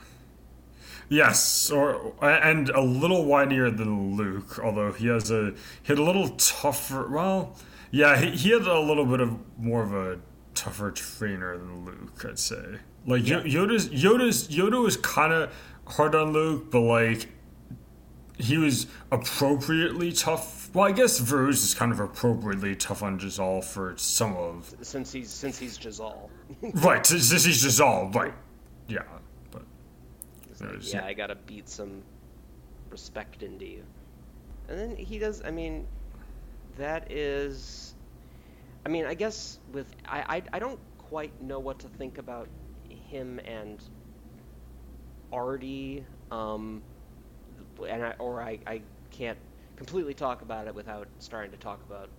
yes, 1.08 1.70
or 1.70 2.14
and 2.24 2.68
a 2.70 2.80
little 2.80 3.24
whinier 3.24 3.76
than 3.76 4.16
Luke, 4.16 4.58
although 4.62 4.92
he 4.92 5.08
has 5.08 5.30
a 5.30 5.52
he 5.82 5.88
had 5.92 5.98
a 5.98 6.02
little 6.04 6.28
tougher. 6.30 7.08
Well, 7.08 7.56
yeah, 7.90 8.16
he, 8.20 8.30
he 8.30 8.50
had 8.50 8.62
a 8.62 8.78
little 8.80 9.06
bit 9.06 9.20
of 9.20 9.36
more 9.58 9.82
of 9.82 9.92
a 9.92 10.18
tougher 10.62 10.92
trainer 10.92 11.58
than 11.58 11.84
Luke, 11.84 12.24
I'd 12.24 12.38
say. 12.38 12.78
Like 13.04 13.26
Yo 13.26 13.42
Yoda's 13.42 13.88
Yoda's 13.88 14.46
Yoda 14.46 14.80
was 14.80 14.96
kind 14.96 15.32
of 15.32 15.52
hard 15.86 16.14
on 16.14 16.32
Luke, 16.32 16.70
but 16.70 16.80
like 16.82 17.28
he 18.38 18.58
was 18.58 18.86
appropriately 19.10 20.12
tough. 20.12 20.70
Well, 20.72 20.86
I 20.86 20.92
guess 20.92 21.20
Varuz 21.20 21.64
is 21.64 21.74
kind 21.74 21.90
of 21.90 21.98
appropriately 21.98 22.76
tough 22.76 23.02
on 23.02 23.18
Jezal 23.18 23.62
for 23.62 23.94
some 23.96 24.36
of 24.36 24.72
Since 24.82 25.10
he's 25.12 25.30
since 25.30 25.58
he's 25.58 25.76
Jezal. 25.84 26.30
right. 26.74 27.04
Since 27.04 27.28
this 27.28 27.44
is 27.44 27.60
Jezal, 27.64 28.14
right? 28.14 28.32
Yeah, 28.86 29.00
but 29.50 29.62
It's 30.48 30.60
like, 30.60 30.70
There's- 30.70 30.94
yeah, 30.94 31.04
I 31.04 31.12
gotta 31.12 31.34
beat 31.34 31.68
some 31.68 32.02
respect 32.90 33.42
into 33.42 33.64
you. 33.66 33.82
And 34.68 34.78
then 34.78 34.96
he 34.96 35.18
does. 35.18 35.42
I 35.44 35.50
mean, 35.50 35.88
that 36.78 37.10
is. 37.10 37.94
I 38.84 38.88
mean, 38.88 39.04
I 39.06 39.14
guess 39.14 39.58
with 39.72 39.92
I 40.06 40.24
I, 40.28 40.42
I 40.54 40.58
don't 40.58 40.80
quite 40.98 41.40
know 41.40 41.60
what 41.60 41.80
to 41.80 41.88
think 41.88 42.18
about 42.18 42.48
him 42.88 43.40
and 43.44 43.82
Ardee. 45.32 46.04
Um, 46.30 46.82
and 47.88 48.04
I 48.04 48.14
or 48.18 48.42
I 48.42 48.58
I 48.66 48.82
can't 49.10 49.38
completely 49.76 50.14
talk 50.14 50.42
about 50.42 50.66
it 50.66 50.74
without 50.74 51.08
starting 51.18 51.50
to 51.52 51.56
talk 51.56 51.82
about 51.84 52.10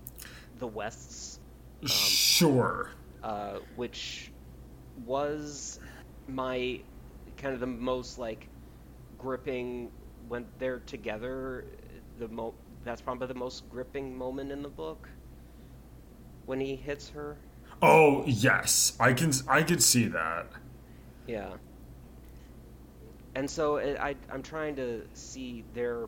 the 0.60 0.68
Wests 0.68 1.40
sure. 1.86 2.92
uh, 3.24 3.60
which 3.76 4.32
was 5.06 5.80
my 6.28 6.80
kind 7.38 7.54
of 7.54 7.60
the 7.60 7.68
most 7.68 8.18
like 8.18 8.50
gripping 9.18 9.92
when 10.28 10.46
they're 10.60 10.80
together. 10.80 11.66
The 12.20 12.28
mo 12.28 12.56
that's 12.84 13.02
probably 13.02 13.28
the 13.28 13.34
most 13.34 13.68
gripping 13.70 14.16
moment 14.16 14.52
in 14.52 14.62
the 14.62 14.70
book 14.70 15.10
when 16.46 16.60
he 16.60 16.76
hits 16.76 17.10
her. 17.10 17.38
Oh 17.82 18.24
yes, 18.26 18.96
I 19.00 19.14
can. 19.14 19.32
I 19.48 19.64
could 19.64 19.82
see 19.82 20.08
that. 20.08 20.48
Yeah. 21.28 21.54
And 23.36 23.50
so 23.50 23.78
it, 23.78 23.98
I 24.00 24.16
I'm 24.32 24.44
trying 24.44 24.76
to 24.78 25.04
see 25.14 25.64
their 25.74 26.08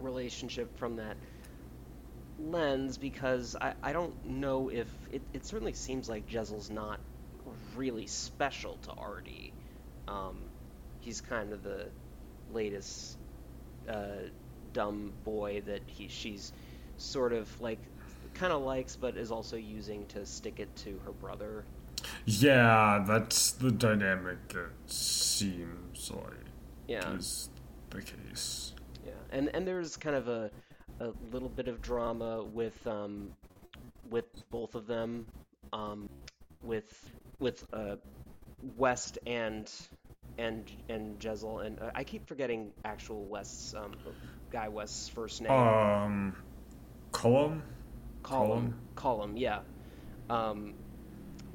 relationship 0.00 0.78
from 0.78 0.96
that 0.96 1.16
lens 2.38 2.98
because 2.98 3.56
I, 3.60 3.74
I 3.82 3.92
don't 3.92 4.24
know 4.24 4.68
if 4.68 4.86
it, 5.10 5.22
it 5.32 5.44
certainly 5.44 5.72
seems 5.72 6.08
like 6.08 6.32
Jezal's 6.32 6.70
not 6.70 7.00
really 7.74 8.06
special 8.06 8.78
to 8.82 8.90
Ardee. 8.90 9.52
Um, 10.06 10.38
he's 11.00 11.20
kind 11.20 11.52
of 11.52 11.62
the 11.62 11.88
latest 12.52 13.16
uh, 13.88 14.28
dumb 14.72 15.12
boy 15.24 15.62
that 15.66 15.80
he 15.86 16.08
she's 16.08 16.52
sort 16.96 17.32
of 17.32 17.60
like 17.60 17.78
kind 18.38 18.52
of 18.52 18.62
likes 18.62 18.96
but 18.96 19.16
is 19.16 19.30
also 19.30 19.56
using 19.56 20.06
to 20.06 20.24
stick 20.24 20.60
it 20.60 20.74
to 20.76 21.00
her 21.04 21.12
brother. 21.12 21.64
Yeah, 22.24 23.04
that's 23.06 23.52
the 23.52 23.70
dynamic. 23.72 24.38
It 24.50 24.90
seems 24.90 26.10
like 26.10 26.46
Yeah. 26.86 27.12
is 27.14 27.48
the 27.90 28.02
case. 28.02 28.72
Yeah, 29.04 29.12
and 29.32 29.48
and 29.54 29.66
there's 29.66 29.96
kind 29.96 30.16
of 30.16 30.28
a 30.28 30.50
a 31.00 31.12
little 31.32 31.48
bit 31.48 31.68
of 31.68 31.80
drama 31.82 32.42
with 32.42 32.86
um 32.86 33.30
with 34.10 34.26
both 34.50 34.74
of 34.74 34.86
them, 34.86 35.26
um 35.72 36.08
with 36.62 37.10
with 37.38 37.64
uh 37.72 37.96
West 38.76 39.18
and 39.26 39.70
and 40.38 40.70
and 40.88 41.22
Jezal 41.22 41.60
and 41.66 41.80
uh, 41.80 41.90
I 41.94 42.04
keep 42.04 42.26
forgetting 42.28 42.72
actual 42.84 43.24
West's 43.24 43.74
um 43.74 43.96
guy 44.50 44.68
West's 44.68 45.08
first 45.08 45.42
name. 45.42 45.50
Um, 45.50 46.36
Collem. 47.12 47.62
Collem. 48.22 48.72
Collem, 48.94 49.32
yeah. 49.36 49.60
Um, 50.30 50.74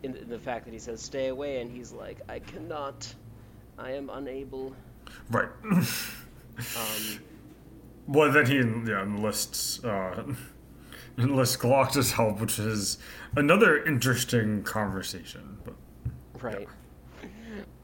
in, 0.04 0.16
in 0.16 0.30
the 0.30 0.40
fact 0.40 0.66
that 0.66 0.74
he 0.74 0.80
says 0.80 1.02
stay 1.02 1.28
away, 1.28 1.62
and 1.62 1.72
he's 1.72 1.92
like, 1.92 2.22
I 2.28 2.40
cannot, 2.40 3.14
I 3.78 3.92
am 3.92 4.10
unable. 4.10 4.76
Right. 5.30 5.50
Um, 5.66 5.78
well, 8.08 8.32
then 8.32 8.46
he 8.46 8.58
yeah, 8.58 9.04
enlists 9.04 9.84
uh, 9.84 10.24
enlists 11.18 11.58
Glokta's 11.58 12.12
help, 12.14 12.40
which 12.40 12.60
is 12.60 12.98
another 13.36 13.84
interesting 13.84 14.64
conversation. 14.64 15.58
But 15.64 15.76
Right. 16.44 16.68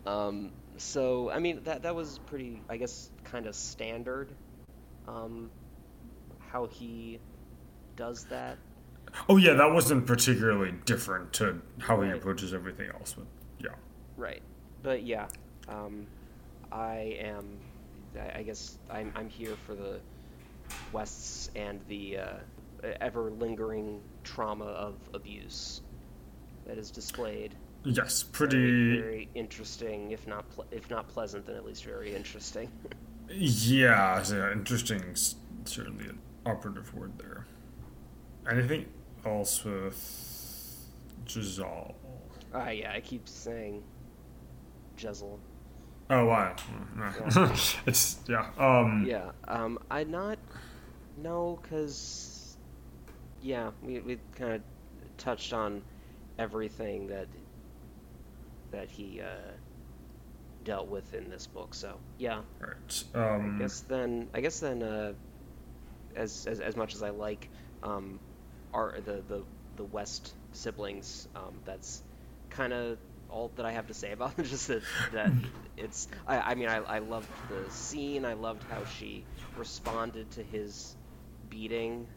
Um, 0.05 0.51
so 0.77 1.29
I 1.29 1.39
mean 1.39 1.63
that 1.63 1.83
that 1.83 1.95
was 1.95 2.19
pretty, 2.25 2.61
I 2.69 2.77
guess, 2.77 3.09
kind 3.23 3.47
of 3.47 3.55
standard. 3.55 4.33
Um, 5.07 5.49
how 6.39 6.67
he 6.67 7.19
does 7.95 8.25
that. 8.25 8.57
Oh 9.27 9.37
yeah, 9.37 9.53
that 9.53 9.71
wasn't 9.71 10.05
particularly 10.05 10.73
different 10.85 11.33
to 11.33 11.61
how 11.79 12.01
he 12.01 12.11
approaches 12.11 12.53
everything 12.53 12.89
else. 12.89 13.13
But 13.17 13.27
yeah. 13.59 13.75
Right. 14.17 14.41
But 14.83 15.03
yeah, 15.03 15.27
um, 15.67 16.07
I 16.71 17.17
am. 17.19 17.45
I, 18.19 18.39
I 18.39 18.43
guess 18.43 18.77
I'm 18.89 19.11
I'm 19.15 19.29
here 19.29 19.55
for 19.65 19.75
the 19.75 19.99
Wests 20.91 21.49
and 21.55 21.79
the 21.87 22.17
uh, 22.17 22.33
ever 23.01 23.31
lingering 23.31 24.01
trauma 24.23 24.65
of 24.65 24.95
abuse 25.13 25.81
that 26.65 26.77
is 26.77 26.91
displayed. 26.91 27.55
Yes, 27.83 28.23
pretty. 28.23 28.99
very 28.99 29.29
interesting, 29.35 30.11
if 30.11 30.27
not 30.27 30.49
ple- 30.51 30.67
if 30.71 30.89
not 30.89 31.07
pleasant, 31.07 31.45
then 31.45 31.55
at 31.55 31.65
least 31.65 31.85
very 31.85 32.13
interesting. 32.13 32.69
Yeah, 33.31 34.23
yeah, 34.29 34.51
interesting. 34.51 35.03
Certainly 35.65 36.05
an 36.05 36.19
operative 36.45 36.93
word 36.93 37.17
there. 37.17 37.45
Anything 38.49 38.81
else 38.81 38.98
with 39.37 40.89
Jezal? 41.25 41.95
Ah, 42.53 42.69
yeah, 42.69 42.91
I 42.93 42.99
keep 43.01 43.27
saying 43.27 43.83
Jezel. 44.97 45.37
Oh 46.09 46.25
wow, 46.25 46.55
Yeah. 46.97 47.55
it's 47.85 48.17
yeah. 48.27 48.49
Um, 48.57 49.05
Yeah, 49.07 49.31
um, 49.47 49.77
I 49.91 50.03
not 50.03 50.39
no, 51.21 51.59
cause 51.69 52.57
yeah, 53.41 53.71
we 53.83 53.99
we 53.99 54.17
kind 54.35 54.53
of 54.53 54.61
touched 55.17 55.53
on 55.53 55.83
everything 56.39 57.07
that 57.07 57.27
that 58.71 58.89
he 58.89 59.21
uh, 59.21 59.51
dealt 60.63 60.87
with 60.87 61.13
in 61.13 61.29
this 61.29 61.45
book. 61.45 61.75
So 61.75 61.99
yeah, 62.17 62.41
Right. 62.59 63.03
Um, 63.13 63.55
I 63.55 63.59
guess 63.59 63.81
then 63.81 64.29
I 64.33 64.41
guess 64.41 64.59
then 64.59 64.81
uh, 64.81 65.13
as, 66.15 66.47
as 66.47 66.59
as 66.59 66.75
much 66.75 66.95
as 66.95 67.03
I 67.03 67.11
like 67.11 67.49
um, 67.83 68.19
our 68.73 68.99
the 69.03 69.21
the 69.27 69.43
the 69.77 69.83
West 69.83 70.33
siblings, 70.51 71.27
um, 71.35 71.53
that's 71.65 72.01
kind 72.49 72.73
of 72.73 72.97
all 73.29 73.51
that 73.55 73.65
I 73.65 73.71
have 73.71 73.87
to 73.87 73.93
say 73.93 74.11
about 74.11 74.37
it. 74.37 74.43
Just 74.49 74.67
that 74.67 74.81
that 75.13 75.31
it's 75.77 76.07
I, 76.27 76.39
I 76.39 76.55
mean 76.55 76.69
I 76.69 76.77
I 76.77 76.99
loved 76.99 77.29
the 77.49 77.69
scene. 77.71 78.25
I 78.25 78.33
loved 78.33 78.63
how 78.69 78.83
she 78.85 79.23
responded 79.57 80.29
to 80.31 80.43
his 80.43 80.95
beating. 81.49 82.07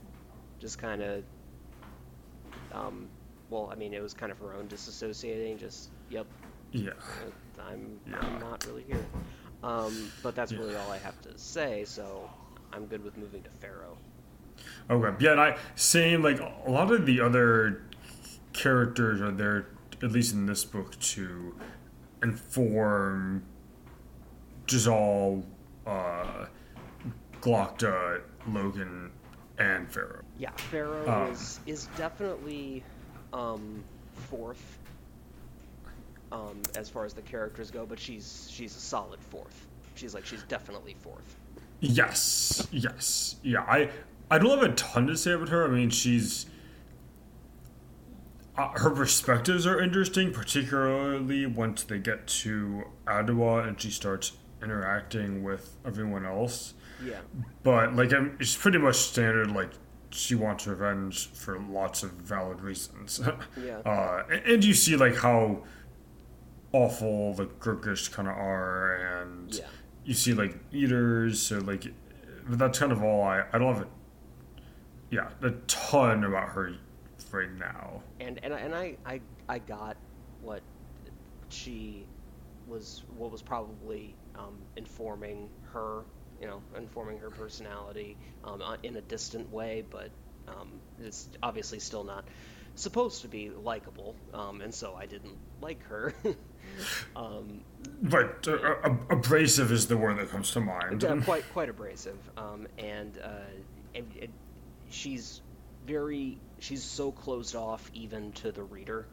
Just 0.60 0.78
kind 0.78 1.02
of 1.02 1.24
um, 2.72 3.08
well, 3.50 3.68
I 3.70 3.76
mean 3.76 3.92
it 3.94 4.02
was 4.02 4.14
kind 4.14 4.32
of 4.32 4.38
her 4.38 4.54
own 4.54 4.68
disassociating. 4.68 5.58
Just 5.58 5.90
yep, 6.10 6.26
yeah. 6.72 6.90
uh, 6.90 7.62
I'm 7.62 8.00
Yeah. 8.08 8.18
I'm 8.20 8.40
not 8.40 8.64
really 8.66 8.84
here. 8.84 9.04
Um, 9.62 10.10
but 10.22 10.34
that's 10.34 10.50
Yeah. 10.52 10.58
really 10.58 10.74
all 10.76 10.90
I 10.90 10.98
have 10.98 11.20
to 11.22 11.38
say. 11.38 11.84
So 11.84 12.28
I'm 12.72 12.86
good 12.86 13.04
with 13.04 13.16
moving 13.16 13.42
to 13.42 13.50
Ferro. 13.60 13.96
Okay, 14.90 15.24
yeah, 15.24 15.32
and 15.32 15.40
I 15.40 15.56
same 15.74 16.22
like 16.22 16.40
a 16.40 16.70
lot 16.70 16.90
of 16.92 17.06
the 17.06 17.20
other 17.20 17.82
characters 18.52 19.20
are 19.20 19.30
there, 19.30 19.68
at 20.02 20.12
least 20.12 20.34
in 20.34 20.46
this 20.46 20.64
book, 20.64 20.98
to 21.00 21.54
inform 22.22 23.42
Jezal, 24.68 25.44
uh, 25.86 26.46
Glokta, 27.40 28.20
Logen, 28.48 29.10
and 29.58 29.90
Ferro. 29.90 30.20
Yeah, 30.38 30.50
Ferro 30.56 31.08
Um, 31.08 31.32
is 31.32 31.60
is 31.66 31.88
definitely 31.96 32.82
um, 33.32 33.82
fourth 34.12 34.78
um, 36.30 36.60
as 36.76 36.88
far 36.88 37.04
as 37.04 37.14
the 37.14 37.22
characters 37.22 37.70
go, 37.70 37.86
but 37.86 37.98
she's 37.98 38.48
she's 38.50 38.74
a 38.76 38.80
solid 38.80 39.20
fourth. 39.20 39.66
She's 39.94 40.14
like 40.14 40.24
she's 40.24 40.42
definitely 40.44 40.94
fourth. 40.94 41.36
Yes, 41.80 42.68
yes, 42.70 43.36
yeah. 43.42 43.62
I 43.62 43.90
I 44.32 44.38
don't 44.38 44.58
have 44.58 44.70
a 44.70 44.74
ton 44.74 45.06
to 45.08 45.16
say 45.16 45.32
about 45.32 45.50
her. 45.50 45.62
I 45.66 45.68
mean, 45.68 45.90
she's 45.90 46.46
uh, 48.56 48.68
her 48.78 48.88
perspectives 48.90 49.66
are 49.66 49.78
interesting, 49.78 50.32
particularly 50.32 51.44
once 51.44 51.84
they 51.84 51.98
get 51.98 52.26
to 52.28 52.84
Adua 53.06 53.68
and 53.68 53.78
she 53.78 53.90
starts 53.90 54.32
interacting 54.62 55.42
with 55.42 55.76
everyone 55.84 56.24
else. 56.24 56.72
Yeah, 57.04 57.18
But 57.62 57.94
like, 57.94 58.12
I'm, 58.14 58.36
it's 58.40 58.56
pretty 58.56 58.78
much 58.78 58.96
standard. 58.96 59.50
Like, 59.50 59.70
she 60.10 60.34
wants 60.34 60.66
revenge 60.66 61.28
for 61.32 61.58
lots 61.60 62.02
of 62.02 62.12
valid 62.12 62.60
reasons. 62.62 63.20
Yeah. 63.62 63.78
Uh, 63.78 64.22
and, 64.30 64.46
and 64.46 64.64
you 64.64 64.72
see 64.72 64.96
like 64.96 65.16
how 65.16 65.64
awful 66.72 67.34
the 67.34 67.46
Gurkish 67.60 68.08
kind 68.08 68.28
of 68.28 68.34
are, 68.36 68.94
and 69.22 69.52
Yeah. 69.54 69.66
you 70.06 70.14
see 70.14 70.32
like 70.32 70.56
eaters. 70.72 71.42
So 71.42 71.58
like, 71.58 71.84
but 72.48 72.58
that's 72.58 72.78
kind 72.78 72.92
of 72.92 73.02
all 73.02 73.22
I. 73.24 73.44
I 73.52 73.58
don't 73.58 73.74
have 73.74 73.82
a, 73.84 73.88
yeah, 75.12 75.28
a 75.42 75.50
ton 75.68 76.24
about 76.24 76.48
her 76.48 76.72
right 77.30 77.52
now. 77.58 78.02
and 78.18 78.40
and 78.42 78.52
I- 78.52 78.58
and 78.60 78.74
I 78.74 78.96
I 79.06 79.20
I 79.48 79.58
got 79.60 79.96
what 80.40 80.62
she 81.50 82.06
was 82.66 83.02
what 83.16 83.30
was 83.30 83.42
probably 83.42 84.14
um, 84.34 84.56
informing 84.76 85.48
her, 85.72 86.02
you 86.40 86.46
know, 86.46 86.62
informing 86.76 87.18
her 87.18 87.30
personality 87.30 88.16
um, 88.44 88.62
uh, 88.62 88.76
in 88.82 88.96
a 88.96 89.00
distant 89.02 89.50
way, 89.52 89.84
but 89.90 90.10
um, 90.48 90.72
it's 91.00 91.28
obviously 91.42 91.78
still 91.78 92.04
not 92.04 92.24
supposed 92.74 93.20
to 93.22 93.28
be 93.28 93.50
likable, 93.50 94.16
um, 94.32 94.62
and 94.62 94.74
so 94.74 94.94
I 94.94 95.04
didn't 95.06 95.36
like 95.60 95.82
her. 95.84 96.14
um, 97.16 97.60
But 98.02 98.48
uh, 98.48 98.52
uh, 98.84 98.96
abrasive 99.10 99.70
is 99.70 99.86
the 99.86 99.96
word 99.96 100.16
that 100.18 100.30
comes 100.30 100.50
to 100.52 100.60
mind. 100.60 101.02
yeah, 101.02 101.20
quite 101.22 101.44
quite 101.52 101.68
abrasive, 101.68 102.18
um, 102.38 102.66
and 102.78 103.18
uh, 103.22 103.28
it, 103.94 104.06
it, 104.16 104.30
she's 104.92 105.40
very 105.86 106.38
she's 106.60 106.82
so 106.84 107.10
closed 107.12 107.56
off 107.56 107.90
even 107.94 108.32
to 108.32 108.52
the 108.52 108.62
reader 108.62 109.06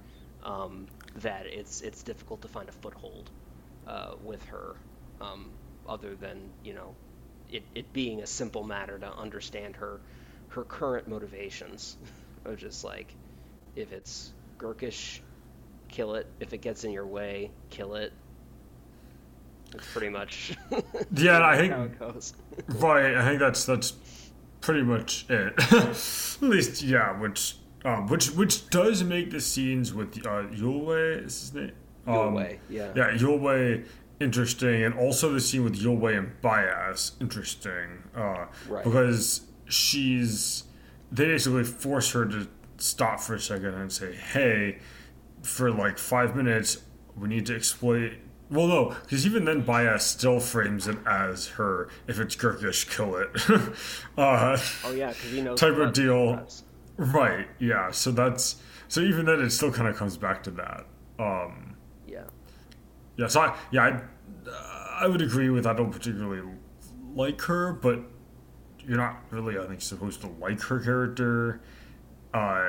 um, 0.43 0.87
that 1.17 1.45
it's 1.47 1.81
it's 1.81 2.03
difficult 2.03 2.41
to 2.43 2.47
find 2.47 2.69
a 2.69 2.71
foothold 2.71 3.29
uh, 3.87 4.11
with 4.23 4.43
her, 4.45 4.75
um, 5.21 5.49
other 5.87 6.15
than 6.15 6.49
you 6.63 6.73
know 6.73 6.95
it, 7.51 7.63
it 7.73 7.91
being 7.93 8.21
a 8.21 8.27
simple 8.27 8.63
matter 8.63 8.97
to 8.99 9.11
understand 9.11 9.75
her 9.77 9.99
her 10.49 10.63
current 10.63 11.07
motivations, 11.07 11.97
of 12.45 12.57
just 12.57 12.83
like 12.83 13.13
if 13.75 13.91
it's 13.91 14.31
Gurkish, 14.57 15.21
kill 15.89 16.15
it. 16.15 16.27
If 16.39 16.53
it 16.53 16.59
gets 16.61 16.83
in 16.83 16.91
your 16.91 17.05
way, 17.07 17.51
kill 17.69 17.95
it. 17.95 18.13
It's 19.73 19.87
pretty 19.91 20.09
much 20.09 20.53
Yeah, 21.15 21.45
I 21.45 21.57
think- 21.57 21.73
how 21.73 21.83
it 21.83 21.99
goes. 21.99 22.33
Right, 22.67 23.15
I 23.15 23.25
think 23.27 23.39
that's 23.39 23.65
that's 23.65 23.93
pretty 24.61 24.81
much 24.83 25.25
it. 25.29 25.53
At 25.73 26.41
least, 26.41 26.81
yeah, 26.81 27.17
which 27.19 27.55
um, 27.85 28.07
which 28.07 28.31
which 28.31 28.69
does 28.69 29.03
make 29.03 29.31
the 29.31 29.39
scenes 29.41 29.93
with 29.93 30.17
uh, 30.25 30.43
Yulwei 30.53 31.25
is 31.25 31.39
his 31.41 31.53
name. 31.53 31.71
Um, 32.07 32.13
Yulwei, 32.15 32.59
yeah. 32.69 32.91
Yeah, 32.95 33.11
Yulwei 33.17 33.85
interesting, 34.19 34.83
and 34.83 34.93
also 34.95 35.31
the 35.31 35.39
scene 35.39 35.63
with 35.63 35.81
Yulwei 35.81 36.17
and 36.17 36.31
Bayaz 36.41 37.11
interesting. 37.21 38.03
Uh, 38.15 38.45
Right. 38.67 38.83
Because 38.83 39.41
she's 39.67 40.63
they 41.11 41.25
basically 41.25 41.63
force 41.63 42.11
her 42.11 42.25
to 42.25 42.47
stop 42.77 43.19
for 43.19 43.35
a 43.35 43.39
second 43.39 43.73
and 43.75 43.91
say, 43.91 44.13
"Hey, 44.13 44.79
for 45.41 45.71
like 45.71 45.97
five 45.97 46.35
minutes, 46.35 46.83
we 47.15 47.27
need 47.29 47.45
to 47.47 47.55
exploit." 47.55 48.13
Well, 48.51 48.67
no, 48.67 48.95
because 49.03 49.25
even 49.27 49.45
then, 49.45 49.63
Bayaz 49.63 50.01
still 50.01 50.39
frames 50.39 50.87
it 50.87 50.97
as 51.05 51.49
her. 51.49 51.87
If 52.07 52.19
it's 52.19 52.35
Gurkish, 52.35 52.85
kill 52.85 53.15
it. 53.15 53.29
uh, 54.17 54.57
Oh 54.83 54.91
yeah, 54.93 55.09
because 55.09 55.31
he 55.31 55.41
knows 55.41 55.59
Type 55.59 55.77
of 55.77 55.93
deal. 55.93 56.33
threats. 56.33 56.63
right. 56.97 57.47
Yeah. 57.59 57.91
So 57.91 58.11
that's 58.11 58.55
so 58.87 59.01
even 59.01 59.25
then, 59.25 59.39
it 59.41 59.51
still 59.51 59.71
kind 59.71 59.87
of 59.87 59.95
comes 59.95 60.17
back 60.17 60.41
to 60.43 60.51
that. 60.51 60.85
Um, 61.19 61.75
Yeah, 62.07 62.23
yeah. 63.17 63.27
So 63.27 63.41
I, 63.41 63.55
yeah, 63.71 64.01
I, 64.49 65.03
I 65.03 65.07
would 65.07 65.21
agree 65.21 65.49
with. 65.49 65.67
I 65.67 65.73
don't 65.73 65.91
particularly 65.91 66.41
like 67.13 67.39
her, 67.43 67.73
but 67.73 67.99
you're 68.79 68.97
not 68.97 69.21
really, 69.29 69.59
I 69.59 69.67
think, 69.67 69.81
supposed 69.81 70.21
to 70.21 70.27
like 70.39 70.59
her 70.63 70.79
character. 70.79 71.61
Uh, 72.33 72.67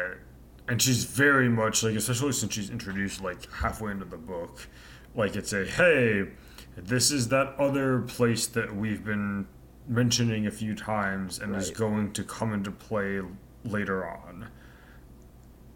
and 0.69 0.81
she's 0.81 1.05
very 1.05 1.49
much 1.49 1.83
like, 1.83 1.95
especially 1.97 2.33
since 2.33 2.53
she's 2.53 2.69
introduced 2.71 3.23
like 3.23 3.51
halfway 3.51 3.93
into 3.93 4.05
the 4.05 4.17
book, 4.19 4.69
like 5.15 5.37
it's 5.37 5.53
a 5.53 5.65
hey, 5.65 6.29
this 6.77 7.11
is 7.11 7.29
that 7.29 7.55
other 7.59 8.01
place 8.03 8.47
that 8.49 8.75
we've 8.75 9.05
been 9.05 9.47
mentioning 9.89 10.47
a 10.47 10.51
few 10.51 10.75
times 10.75 11.39
and 11.39 11.55
is 11.57 11.71
going 11.71 12.13
to 12.13 12.23
come 12.23 12.53
into 12.55 12.71
play 12.71 13.21
later 13.65 14.07
on, 14.09 14.49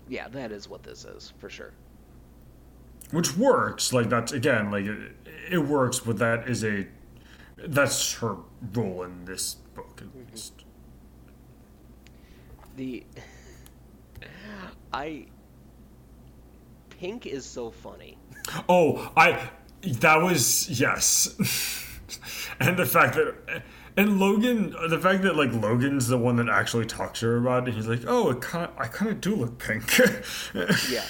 yeah, 0.09 0.29
that 0.29 0.53
is 0.53 0.69
what 0.69 0.83
this 0.83 1.05
is 1.05 1.33
for 1.39 1.49
sure. 1.49 1.73
which 3.11 3.37
works. 3.37 3.93
Like 3.93 4.09
that's 4.09 4.33
again, 4.33 4.71
like 4.71 4.85
it, 4.87 5.17
it 5.51 5.59
works, 5.59 6.01
but 6.01 6.19
that 6.19 6.49
is 6.49 6.65
a 6.65 6.87
that's 7.57 8.15
her 8.15 8.37
role 8.75 9.03
in 9.05 9.25
this 9.25 9.55
book 9.55 9.99
at 9.99 10.09
mm-hmm. 10.09 10.31
least. 10.31 10.65
The 12.77 13.05
I 14.93 15.27
Pink 17.05 17.27
is 17.27 17.45
so 17.45 17.71
funny. 17.71 18.17
Oh, 18.67 19.13
I 19.15 19.51
that 19.83 20.23
was 20.23 20.71
yes, 20.71 21.29
and 22.61 22.79
the 22.79 22.87
fact 22.87 23.17
that 23.17 23.63
and 23.95 24.19
Logen, 24.19 24.75
the 24.89 24.99
fact 24.99 25.23
that 25.25 25.37
like 25.37 25.51
Logen's 25.51 26.09
the 26.09 26.17
one 26.17 26.37
that 26.37 26.49
actually 26.49 26.87
talks 26.87 27.21
to 27.21 27.27
her 27.27 27.37
about 27.37 27.69
it. 27.69 27.75
He's 27.75 27.87
like, 27.87 28.05
oh, 28.07 28.31
it 28.31 28.41
kind 28.41 28.71
I 28.79 28.87
kind 28.87 29.11
of 29.11 29.21
do 29.21 29.37
look 29.37 29.59
pink. 29.59 29.85
Yeah. 30.91 31.05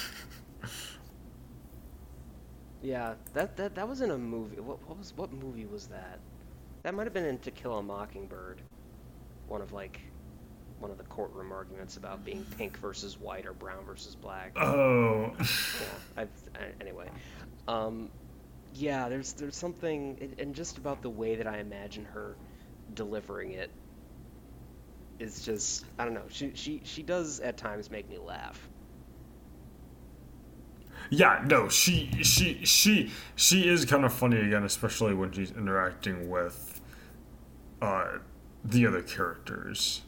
Yeah, 2.81 3.13
that 3.33 3.55
that 3.55 3.75
that 3.75 3.87
was 3.87 4.01
in 4.01 4.11
a 4.11 4.17
movie. 4.17 4.59
What 4.59 4.85
what 4.89 4.97
was 4.97 5.13
what 5.15 5.31
movie 5.31 5.65
was 5.65 5.87
that? 5.87 6.19
That 6.83 6.93
might 6.93 7.05
have 7.05 7.13
been 7.13 7.23
in 7.23 7.39
To 7.39 7.51
Kill 7.51 7.77
a 7.77 7.81
Mockingbird. 7.81 8.59
One 9.47 9.61
of 9.61 9.71
like 9.71 10.01
one 10.85 10.91
of 10.91 10.99
the 10.99 11.03
courtroom 11.05 11.51
arguments 11.51 11.97
about 11.97 12.23
being 12.23 12.45
pink 12.59 12.77
versus 12.77 13.19
white 13.19 13.47
or 13.47 13.53
brown 13.53 13.83
versus 13.85 14.13
black. 14.13 14.51
oh, 14.55 15.33
yeah, 15.39 15.87
I've, 16.15 16.29
anyway. 16.79 17.09
Um, 17.67 18.09
yeah, 18.75 19.09
there's 19.09 19.33
there's 19.33 19.55
something, 19.55 20.15
and- 20.21 20.39
and 20.39 20.53
just 20.55 20.77
about 20.77 21.01
the 21.01 21.09
way 21.09 21.37
that 21.37 21.47
I 21.47 21.57
imagine 21.57 22.05
her 22.05 22.35
delivering 22.93 23.53
it 23.53 23.71
is 25.17 25.43
just 25.43 25.85
I 25.97 26.05
don't 26.05 26.13
know. 26.13 26.25
She 26.29 26.51
she 26.53 26.81
she 26.83 27.01
does 27.01 27.39
at 27.39 27.57
times 27.57 27.89
make 27.89 28.07
me 28.07 28.19
laugh. 28.19 28.69
yeah, 31.09 31.41
no, 31.47 31.67
she 31.67 32.11
she 32.21 32.63
she 32.63 33.11
she 33.35 33.67
is 33.67 33.85
kind 33.85 34.05
of 34.05 34.13
funny 34.13 34.39
again, 34.39 34.63
especially 34.63 35.15
when 35.15 35.31
she's 35.31 35.49
interacting 35.49 36.29
with 36.29 36.79
uh 37.81 38.19
the 38.63 38.85
other 38.85 39.01
characters. 39.01 40.03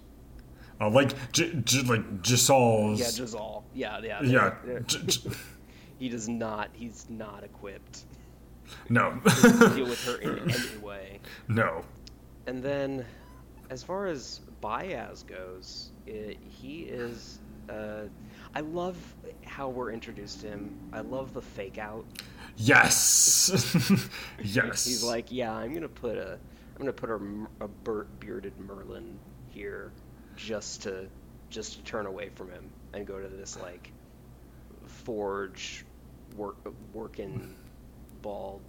Uh, 0.80 0.90
like 0.90 1.32
J- 1.32 1.54
J- 1.64 1.82
like 1.84 2.22
Jezal's 2.22 3.00
Yeah, 3.00 3.08
Jezal. 3.08 3.64
Yeah, 3.74 4.00
yeah. 4.04 4.22
yeah, 4.22 4.56
they're- 4.64 4.80
J- 4.82 5.30
he 6.00 6.10
does 6.10 6.28
not. 6.30 6.70
He's 6.74 7.06
not 7.10 7.44
equipped 7.44 8.04
no 8.90 9.18
to 9.26 9.72
deal 9.76 9.86
with 9.86 10.04
her 10.06 10.18
in 10.18 10.52
any 10.52 10.78
way. 10.82 11.20
no 11.48 11.84
And 12.48 12.62
then, 12.62 13.06
as 13.70 13.82
far 13.82 14.08
as 14.08 14.42
Bayaz 14.62 15.26
goes, 15.26 15.92
it, 16.06 16.38
he 16.48 16.82
is. 16.84 17.40
Uh, 17.70 18.04
I 18.56 18.60
love 18.62 18.96
how 19.46 19.68
we're 19.70 19.92
introduced 19.92 20.42
to 20.42 20.48
him. 20.48 20.78
I 20.94 21.00
love 21.02 21.34
the 21.34 21.42
fake 21.42 21.78
out. 21.78 22.06
yes 22.58 23.50
yes 24.44 24.86
He's 24.86 25.04
like, 25.04 25.32
yeah, 25.32 25.52
I'm 25.54 25.74
gonna 25.74 25.88
put 25.90 26.18
a, 26.18 26.34
I'm 26.76 26.78
gonna 26.80 26.94
put 26.94 27.10
a 27.10 27.68
bur- 27.68 28.08
bearded 28.20 28.58
Merlin 28.60 29.18
here, 29.50 29.92
just 30.38 30.84
to, 30.84 31.08
just 31.50 31.74
to 31.74 31.84
turn 31.84 32.06
away 32.06 32.30
from 32.30 32.50
him 32.50 32.70
and 32.94 33.06
go 33.06 33.20
to 33.20 33.28
this 33.28 33.60
like, 33.62 33.92
forge, 34.86 35.84
work, 36.38 36.56
working, 36.94 37.56
bald, 38.22 38.62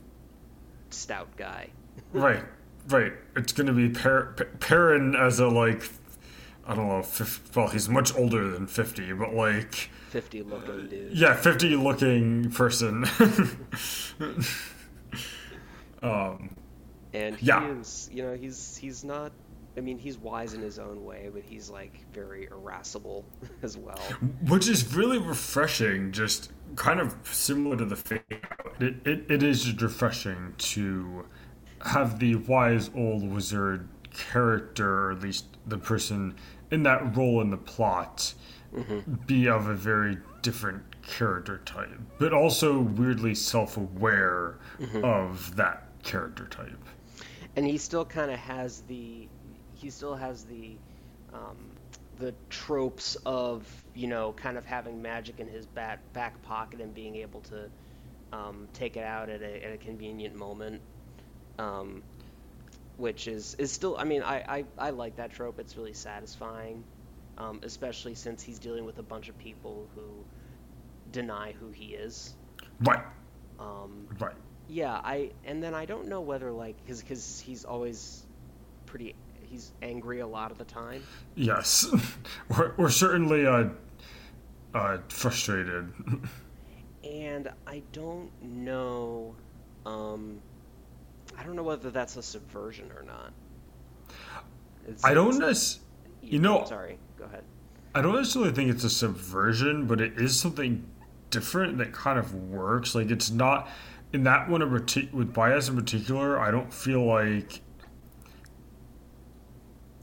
stout 0.91 1.29
guy. 1.37 1.69
Right, 2.13 2.43
right. 2.89 3.13
It's 3.37 3.53
gonna 3.53 3.73
be 3.73 3.89
per- 3.91 4.33
P- 4.37 4.45
Perrin 4.61 5.15
as 5.15 5.39
a 5.41 5.49
like 5.49 5.89
I 6.67 6.75
don't 6.75 6.87
know, 6.89 7.03
50, 7.03 7.59
well, 7.59 7.69
he's 7.69 7.89
much 7.89 8.15
older 8.15 8.51
than 8.51 8.67
50, 8.67 9.15
but 9.15 9.33
like, 9.33 9.89
50 10.11 10.43
looking 10.43 10.87
dude. 10.89 11.13
yeah, 11.17 11.35
50 11.35 11.77
looking 11.77 12.51
person. 12.51 13.07
um, 16.03 16.51
and 17.15 17.37
he 17.37 17.47
Yeah. 17.47 17.73
is, 17.73 18.11
you 18.13 18.23
know, 18.23 18.35
he's 18.35 18.77
he's 18.77 19.03
not. 19.05 19.33
I 19.79 19.81
mean, 19.81 19.97
he's 19.97 20.19
wise 20.19 20.55
in 20.55 20.61
his 20.61 20.81
own 20.81 21.05
way, 21.05 21.31
but 21.33 21.45
he's 21.45 21.71
like 21.71 22.05
very 22.13 22.49
irascible 22.51 23.25
as 23.63 23.77
well. 23.79 24.01
which 24.49 24.69
is 24.69 24.93
really 24.93 25.19
refreshing, 25.19 26.11
just 26.11 26.51
kind 26.75 26.99
of 26.99 27.15
similar 27.23 27.77
to 27.77 27.85
the 27.85 28.21
out. 28.43 28.83
It, 28.83 29.07
it, 29.07 29.31
it 29.31 29.43
is 29.45 29.63
just 29.63 29.81
refreshing 29.81 30.55
to 30.59 31.25
have 31.87 32.19
the 32.19 32.35
wise 32.35 32.91
old 32.97 33.23
wizard 33.23 33.89
character, 34.13 35.07
or 35.07 35.13
at 35.13 35.21
least 35.21 35.47
the 35.69 35.79
person 35.79 36.35
in 36.73 36.83
that 36.83 37.17
role 37.17 37.41
in 37.41 37.51
the 37.51 37.57
plot, 37.57 38.35
mm-hmm. 38.75 39.13
be 39.27 39.47
of 39.49 39.69
a 39.69 39.75
very 39.75 40.19
different 40.43 40.83
character 41.03 41.59
type, 41.65 42.01
but 42.19 42.33
also 42.33 42.81
weirdly 42.81 43.35
self 43.37 43.77
aware 43.77 44.59
mm-hmm. 44.81 45.05
of 45.05 45.55
that 45.55 45.85
character 46.03 46.47
type. 46.49 46.85
and 47.55 47.65
he 47.65 47.79
still 47.79 48.05
kind 48.05 48.33
of 48.33 48.39
has 48.41 48.83
the 48.83 49.29
he 49.81 49.91
still 49.91 50.15
has 50.15 50.45
the 50.45 50.77
um, 51.33 51.77
the 52.19 52.35
tropes 52.51 53.17
of 53.27 53.85
you 53.95 54.07
know 54.07 54.33
kind 54.33 54.57
of 54.59 54.65
having 54.65 55.03
magic 55.03 55.41
in 55.41 55.49
his 55.49 55.67
back 55.67 56.13
back 56.13 56.43
pocket 56.43 56.81
and 56.81 56.95
being 56.95 57.17
able 57.17 57.41
to 57.43 57.71
um, 58.33 58.69
take 58.73 58.97
it 58.97 59.05
out 59.05 59.29
at 59.29 59.43
a, 59.43 59.65
at 59.65 59.73
a 59.73 59.79
convenient 59.79 60.35
moment. 60.35 60.83
Um, 61.59 62.03
which 62.97 63.29
is 63.29 63.55
is 63.55 63.73
still 63.73 63.97
I 63.99 64.05
mean 64.05 64.23
I, 64.23 64.45
I, 64.49 64.65
I 64.77 64.91
like 64.91 65.17
that 65.17 65.33
trope. 65.33 65.59
It's 65.61 65.77
really 65.77 65.93
satisfying 65.93 66.85
um, 67.39 67.61
especially 67.63 68.15
since 68.15 68.43
he's 68.43 68.59
dealing 68.59 68.85
with 68.85 68.99
a 68.99 69.03
bunch 69.03 69.29
of 69.29 69.39
people 69.39 69.89
who 69.95 70.27
deny 71.11 71.53
who 71.53 71.71
he 71.71 71.87
is. 71.87 72.35
Right, 72.81 73.05
um, 73.59 74.09
right. 74.19 74.35
yeah, 74.67 75.01
I 75.03 75.31
and 75.45 75.63
then 75.63 75.75
I 75.75 75.87
don't 75.87 76.09
know 76.09 76.21
whether 76.21 76.51
like 76.51 76.77
because 76.79 77.01
because 77.01 77.41
he's 77.41 77.65
always 77.65 78.27
pretty 78.87 79.15
he's 79.49 79.73
angry 79.83 80.21
a 80.21 80.27
lot 80.27 80.51
of 80.51 80.59
the 80.59 80.65
time. 80.65 81.03
Yes, 81.35 81.87
we're, 82.57 82.73
we're 82.77 82.91
certainly 82.91 83.47
uh, 83.47 83.69
uh, 84.75 84.99
frustrated. 85.09 85.93
And 87.05 87.51
I 87.67 87.83
don't 87.93 88.31
know 88.43 89.35
um 89.87 90.41
I 91.39 91.45
don't 91.45 91.55
know 91.57 91.63
whether 91.63 91.91
that's 91.91 92.17
a 92.17 92.23
subversion 92.23 92.91
or 92.97 93.03
not. 93.05 93.33
It's, 94.87 95.05
I 95.05 95.15
don't 95.15 95.35
it's- 95.43 95.79
nec- 96.23 96.31
you 96.33 96.39
know- 96.41 96.65
sorry, 96.65 96.99
go 97.17 97.25
ahead. 97.25 97.45
I 97.95 98.03
don't 98.03 98.15
necessarily 98.15 98.53
think 98.53 98.71
it's 98.71 98.85
a 98.85 98.91
subversion, 98.91 99.87
but 99.87 100.01
it 100.01 100.19
is 100.19 100.39
something 100.39 100.85
different 101.31 101.79
that 101.79 101.93
kind 101.93 102.19
of 102.19 102.35
works. 102.35 102.95
Like 102.95 103.11
it's 103.11 103.31
not 103.31 103.69
in 104.13 104.25
that 104.25 104.49
one 104.49 104.61
in 104.63 104.69
partic- 104.69 105.13
with 105.13 105.33
Bayaz 105.33 105.69
in 105.71 105.77
particular. 105.77 106.39
I 106.39 106.51
don't 106.51 106.73
feel 106.73 107.05
like 107.05 107.61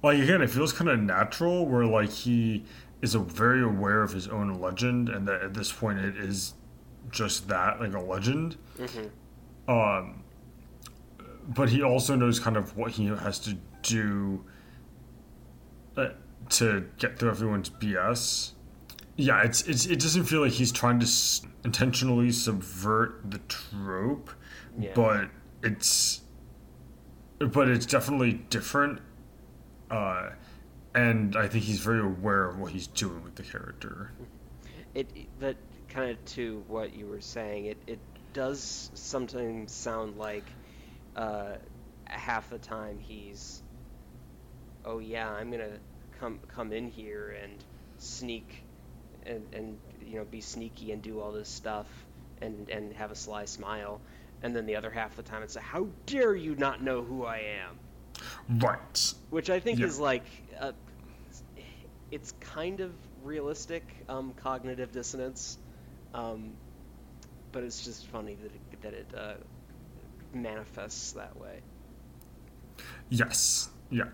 like 0.05 0.19
again, 0.19 0.41
it 0.41 0.49
feels 0.49 0.71
kind 0.71 0.89
of 0.89 0.99
natural 0.99 1.65
where 1.65 1.85
like 1.85 2.09
he 2.09 2.63
is 3.01 3.15
a 3.15 3.19
very 3.19 3.61
aware 3.63 4.01
of 4.03 4.11
his 4.13 4.27
own 4.27 4.53
legend, 4.61 5.09
and 5.09 5.27
that 5.27 5.41
at 5.41 5.53
this 5.53 5.71
point 5.71 5.99
it 5.99 6.15
is 6.17 6.53
just 7.11 7.47
that, 7.49 7.79
like 7.79 7.93
a 7.93 7.99
legend. 7.99 8.57
hmm 8.77 9.07
Um, 9.71 10.23
but 11.47 11.69
he 11.69 11.83
also 11.83 12.15
knows 12.15 12.39
kind 12.39 12.57
of 12.57 12.75
what 12.77 12.91
he 12.91 13.07
has 13.07 13.39
to 13.39 13.57
do 13.83 14.43
uh, 15.97 16.09
to 16.49 16.87
get 16.97 17.17
through 17.19 17.29
everyone's 17.29 17.69
BS. 17.69 18.51
Yeah, 19.17 19.41
it's, 19.43 19.61
it's 19.63 19.85
it 19.85 19.99
doesn't 19.99 20.25
feel 20.25 20.41
like 20.41 20.51
he's 20.51 20.71
trying 20.71 20.99
to 20.99 21.05
s- 21.05 21.41
intentionally 21.63 22.31
subvert 22.31 23.21
the 23.31 23.39
trope, 23.47 24.29
Yeah. 24.79 24.91
but 24.93 25.29
it's 25.63 26.21
but 27.39 27.69
it's 27.69 27.85
definitely 27.85 28.33
different. 28.49 28.99
Uh, 29.89 30.29
and 30.93 31.35
I 31.35 31.47
think 31.47 31.65
he's 31.65 31.81
very 31.81 31.99
aware 31.99 32.45
of 32.45 32.59
what 32.59 32.71
he's 32.71 32.87
doing 32.87 33.23
with 33.23 33.35
the 33.35 33.43
character. 33.43 34.11
It 34.93 35.07
but 35.39 35.57
kind 35.89 36.11
of 36.11 36.23
to 36.25 36.63
what 36.67 36.95
you 36.95 37.07
were 37.07 37.21
saying, 37.21 37.65
it 37.65 37.77
it 37.85 37.99
does 38.33 38.91
sometimes 38.93 39.71
sound 39.71 40.17
like 40.17 40.45
uh, 41.15 41.55
half 42.05 42.49
the 42.49 42.57
time 42.57 42.99
he's, 42.99 43.61
oh 44.85 44.99
yeah, 44.99 45.29
I'm 45.29 45.51
gonna 45.51 45.77
come 46.19 46.39
come 46.47 46.71
in 46.71 46.87
here 46.87 47.37
and 47.41 47.53
sneak, 47.97 48.63
and 49.25 49.45
and 49.53 49.77
you 50.05 50.17
know 50.17 50.25
be 50.25 50.41
sneaky 50.41 50.91
and 50.91 51.01
do 51.01 51.19
all 51.19 51.31
this 51.31 51.49
stuff 51.49 51.87
and 52.41 52.69
and 52.69 52.93
have 52.93 53.11
a 53.11 53.15
sly 53.15 53.45
smile, 53.45 54.01
and 54.43 54.55
then 54.55 54.65
the 54.65 54.77
other 54.77 54.89
half 54.89 55.11
of 55.11 55.17
the 55.17 55.29
time 55.29 55.43
it's 55.43 55.55
like, 55.55 55.65
how 55.65 55.87
dare 56.05 56.35
you 56.35 56.55
not 56.55 56.81
know 56.81 57.03
who 57.03 57.25
I 57.25 57.37
am? 57.37 57.77
Right. 58.49 59.13
which 59.29 59.49
I 59.49 59.59
think 59.59 59.79
Yeah. 59.79 59.87
is 59.87 59.99
like 59.99 60.25
uh, 60.59 60.71
it's 62.11 62.33
kind 62.39 62.79
of 62.79 62.93
realistic 63.23 63.83
um, 64.07 64.33
cognitive 64.37 64.91
dissonance, 64.91 65.57
um, 66.13 66.53
but 67.51 67.63
it's 67.63 67.83
just 67.83 68.07
funny 68.07 68.35
that 68.35 68.51
it, 68.53 68.81
that 68.81 68.93
it 68.93 69.07
uh, 69.17 69.33
manifests 70.33 71.13
that 71.13 71.35
way. 71.39 71.61
Yes. 73.09 73.69
Yeah. 73.89 74.05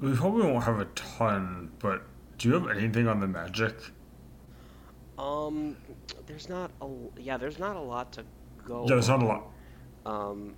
We 0.00 0.14
probably 0.14 0.46
won't 0.50 0.64
have 0.64 0.80
a 0.80 0.86
ton, 0.94 1.70
but 1.78 2.02
do 2.38 2.48
you 2.48 2.54
have 2.54 2.70
anything 2.76 3.06
on 3.06 3.20
the 3.20 3.26
magic? 3.26 3.74
Um, 5.18 5.76
there's 6.26 6.48
not 6.48 6.70
a 6.80 6.88
yeah, 7.18 7.36
there's 7.36 7.58
not 7.58 7.76
a 7.76 7.80
lot 7.80 8.12
to 8.12 8.24
go. 8.64 8.82
Yeah, 8.84 8.94
there's 8.94 9.08
not 9.08 9.22
a 9.22 9.26
lot. 9.26 9.46
Um, 10.06 10.54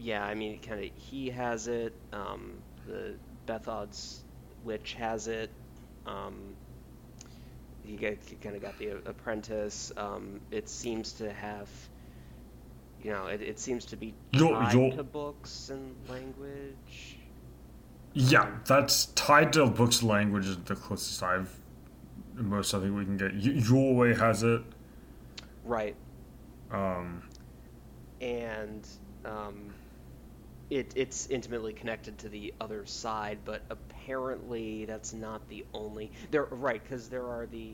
yeah, 0.00 0.24
I 0.24 0.34
mean, 0.34 0.58
kind 0.60 0.82
of 0.82 0.90
he 0.94 1.28
has 1.30 1.68
it. 1.68 1.92
Um, 2.12 2.54
the 2.86 3.14
Bethod's 3.46 4.24
witch 4.64 4.94
has 4.94 5.28
it. 5.28 5.50
Um, 6.06 6.54
he, 7.84 7.96
kind 7.96 8.56
of 8.56 8.62
got 8.62 8.78
the 8.78 8.96
apprentice. 9.06 9.92
Um, 9.96 10.40
it 10.50 10.68
seems 10.68 11.12
to 11.14 11.32
have, 11.32 11.68
you 13.02 13.10
know, 13.10 13.26
it, 13.26 13.42
it 13.42 13.58
seems 13.58 13.84
to 13.86 13.96
be 13.96 14.14
tied 14.32 14.72
you'll- 14.72 14.92
to 14.92 15.02
books 15.02 15.70
and 15.70 15.94
language. 16.08 17.18
Yeah, 18.12 18.50
that's 18.66 19.06
tied 19.06 19.52
to 19.52 19.66
books 19.66 20.02
language 20.02 20.46
is 20.46 20.56
the 20.64 20.74
closest 20.74 21.22
I've 21.22 21.54
most 22.34 22.74
I 22.74 22.80
think 22.80 22.96
we 22.96 23.04
can 23.04 23.16
get. 23.16 23.36
Yulwei 23.38 24.18
has 24.18 24.42
it. 24.42 24.62
Right. 25.64 25.94
Um, 26.72 27.22
and 28.20 28.86
um, 29.24 29.72
it, 30.70 30.92
it's 30.94 31.26
intimately 31.26 31.72
connected 31.72 32.18
to 32.18 32.28
the 32.28 32.54
other 32.60 32.86
side, 32.86 33.38
but 33.44 33.62
apparently 33.70 34.84
that's 34.84 35.12
not 35.12 35.46
the 35.48 35.66
only. 35.74 36.12
There, 36.30 36.44
right? 36.44 36.82
Because 36.82 37.08
there 37.08 37.26
are 37.26 37.46
the. 37.46 37.72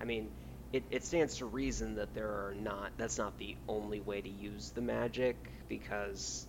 I 0.00 0.04
mean, 0.04 0.30
it, 0.72 0.84
it 0.90 1.04
stands 1.04 1.38
to 1.38 1.46
reason 1.46 1.96
that 1.96 2.14
there 2.14 2.28
are 2.28 2.54
not. 2.58 2.92
That's 2.96 3.18
not 3.18 3.36
the 3.38 3.56
only 3.68 4.00
way 4.00 4.20
to 4.20 4.30
use 4.30 4.70
the 4.70 4.80
magic 4.80 5.36
because. 5.68 6.46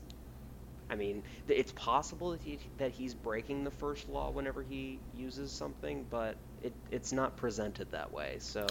I 0.88 0.94
mean, 0.94 1.24
it's 1.48 1.72
possible 1.72 2.30
that, 2.30 2.42
he, 2.44 2.60
that 2.78 2.92
he's 2.92 3.16
breaking 3.16 3.64
the 3.64 3.72
first 3.72 4.08
law 4.08 4.30
whenever 4.30 4.62
he 4.62 5.00
uses 5.18 5.52
something, 5.52 6.06
but 6.12 6.36
it, 6.62 6.74
it's 6.92 7.12
not 7.12 7.36
presented 7.38 7.90
that 7.90 8.14
way. 8.14 8.36
So 8.38 8.68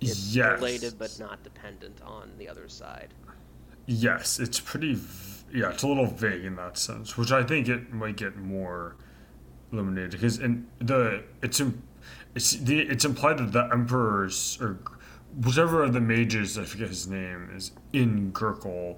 it's 0.00 0.36
yes. 0.36 0.52
related 0.52 1.00
but 1.00 1.18
not 1.18 1.42
dependent 1.42 2.00
on 2.02 2.30
the 2.38 2.48
other 2.48 2.68
side. 2.68 3.12
Yes, 3.86 4.38
it's 4.38 4.60
pretty. 4.60 4.94
V- 4.94 5.39
yeah, 5.52 5.70
it's 5.70 5.82
a 5.82 5.88
little 5.88 6.06
vague 6.06 6.44
in 6.44 6.56
that 6.56 6.78
sense, 6.78 7.16
which 7.16 7.32
I 7.32 7.42
think 7.42 7.68
it 7.68 7.92
might 7.92 8.16
get 8.16 8.36
more 8.36 8.96
illuminated 9.72 10.12
because 10.12 10.38
in 10.38 10.66
the 10.78 11.22
it's 11.42 11.60
it's 12.34 12.52
the 12.52 12.80
it's 12.80 13.04
implied 13.04 13.38
that 13.38 13.52
the 13.52 13.68
emperor's 13.72 14.58
or 14.60 14.78
whichever 15.44 15.84
of 15.84 15.92
the 15.92 16.00
mages 16.00 16.58
I 16.58 16.64
forget 16.64 16.88
his 16.88 17.06
name 17.06 17.50
is 17.54 17.70
in 17.92 18.32
Gurkhul 18.32 18.96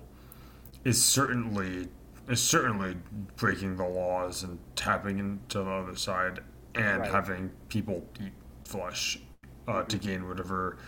is 0.85 1.03
certainly 1.03 1.89
is 2.29 2.41
certainly 2.43 2.97
breaking 3.37 3.77
the 3.77 3.85
laws 3.87 4.43
and 4.43 4.59
tapping 4.77 5.19
into 5.19 5.59
the 5.59 5.71
other 5.71 5.97
side 5.97 6.41
and 6.75 7.01
Right. 7.01 7.11
having 7.11 7.51
people 7.69 8.07
eat 8.19 8.33
flesh 8.65 9.19
uh, 9.69 9.83
to 9.83 9.99
gain 9.99 10.27
whatever 10.27 10.79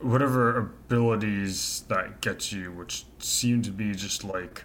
whatever 0.00 0.56
abilities 0.58 1.84
that 1.88 2.20
gets 2.20 2.52
you, 2.52 2.70
which 2.72 3.04
seem 3.18 3.62
to 3.62 3.70
be 3.70 3.92
just 3.94 4.24
like 4.24 4.64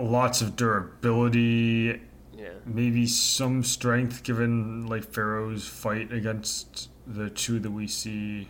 lots 0.00 0.40
of 0.42 0.56
durability, 0.56 2.00
Yeah. 2.36 2.50
maybe 2.64 3.06
some 3.06 3.62
strength 3.62 4.22
given 4.22 4.86
like 4.86 5.04
Ferro's 5.04 5.66
fight 5.66 6.12
against 6.12 6.90
the 7.06 7.30
two 7.30 7.58
that 7.60 7.70
we 7.70 7.86
see. 7.86 8.48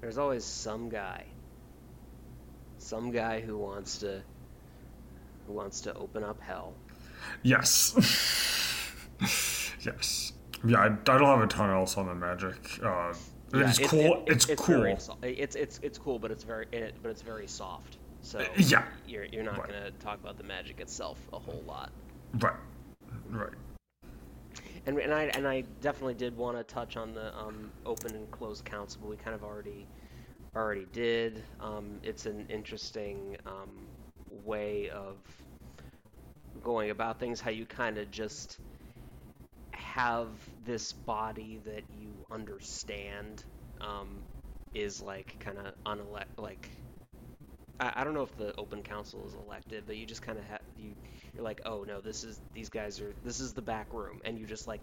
There's 0.00 0.18
always 0.18 0.44
some 0.44 0.88
guy. 0.88 1.26
Some 2.78 3.10
guy 3.10 3.40
who 3.40 3.56
wants 3.58 3.98
to 3.98 4.22
who 5.46 5.52
wants 5.52 5.80
to 5.82 5.94
open 5.94 6.22
up 6.24 6.40
hell. 6.40 6.72
Yes. 7.42 7.94
yes. 9.84 10.32
Yeah, 10.64 10.78
I, 10.78 10.86
I 10.86 10.88
don't 11.18 11.22
have 11.22 11.40
a 11.42 11.46
ton 11.46 11.70
else 11.70 11.96
on 11.96 12.06
the 12.06 12.14
magic. 12.14 12.56
Uh, 12.82 13.12
Yeah, 13.52 13.68
it's 13.68 13.78
it- 13.80 13.88
cool. 13.88 14.00
it- 14.00 14.22
it's, 14.32 14.48
it's 14.48 14.62
cool. 14.62 14.80
Very, 15.20 15.36
it's 15.38 15.56
it's 15.56 15.80
it's 15.82 15.98
cool, 15.98 16.18
but 16.18 16.30
it's 16.30 16.44
very 16.44 16.66
it, 16.72 16.94
but 17.02 17.10
it's 17.10 17.22
very 17.22 17.46
soft. 17.46 17.96
So 18.22 18.44
Yeah. 18.56 18.84
you're 19.06 19.24
you're 19.24 19.42
not 19.42 19.58
Right. 19.58 19.66
gonna 19.68 19.90
talk 19.92 20.20
about 20.20 20.36
the 20.36 20.44
magic 20.44 20.80
itself 20.80 21.18
a 21.32 21.38
whole 21.38 21.62
lot. 21.66 21.90
Right. 22.38 22.54
Right. 23.30 23.52
And 24.86 24.98
and 24.98 25.12
I 25.12 25.24
and 25.24 25.46
I 25.46 25.62
definitely 25.80 26.14
did 26.14 26.36
want 26.36 26.56
to 26.56 26.64
touch 26.64 26.96
on 26.96 27.14
the 27.14 27.36
um, 27.38 27.70
open 27.86 28.14
and 28.14 28.30
closed 28.30 28.64
councils, 28.64 28.98
but 29.00 29.08
we 29.08 29.16
kind 29.16 29.34
of 29.34 29.42
already 29.44 29.86
already 30.56 30.86
did. 30.92 31.42
Um, 31.60 32.00
it's 32.02 32.26
an 32.26 32.46
interesting 32.48 33.36
um, 33.46 33.86
way 34.44 34.90
of 34.90 35.16
going 36.62 36.90
about 36.90 37.18
things. 37.20 37.40
How 37.40 37.50
you 37.50 37.66
kind 37.66 37.98
of 37.98 38.10
just 38.10 38.58
have 39.72 40.28
this 40.64 40.92
body 40.92 41.60
that 41.64 41.82
you 42.00 42.10
understand 42.30 43.44
um, 43.80 44.20
is 44.74 45.00
like 45.00 45.36
kind 45.40 45.58
of 45.58 45.74
unelect 45.86 46.38
like. 46.38 46.70
I, 47.80 47.92
I 47.96 48.04
don't 48.04 48.14
know 48.14 48.22
if 48.22 48.36
the 48.36 48.54
open 48.56 48.82
council 48.82 49.24
is 49.26 49.34
elected, 49.34 49.84
but 49.86 49.96
you 49.96 50.06
just 50.06 50.22
kind 50.22 50.38
of 50.38 50.44
have 50.44 50.60
you 50.78 50.94
you're 51.34 51.42
like, 51.42 51.60
oh 51.64 51.84
no, 51.84 52.00
this 52.00 52.22
is 52.22 52.40
these 52.54 52.68
guys 52.68 53.00
are 53.00 53.14
this 53.24 53.40
is 53.40 53.52
the 53.52 53.62
back 53.62 53.92
room, 53.92 54.20
and 54.24 54.38
you 54.38 54.46
just 54.46 54.68
like 54.68 54.80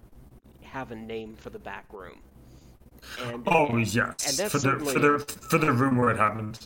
have 0.62 0.92
a 0.92 0.96
name 0.96 1.36
for 1.36 1.50
the 1.50 1.60
back 1.60 1.86
room. 1.94 2.20
And 3.22 3.44
Oh 3.48 3.68
and 3.68 3.94
yes. 3.94 4.50
For 4.50 4.60
the 4.60 4.80
for 4.80 5.00
the 5.00 5.20
for 5.20 5.58
the 5.58 5.72
room 5.72 5.98
where 5.98 6.10
it 6.10 6.18
happened. 6.18 6.60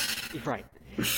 right, 0.44 0.66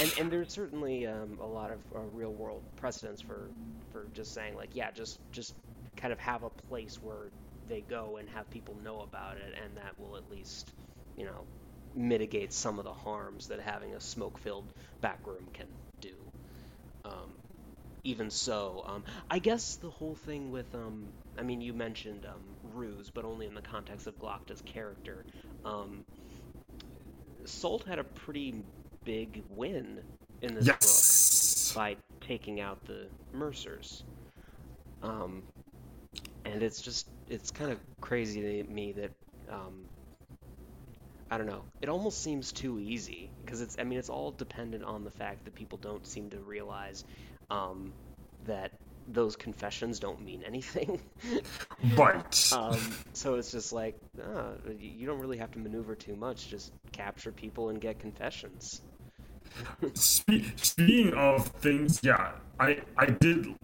and 0.01 0.15
and 0.21 0.31
there's 0.31 0.53
certainly 0.53 1.07
um, 1.07 1.39
a 1.41 1.47
lot 1.47 1.71
of 1.71 1.81
uh, 1.95 2.01
real 2.13 2.33
world 2.33 2.63
precedents 2.77 3.21
for 3.23 3.49
for 3.91 4.07
just 4.13 4.35
saying 4.35 4.55
like, 4.55 4.71
yeah, 4.75 4.91
just 4.91 5.21
just 5.33 5.55
kind 5.97 6.13
of 6.13 6.19
have 6.19 6.43
a 6.43 6.51
place 6.51 7.01
where 7.03 7.31
they 7.69 7.81
go 7.83 8.19
and 8.19 8.29
have 8.29 8.49
people 8.51 8.77
know 8.85 9.01
about 9.01 9.37
it, 9.37 9.55
and 9.63 9.77
that 9.77 9.99
will 9.99 10.17
at 10.17 10.31
least 10.31 10.73
you 11.17 11.25
know 11.25 11.45
mitigate 11.99 12.53
some 12.53 12.79
of 12.79 12.85
the 12.85 12.93
harms 12.93 13.49
that 13.49 13.61
having 13.61 13.95
a 13.95 14.01
smoke 14.01 14.39
filled 14.39 14.73
back 15.01 15.27
room 15.27 15.47
can 15.53 15.67
do. 16.01 16.15
Um, 17.05 17.33
even 18.05 18.31
so, 18.31 18.85
um, 18.87 19.05
I 19.31 19.39
guess 19.39 19.77
the 19.77 19.91
whole 19.91 20.15
thing 20.15 20.51
with, 20.51 20.73
um, 20.75 21.09
I 21.37 21.43
mean, 21.43 21.61
you 21.61 21.73
mentioned 21.73 22.25
um, 22.27 22.41
Rews, 22.75 23.11
but 23.11 23.25
only 23.25 23.47
in 23.47 23.55
the 23.55 23.63
context 23.63 24.07
of 24.07 24.19
Glokta's 24.19 24.63
character. 24.63 25.25
Um, 25.65 26.05
Sult 27.45 27.85
had 27.85 27.99
a 27.99 28.05
pretty 28.05 28.63
big 29.05 29.43
win 29.51 30.01
in 30.43 30.55
this 30.55 30.67
yes. 30.67 31.73
book 31.73 31.77
by 31.77 31.97
taking 32.21 32.61
out 32.61 32.85
the 32.87 33.07
Mercers. 33.33 34.05
Um, 35.03 35.43
and 36.45 36.63
it's 36.63 36.81
just, 36.81 37.09
it's 37.29 37.51
kind 37.51 37.73
of 37.73 37.79
crazy 38.01 38.63
to 38.63 38.71
me 38.71 38.93
that, 38.93 39.11
um, 39.51 39.85
I 41.31 41.39
don't 41.39 41.47
know, 41.47 41.63
it 41.83 41.89
almost 41.89 42.23
seems 42.23 42.53
too 42.53 42.79
easy 42.79 43.31
because 43.45 43.61
it's, 43.61 43.77
I 43.79 43.85
mean, 43.85 43.99
it's 43.99 44.09
all 44.09 44.31
dependent 44.31 44.85
on 44.85 45.05
the 45.05 45.11
fact 45.11 45.45
that 45.45 45.55
people 45.55 45.79
don't 45.79 46.07
seem 46.07 46.31
to 46.31 46.39
realize 46.39 47.05
um, 47.51 47.93
that 48.47 48.73
those 49.11 49.37
confessions 49.37 49.99
don't 49.99 50.21
mean 50.23 50.43
anything. 50.47 51.01
Right. 51.97 52.53
um, 52.53 52.77
so 53.13 53.37
it's 53.37 53.53
just 53.53 53.73
like, 53.73 53.97
ah, 54.21 54.51
you 54.81 55.07
don't 55.07 55.21
really 55.21 55.39
have 55.39 55.53
to 55.53 55.61
maneuver 55.61 55.95
too 55.95 56.17
much. 56.17 56.49
Just 56.49 56.73
capture 56.91 57.31
people 57.31 57.69
and 57.69 57.81
get 57.81 58.01
confessions. 58.01 58.81
Spe- 59.95 60.57
speaking 60.57 61.15
of 61.15 61.47
things, 61.47 62.01
yeah, 62.03 62.33
I 62.59 62.81
I 62.97 63.07
did. 63.07 63.55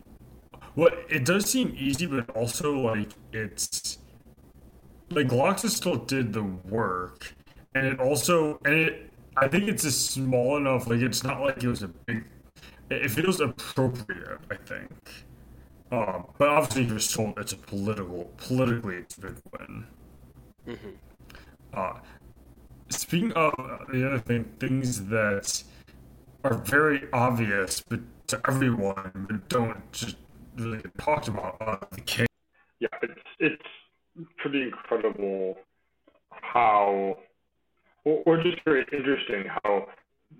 What 0.75 0.95
it 1.11 1.25
does 1.25 1.51
seem 1.51 1.75
easy, 1.77 2.07
but 2.07 2.31
also 2.31 2.79
like 2.79 3.11
it's 3.33 3.99
like 5.11 5.27
Glokta 5.27 5.69
still 5.69 5.97
did 5.97 6.33
the 6.33 6.45
work, 6.45 7.35
and 7.75 7.87
it 7.87 8.01
also 8.01 8.61
and 8.65 8.75
it. 8.75 9.11
I 9.37 9.49
think 9.49 9.69
it's 9.69 9.83
just 9.83 10.13
small 10.13 10.57
enough. 10.57 10.87
Like 10.87 11.01
it's 11.01 11.25
not 11.25 11.41
like 11.41 11.63
it 11.63 11.69
was 11.69 11.83
a 11.83 11.89
big. 11.89 12.25
It 12.91 13.11
feels 13.11 13.41
appropriate. 13.41 14.39
I 14.51 14.57
think. 14.57 14.91
Um, 15.91 16.27
but 16.39 16.49
obviously, 16.49 16.85
if 16.85 16.91
you're 16.91 16.99
told 16.99 17.39
it's 17.39 17.53
a 17.53 17.57
political, 17.57 18.31
politically, 18.37 18.97
it's 18.97 19.17
a 19.19 19.21
big 19.21 19.37
win. 19.59 19.87
Uh, 21.73 21.95
speaking 22.89 23.33
of 23.33 23.55
uh, 23.59 23.79
the 23.93 24.07
other 24.07 24.19
thing, 24.19 24.45
things 24.59 25.07
that 25.07 25.63
are 26.45 26.55
very 26.55 27.09
obvious, 27.13 27.83
but 27.89 28.01
to 28.29 28.41
everyone, 28.49 29.27
but 29.29 29.49
don't 29.49 29.93
just 29.93 30.17
really 30.57 30.79
get 30.79 30.97
talked 30.99 31.29
about. 31.29 31.57
Uh, 31.61 31.77
the 31.93 32.01
king. 32.01 32.27
yeah, 32.81 32.89
it's 33.03 33.21
it's 33.39 33.63
pretty 34.39 34.63
incredible 34.63 35.57
how, 36.31 37.19
or, 38.05 38.43
just 38.43 38.59
very 38.65 38.85
interesting 38.93 39.45
how, 39.63 39.87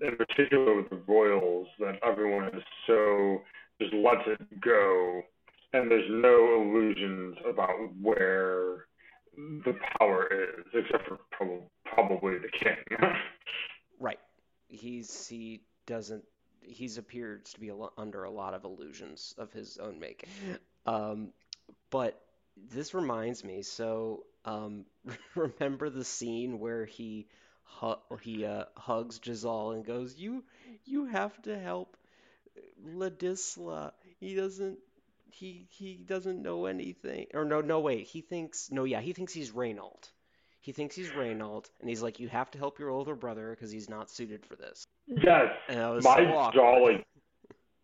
in 0.01 0.15
particular 0.15 0.75
with 0.75 0.89
the 0.89 1.01
Royals, 1.07 1.67
that 1.79 1.99
everyone 2.05 2.47
is 2.55 2.63
so 2.87 3.41
just 3.81 3.93
lets 3.93 4.21
it 4.27 4.61
go, 4.61 5.21
and 5.73 5.89
there's 5.89 6.09
no 6.09 6.61
illusions 6.61 7.37
about 7.49 7.75
where 8.01 8.85
the 9.37 9.73
power 9.99 10.27
is, 10.31 10.65
except 10.73 11.07
for 11.07 11.19
prob- 11.31 11.69
probably 11.85 12.37
the 12.37 12.49
king. 12.49 12.99
Right. 13.97 14.19
He's 14.67 15.25
he 15.25 15.61
doesn't 15.85 16.25
he's 16.61 16.97
appears 16.97 17.53
to 17.53 17.59
be 17.59 17.69
a 17.69 17.75
lo- 17.75 17.93
under 17.97 18.23
a 18.23 18.29
lot 18.29 18.53
of 18.53 18.63
illusions 18.65 19.33
of 19.37 19.51
his 19.53 19.77
own 19.77 19.99
making. 19.99 20.29
Um, 20.85 21.29
but 21.89 22.21
this 22.71 22.93
reminds 22.93 23.43
me. 23.43 23.61
So 23.61 24.25
um, 24.43 24.85
remember 25.35 25.89
the 25.89 26.03
scene 26.03 26.59
where 26.59 26.85
he 26.85 27.27
hu- 27.65 28.17
he 28.21 28.45
uh, 28.45 28.65
hugs 28.77 29.19
Jezal 29.23 29.71
and 29.71 29.85
goes, 29.85 30.15
"You 30.17 30.43
you 30.85 31.05
have 31.05 31.39
to 31.43 31.57
help 31.57 31.97
Ladisla. 32.85 33.91
He 34.19 34.35
doesn't." 34.35 34.79
He 35.31 35.67
he 35.69 35.95
doesn't 35.95 36.41
know 36.41 36.65
anything. 36.65 37.27
Or 37.33 37.43
no, 37.43 37.59
no, 37.59 37.81
wait. 37.81 38.07
He 38.07 38.21
thinks 38.21 38.71
no, 38.71 38.85
yeah, 38.85 39.01
he 39.01 39.11
thinks 39.11 39.33
he's 39.33 39.51
Raynault. 39.51 40.09
He 40.61 40.71
thinks 40.71 40.95
he's 40.95 41.09
Raynault, 41.09 41.69
and 41.81 41.89
he's 41.89 42.01
like, 42.01 42.21
"You 42.21 42.29
have 42.29 42.49
to 42.51 42.57
help 42.57 42.79
your 42.79 42.89
older 42.89 43.15
brother 43.15 43.51
because 43.51 43.69
he's 43.69 43.89
not 43.89 44.09
suited 44.09 44.45
for 44.45 44.55
this." 44.55 44.87
yes, 45.07 45.51
my 45.69 45.99
so 45.99 46.51
jaw 46.53 46.77
like 46.83 47.05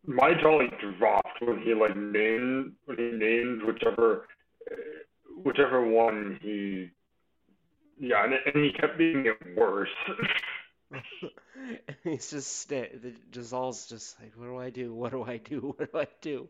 my 0.05 0.33
jaw 0.33 0.57
like 0.57 0.79
dropped 0.97 1.41
when 1.41 1.59
he 1.59 1.73
like 1.73 1.95
named 1.95 2.73
when 2.85 2.97
he 2.97 3.11
named 3.11 3.63
whichever 3.63 4.27
whichever 5.43 5.85
one 5.85 6.39
he 6.41 6.89
yeah 8.01 8.25
and, 8.25 8.33
and 8.47 8.65
he 8.65 8.71
kept 8.73 8.99
making 8.99 9.27
it 9.27 9.57
worse 9.57 9.89
And 10.91 11.97
he's 12.03 12.31
just 12.31 12.51
sta 12.61 12.89
the 13.01 13.13
Jezal's 13.33 13.87
just 13.87 14.19
like, 14.21 14.33
"What 14.37 14.47
do 14.47 14.57
I 14.57 14.69
do? 14.71 14.93
What 14.93 15.11
do 15.11 15.23
I 15.23 15.37
do? 15.37 15.75
What 15.77 15.91
do 15.93 15.99
I 15.99 16.07
do?" 16.21 16.49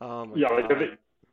My 0.00 0.40
yeah 0.40 0.48
like. 0.48 0.66
I 0.70 0.78
think, 0.78 0.92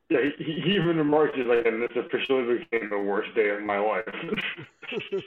yeah 0.09 0.19
he, 0.37 0.45
he 0.61 0.71
even 0.75 0.97
remarked 0.97 1.35
he's 1.35 1.45
like 1.47 1.65
and 1.67 1.81
this 1.81 1.91
officially 1.95 2.59
became 2.59 2.89
the 2.89 2.99
worst 2.99 3.33
day 3.35 3.49
of 3.49 3.61
my 3.61 3.79
life 3.79 4.05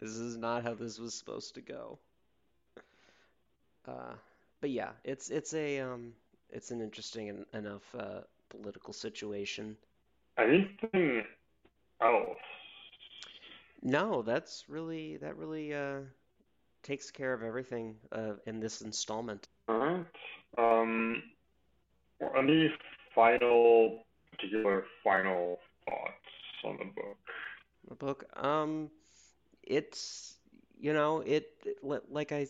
This 0.00 0.10
is 0.10 0.36
not 0.36 0.64
how 0.64 0.74
this 0.74 0.98
was 0.98 1.14
supposed 1.14 1.54
to 1.56 1.62
go. 1.62 1.98
Uh, 3.86 4.14
but 4.60 4.70
yeah, 4.70 4.92
it's 5.04 5.30
it's 5.30 5.54
a 5.54 5.80
um 5.80 6.14
it's 6.50 6.70
an 6.70 6.80
interesting 6.80 7.28
en 7.28 7.46
enough 7.54 7.94
uh, 7.94 8.22
political 8.50 8.92
situation. 8.92 9.76
anything 10.38 11.24
else 12.00 12.38
No, 13.82 14.22
that's 14.22 14.68
really 14.68 15.16
that 15.18 15.36
really 15.36 15.72
uh 15.74 16.00
takes 16.82 17.10
care 17.10 17.32
of 17.32 17.42
everything 17.42 17.96
uh 18.12 18.34
in 18.46 18.60
this 18.60 18.80
installment. 18.82 19.48
all 19.68 19.78
right 19.78 20.06
um 20.58 21.22
any 22.36 22.70
final 23.14 24.04
particular 24.30 24.84
final 25.02 25.58
thoughts 25.84 26.64
on 26.64 26.76
the 26.78 26.84
book? 26.84 27.18
The 27.88 27.94
book, 27.94 28.24
um, 28.42 28.90
it's 29.62 30.36
you 30.78 30.92
know 30.92 31.20
it, 31.20 31.50
it 31.64 31.78
like 32.10 32.32
I 32.32 32.48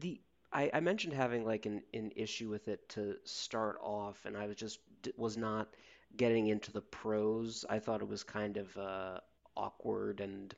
the 0.00 0.20
I, 0.52 0.70
I 0.74 0.80
mentioned 0.80 1.14
having 1.14 1.44
like 1.44 1.66
an, 1.66 1.82
an 1.94 2.12
issue 2.16 2.48
with 2.48 2.68
it 2.68 2.88
to 2.90 3.16
start 3.24 3.78
off, 3.82 4.24
and 4.24 4.36
I 4.36 4.46
was 4.46 4.56
just 4.56 4.80
was 5.16 5.36
not 5.36 5.68
getting 6.16 6.48
into 6.48 6.72
the 6.72 6.80
prose. 6.80 7.64
I 7.68 7.78
thought 7.78 8.02
it 8.02 8.08
was 8.08 8.22
kind 8.22 8.56
of 8.56 8.76
uh, 8.76 9.20
awkward 9.56 10.20
and 10.20 10.54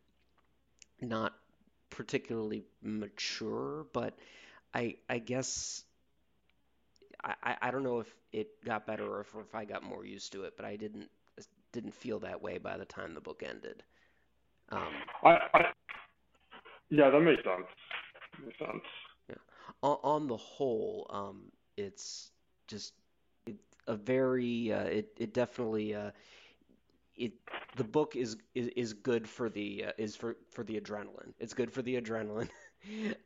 not 1.01 1.35
particularly 1.91 2.65
mature, 2.83 3.87
but 3.93 4.19
I 4.75 4.97
I 5.09 5.19
guess 5.19 5.85
I, 7.23 7.57
I 7.63 7.71
don't 7.71 7.83
know 7.83 8.01
if 8.01 8.15
it 8.33 8.65
got 8.65 8.87
better 8.87 9.05
or 9.05 9.21
if, 9.21 9.35
if 9.35 9.55
I 9.55 9.65
got 9.65 9.83
more 9.83 10.05
used 10.05 10.33
to 10.33 10.45
it, 10.45 10.55
but 10.57 10.67
I 10.67 10.77
didn't 10.77 11.11
didn't 11.73 11.95
feel 11.95 12.21
that 12.21 12.41
way 12.43 12.59
by 12.59 12.77
the 12.77 12.85
time 12.85 13.15
the 13.15 13.21
book 13.21 13.43
ended. 13.47 13.83
Um, 14.71 14.93
I, 15.25 15.39
I 15.55 15.61
yeah 16.91 17.11
that 17.11 17.21
makes 17.21 17.43
sense 17.43 17.67
makes 18.45 18.59
sense 18.59 18.83
on, 19.83 19.99
on 20.03 20.27
the 20.27 20.37
whole, 20.37 21.07
um, 21.11 21.53
it's 21.77 22.31
just 22.67 22.93
a 23.89 23.97
very 23.97 24.73
uh, 24.73 24.85
it 24.85 25.09
it 25.19 25.35
definitely 25.35 25.95
uh, 25.95 26.11
it 27.17 27.33
the 27.77 27.85
book 27.85 28.15
is 28.15 28.37
is, 28.55 28.69
is 28.69 28.93
good 28.93 29.29
for 29.29 29.49
the 29.49 29.87
uh, 29.87 29.93
is 29.99 30.15
for 30.15 30.37
for 30.51 30.63
the 30.63 30.81
adrenaline. 30.81 31.33
It's 31.41 31.55
good 31.55 31.73
for 31.73 31.83
the 31.83 32.01
adrenaline. 32.01 32.49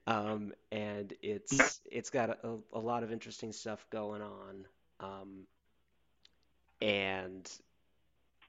Um, 0.06 0.54
and 0.72 1.12
it's 1.22 1.80
it's 1.84 2.08
got 2.08 2.30
a, 2.30 2.56
a 2.72 2.78
lot 2.78 3.02
of 3.02 3.12
interesting 3.12 3.52
stuff 3.52 3.84
going 3.90 4.22
on. 4.22 4.66
Um, 4.98 5.46
and 6.80 7.48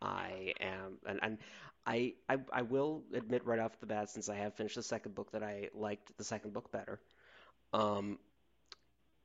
I 0.01 0.53
am 0.59 0.97
and, 1.05 1.20
and 1.22 1.38
I, 1.86 2.14
I 2.30 2.38
I 2.51 2.61
will 2.61 3.03
admit 3.14 3.45
right 3.45 3.59
off 3.59 3.80
the 3.80 3.86
bat 3.86 4.09
since 4.09 4.30
I 4.30 4.36
have 4.36 4.55
finished 4.55 4.76
the 4.76 4.84
second 4.84 5.14
book 5.14 5.32
that 5.34 5.43
I 5.43 5.70
liked 5.76 6.18
the 6.18 6.24
second 6.24 6.53
book 6.53 6.72
better. 6.72 6.99
Um, 7.74 8.18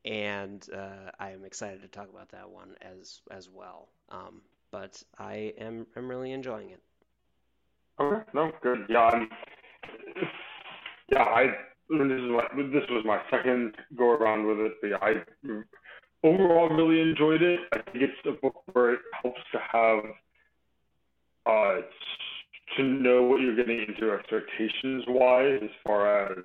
and 0.04 0.66
uh, 0.74 1.10
I 1.18 1.30
am 1.30 1.44
excited 1.44 1.82
to 1.82 1.88
talk 1.88 2.08
about 2.10 2.30
that 2.30 2.48
one 2.48 2.74
as 2.82 3.20
as 3.30 3.48
well. 3.48 3.88
Um, 4.10 4.42
but 4.70 5.02
I 5.18 5.52
am 5.58 5.86
I'm 5.96 6.08
really 6.08 6.32
enjoying 6.32 6.70
it. 6.70 6.80
Okay, 8.00 8.24
no, 8.32 8.52
good. 8.62 8.86
Yeah, 8.88 9.10
I'm, 9.12 9.28
yeah, 11.10 11.22
I 11.22 11.46
this 11.90 12.20
is 12.20 12.30
my 12.30 12.46
this 12.56 12.84
was 12.90 13.04
my 13.04 13.20
second 13.30 13.74
go 13.96 14.10
around 14.10 14.46
with 14.46 14.58
it. 14.58 14.72
But 14.80 14.88
yeah, 14.88 14.98
I 15.00 15.14
overall 16.22 16.68
really 16.68 17.00
enjoyed 17.00 17.42
it. 17.42 17.60
I 17.72 17.78
think 17.90 18.04
it's 18.04 18.26
a 18.26 18.32
book 18.32 18.62
where 18.72 18.94
it 18.94 19.00
helps 19.22 19.40
to 19.52 19.58
have 19.72 20.04
uh 21.46 21.80
to 22.76 22.82
know 22.82 23.22
what 23.22 23.40
you're 23.40 23.56
getting 23.56 23.84
into 23.88 24.12
expectations 24.12 25.04
wise, 25.08 25.60
as 25.62 25.70
far 25.84 26.26
as 26.26 26.44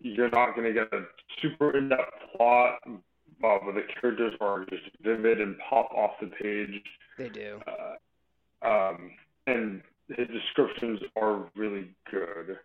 you're 0.00 0.30
not 0.30 0.54
going 0.54 0.66
to 0.66 0.72
get 0.72 0.92
a 0.92 1.04
super 1.40 1.76
in-depth 1.76 2.36
plot, 2.36 2.78
uh, 2.86 2.98
but 3.40 3.74
the 3.74 3.82
characters 4.00 4.34
are 4.40 4.64
just 4.70 4.84
vivid 5.02 5.40
and 5.40 5.56
pop 5.68 5.90
off 5.92 6.12
the 6.20 6.28
page. 6.28 6.82
They 7.18 7.28
do. 7.28 7.60
Uh, 7.66 8.66
um, 8.66 9.10
and 9.46 9.82
his 10.08 10.28
descriptions 10.28 11.00
are 11.20 11.50
really 11.56 11.90
good 12.10 12.58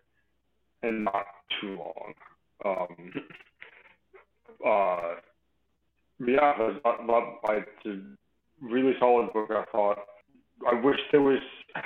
and 0.82 1.04
not 1.04 1.26
too 1.60 1.78
long. 1.78 2.14
Um, 2.64 3.12
uh, 4.66 5.14
yeah, 6.26 6.52
but, 6.82 7.06
but 7.06 7.22
I, 7.44 7.60
it's 7.84 7.86
a 7.86 8.00
really 8.64 8.92
solid 8.98 9.32
book. 9.32 9.50
I 9.50 9.64
thought. 9.72 9.98
I 10.70 10.80
wish 10.80 10.98
there 11.10 11.22
was. 11.22 11.40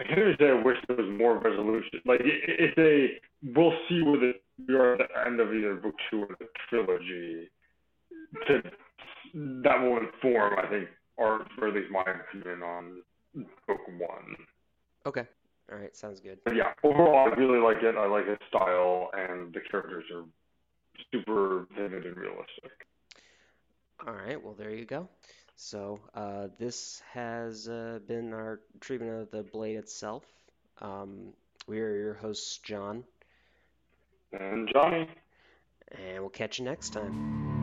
I 0.00 0.02
can't 0.02 0.18
even 0.18 0.34
say 0.40 0.48
I 0.48 0.60
wish 0.60 0.76
there 0.88 0.96
was 0.96 1.18
more 1.18 1.38
resolution. 1.38 2.00
Like 2.04 2.20
it, 2.20 2.42
it's 2.58 2.78
a. 2.78 3.20
We'll 3.56 3.72
see 3.88 4.02
where 4.02 4.18
the 4.18 4.32
are 4.70 4.94
at 4.94 4.98
the 4.98 5.26
end 5.26 5.40
of 5.40 5.52
either 5.52 5.74
book 5.74 5.94
two 6.10 6.22
or 6.22 6.36
the 6.38 6.46
trilogy. 6.68 7.50
To 8.46 8.62
that 9.34 9.80
will 9.80 9.98
inform, 9.98 10.58
I 10.58 10.68
think, 10.68 10.88
or, 11.16 11.46
or 11.58 11.68
at 11.68 11.74
least 11.74 11.90
my 11.90 12.02
opinion 12.02 12.62
on 12.62 13.02
book 13.66 13.80
one. 13.98 14.36
Okay. 15.06 15.26
All 15.70 15.78
right. 15.78 15.94
Sounds 15.96 16.20
good. 16.20 16.38
But 16.44 16.56
yeah, 16.56 16.72
overall, 16.82 17.30
I 17.30 17.34
really 17.34 17.58
like 17.58 17.82
it. 17.82 17.96
I 17.96 18.06
like 18.06 18.26
its 18.26 18.42
style, 18.48 19.10
and 19.12 19.52
the 19.52 19.60
characters 19.70 20.04
are 20.14 20.24
super 21.12 21.66
vivid 21.76 22.06
and 22.06 22.16
realistic. 22.16 22.86
All 24.06 24.14
right. 24.14 24.42
Well, 24.42 24.54
there 24.54 24.70
you 24.70 24.84
go. 24.84 25.08
So 25.56 26.00
uh, 26.14 26.48
this 26.58 27.02
has 27.12 27.68
uh, 27.68 28.00
been 28.06 28.32
our 28.32 28.60
treatment 28.80 29.22
of 29.22 29.30
the 29.30 29.42
blade 29.42 29.76
itself. 29.76 30.24
Um, 30.80 31.32
we 31.66 31.80
are 31.80 31.96
your 31.96 32.14
hosts, 32.14 32.58
John 32.58 33.04
And 34.38 34.68
Johnny. 34.72 35.08
and 35.92 36.20
we'll 36.20 36.30
catch 36.30 36.58
you 36.58 36.64
next 36.64 36.90
time. 36.90 37.53